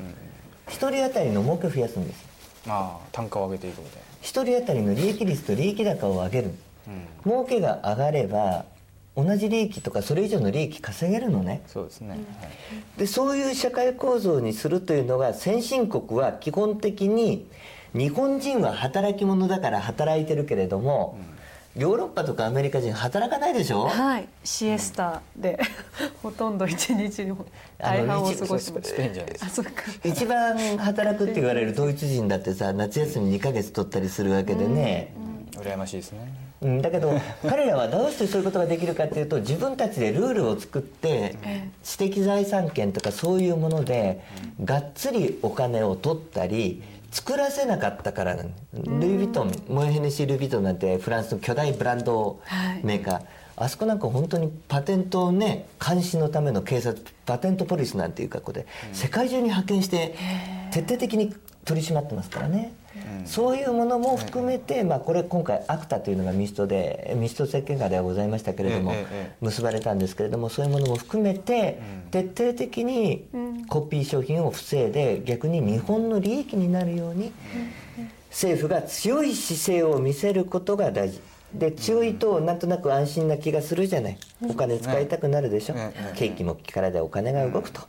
[0.68, 2.26] 一人当たりの儲けを増やすんです
[2.66, 6.52] まあ単価を上げていくみたい一人当たりの利益率と利益高を上げる。
[6.88, 6.94] な、
[7.24, 8.66] 儲けが上がれば
[9.16, 11.62] 同じ利益とかそれ以上の利益稼げるのね。
[11.68, 12.20] そうですね、はい。
[12.98, 17.48] でそういう社会構造にするというのが先進国は基本的に
[17.96, 21.18] 日本人は働き者だから働いてるけれども、
[21.78, 24.28] ヨーロッパとかアメリカ人働かないでしょ、はい。
[24.44, 25.58] シエスタで
[26.22, 27.34] ほとんど一日に
[27.78, 28.90] 大半を過ごします。
[28.90, 29.46] スペインじゃないです。
[29.46, 29.72] あそうか。
[30.04, 35.14] 一番働くって言われるドイツ人だってさ夏休み2ヶ月取ったりするわけでね、
[35.54, 36.34] 羨ましいですね。
[36.62, 37.14] うん、だけど
[37.48, 44.22] 彼らはどうしてそういうことができるかっていうと自分たちでルールを作ってえ知的財産権とかそういうもので
[44.64, 46.82] がっつりお金を取ったり
[47.16, 48.46] 作らせなかったからルイ・
[48.84, 52.42] ヴィトンモエヘネシー・ルイ・ヴィトンなんてフランスの巨大ブランド
[52.84, 53.22] メーカー、
[53.56, 60.14] あそこなんか本当にパテントをね監視のための警察パテントポリスなんていう格好で世界中に派遣して
[60.72, 61.34] 徹底的に
[61.64, 62.74] 取り締まってますからね。
[63.26, 68.94] そういうものも含めて、まあ、これ今回アクタというのが民主党で民主党政権下ではございましたけれども、
[69.42, 71.80] 結ばれたんですけれどもそういうものも含めて、
[72.12, 73.28] 徹底的に
[73.68, 77.32] コピー商品を防いで逆に日本の利益になるように、
[78.30, 81.22] 政府が強い姿勢を見せることが大事。
[81.54, 84.18] で強いとなんとなく安心な気がするじゃない。
[84.50, 87.82] お金使いたくなるでしょ、ええ景気も力でお金が動くと、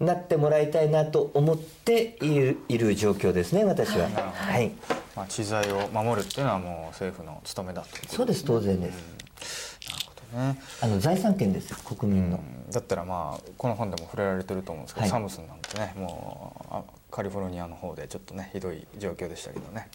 [0.00, 4.08] なってもらいたいなと思っているいる状況ですね私は。
[4.08, 4.72] はい。
[5.16, 9.78] まあ、知財を守るっていうのはもう政府の務めだということそうです当然です。
[9.88, 10.60] なるほどね。
[10.82, 12.38] あの財産権ですよ国民の。
[12.38, 15.10] うんだったらまあこの本でも触れられてると思うんですけど、はい。
[15.10, 19.88] サムスンなんてねもうあカリフォルニアの方でちょっとねひどい状況でしたけどね。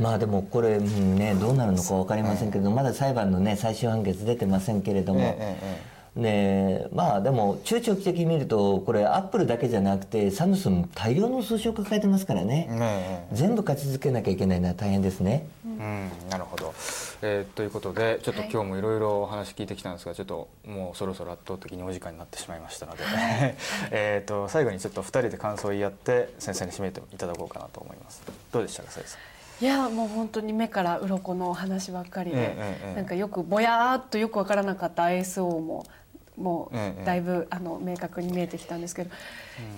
[0.00, 15.46] まあでもこれ、うんね、どうなるのか分かりませんけど、まだ裁判のね最終判決出てませんけれども、ええええねまあでも中長期的に見るとこれアップルだけじゃなくてサムスン大量の訴訟を抱えてますからね、全部勝ち続けなきゃいけないのは大変ですね。
[15.64, 16.74] うん、なるほど、
[17.22, 23.04] えーということでちょっと今日もいろいろお話聞いてきたんですが、ちょっともうそろそろ圧倒的にお時間になってしまいましたので、
[23.90, 28.22] えーと最後にちょっと2人で感想を言い合って先生に締めていただこうかなと思います。
[28.52, 29.16] どうでしたか先生？
[29.60, 32.96] いやもう本当に目から鱗のお話ばっかりで、ええええ。
[32.96, 35.86] なんかよくぼやーっとよくわからなかった ISO も
[36.36, 36.72] も
[37.04, 39.10] だいぶ、あの明確に見えてきたんですけど、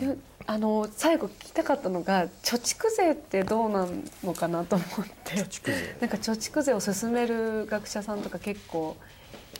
[0.07, 0.17] よ
[0.47, 3.89] あの最後聞きたかったのが貯蓄税ってどうな
[4.23, 4.89] のかなと思っ
[5.25, 5.33] て。
[5.37, 5.97] 貯蓄税。
[6.01, 8.97] なんか貯蓄税を進める学者さんとか結構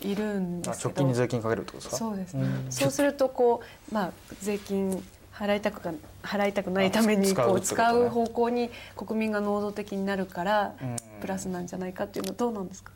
[0.01, 0.89] いるんであすけど。
[0.91, 1.97] 直近に税金かけるってことですか？
[1.97, 2.65] そうです、ん。
[2.69, 3.61] そうするとこ
[3.91, 4.11] うまあ
[4.41, 5.03] 税金
[5.33, 5.91] 払いたくか
[6.23, 10.95] 払いたくないためにあ使うこう使う方向に国民が能動的になるからうん。
[11.21, 12.91] プラスなんじゃないかっていうのはどうなんですか？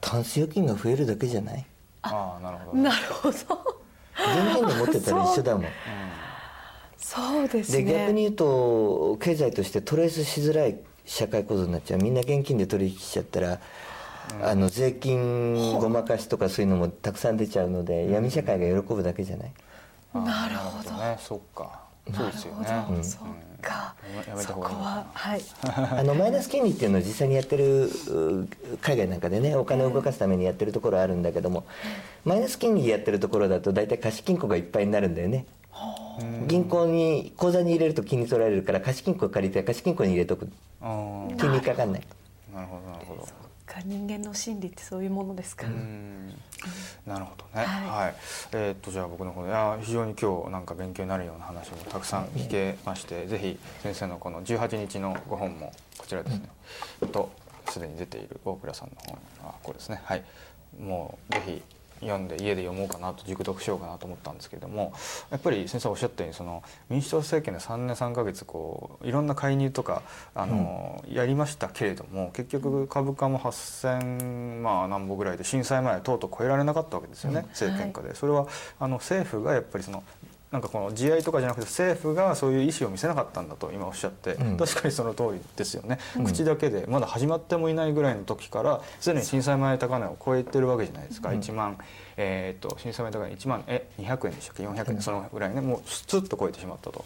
[0.00, 1.64] タンス預金が増えるだけじゃない？
[2.02, 2.82] ああなるほど。
[2.82, 3.36] なるほど。
[4.14, 5.66] 現金で持ってたら一緒だもん。
[6.96, 12.00] そうですでね逆に言うと経済としてトレースしづらい社会構造になっちゃう。
[12.00, 13.60] みんな現金で取引しちゃったら、
[14.42, 19.52] あの税金ごまかしとかそういうのもたくさん出ちゃうので、闇社会が喜ぶだけじゃない？
[20.14, 21.16] なるほどね。
[21.20, 23.02] そっかそうですよね。
[23.02, 23.20] そっ
[23.60, 23.94] か。
[24.38, 25.42] そこははい。
[25.64, 28.48] あのマイナス金利っていうのを実際にやってるう
[28.80, 31.64] 海外なんかでねお金を動かすためにやってるところあるんだけども、
[32.24, 35.46] マイナス金利やってるところだと大体貸金庫がいっぱいになるんだよね。
[36.46, 40.48] 銀行に口座に入れると金利取られるから貸金庫借りて貸金庫に入れとく。
[40.80, 42.02] 金利かかんない。
[42.54, 43.41] なるほどなるほど
[43.72, 46.34] か人間の心理ってそういうものですか、うん
[47.06, 47.66] なるほどね。
[47.66, 47.96] は。
[47.96, 48.14] はいい
[48.52, 56.48] えーっとじゃあ僕の方でいや非常に今日なんか勉強になるような話もたくさん聞けまして、ぜひ先生のこの18日のご本もこちらですね。
[57.12, 57.30] と
[57.70, 60.00] すでに出ている大倉さんの本あこれですね。
[60.04, 60.22] はい。
[60.78, 61.62] もうぜひ
[62.02, 64.92] 読んで家で読もうかなと熟読しようかなと思ったんですけれども
[65.30, 70.02] やっぱり先生おっしゃったようにその民主党政権で3年3ヶ月こういろんな介入とか
[70.34, 78.14] あの、やりましたけれども結局株価も8,000まあ何歩ぐらいで震災前はとうとう超えられなかったわけですよね、政権下で。
[78.14, 78.46] それは
[78.78, 80.02] あの政府がやっぱりその
[80.52, 84.56] なんかこの自愛とかじゃなくて政府がそういう意思を見せなかったんだと今おっしゃって、うん。
[84.58, 91.78] 確かにその通りですよね、口だけでまだ始まってもいないぐらいの時からすでに震災前高値を超えてるわけじゃないですか、1万、
[92.18, 95.62] えー、と震災前高値1万え200円でしたっけ？400円、そのぐらいね。
[95.62, 97.02] もうスツッと超えてしまったと。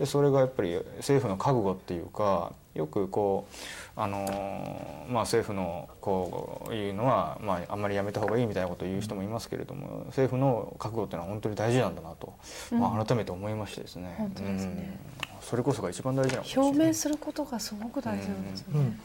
[0.00, 3.54] でそれがやっぱり政府の覚悟っていうかよくこう
[4.00, 12.34] あのーまあ、政府のこういうのは、まあ、あんまりやめた方がいいみたいなことを言う人もいますけれども政府の覚悟っていうのは本当に大事なんだなと、
[12.70, 14.98] まあ、改めて思いましてですね,、本当ですね。
[15.22, 15.42] うん。
[15.42, 18.98] それこそが一番大事なのかもしれない表明することがすごく大事なんですよね、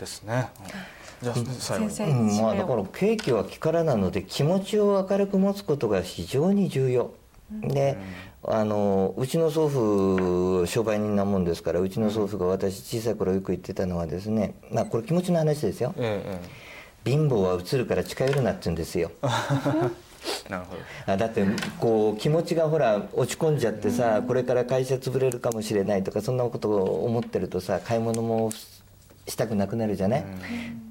[0.00, 0.48] ですね。
[1.20, 1.90] じゃあ最後に。
[1.90, 2.40] 先生うん。
[2.40, 7.12] まあ、だから景気は気からなので気持ちを明るく持つことが非常に重要。
[7.50, 7.96] で
[8.44, 15.94] あのうちの祖父商売人なもんですからうちの祖父が私小さい頃よく言ってたのはですね、まあ、これ気持ちの話ですよ。
[15.96, 16.68] えええ
[17.04, 19.10] 貧乏は移るから近寄るなって言うんですよ。
[19.22, 20.82] え なるほど。
[21.12, 21.44] あだって
[21.78, 28.50] こう気持ちがほら落ち込んじゃってさこれから会社潰れるかもしれないとかそんなことを思ってるとさ買い物も
[29.26, 30.24] したくなくなるじゃない、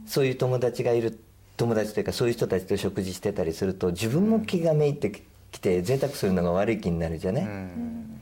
[0.05, 1.19] そういう友達がいる
[1.57, 5.11] 友達というかそういう人たちと食事してたりすると自分も気がめいって
[5.51, 8.21] きて贅沢するのが悪い気になるじゃない、うん。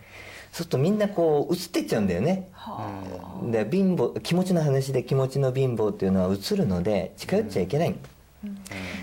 [0.52, 2.50] そうするとみんなこう移ってっちゃうんだよね、
[3.52, 7.96] で貧乏気持ちの話で気持ちの貧乏っていうのは移るので近寄っちゃいけない、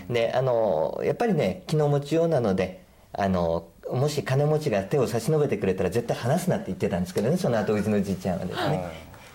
[0.09, 2.83] であのやっぱりね気の持ちようなので
[3.13, 8.83] あのもし金持ちが手を差し伸べてくれたら絶対離すなって言ってたんですけどねその後うちのじいちゃんはですね、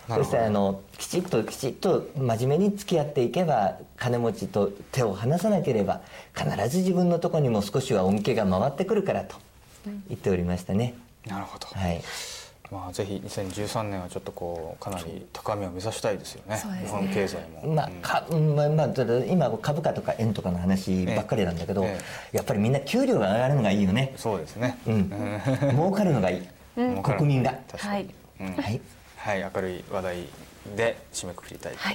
[0.08, 6.00] そしてあのきちっときちっと真面目に付き合っていけば金持ちと手を離さなければ
[6.34, 9.36] 必ず自分のとこにも少しは恩恵が回ってくるからと
[10.08, 10.94] 言っておりましたね、
[11.26, 11.66] なるほど。
[11.66, 12.02] はい。
[12.70, 16.56] まあぜひ2013年はちょっとこうかなり高みを目指したいですよね。
[16.56, 16.80] ね。
[16.84, 17.74] 日本経済も。
[17.74, 21.98] まあかまあまあ、ただ今株価とか円とかの話ばっかりなんだけど、え
[22.32, 24.78] やっぱりみんな給料が上がるのがいいよね、そうですね。
[24.86, 25.10] うん、
[25.70, 27.18] 儲かるのがいい、儲かる。
[27.18, 27.54] 国民が。
[27.70, 27.92] 確かに。
[27.92, 28.08] はい。
[28.40, 28.54] うん。
[28.54, 28.80] はい
[29.18, 30.16] はい、明るい話題
[30.76, 31.92] で締めくくりたいとい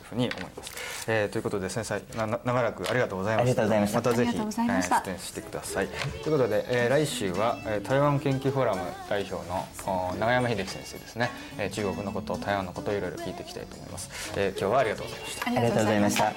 [0.00, 0.72] うふうに思います。
[1.08, 3.62] えーということで先生なな長らくありがとうございました。
[3.62, 5.88] ありがとうございましたまたぜひえー出演してください。
[5.88, 14.32] ということで、えー来週は、えー台湾研究フォーラム代表のお永山秀樹先生ですね、えー中国のこと台湾のことをいろいろ聞いていきたいと思います。
[14.36, 15.42] えー今日はありがとうございました。
[15.46, 16.32] あありがとうございました。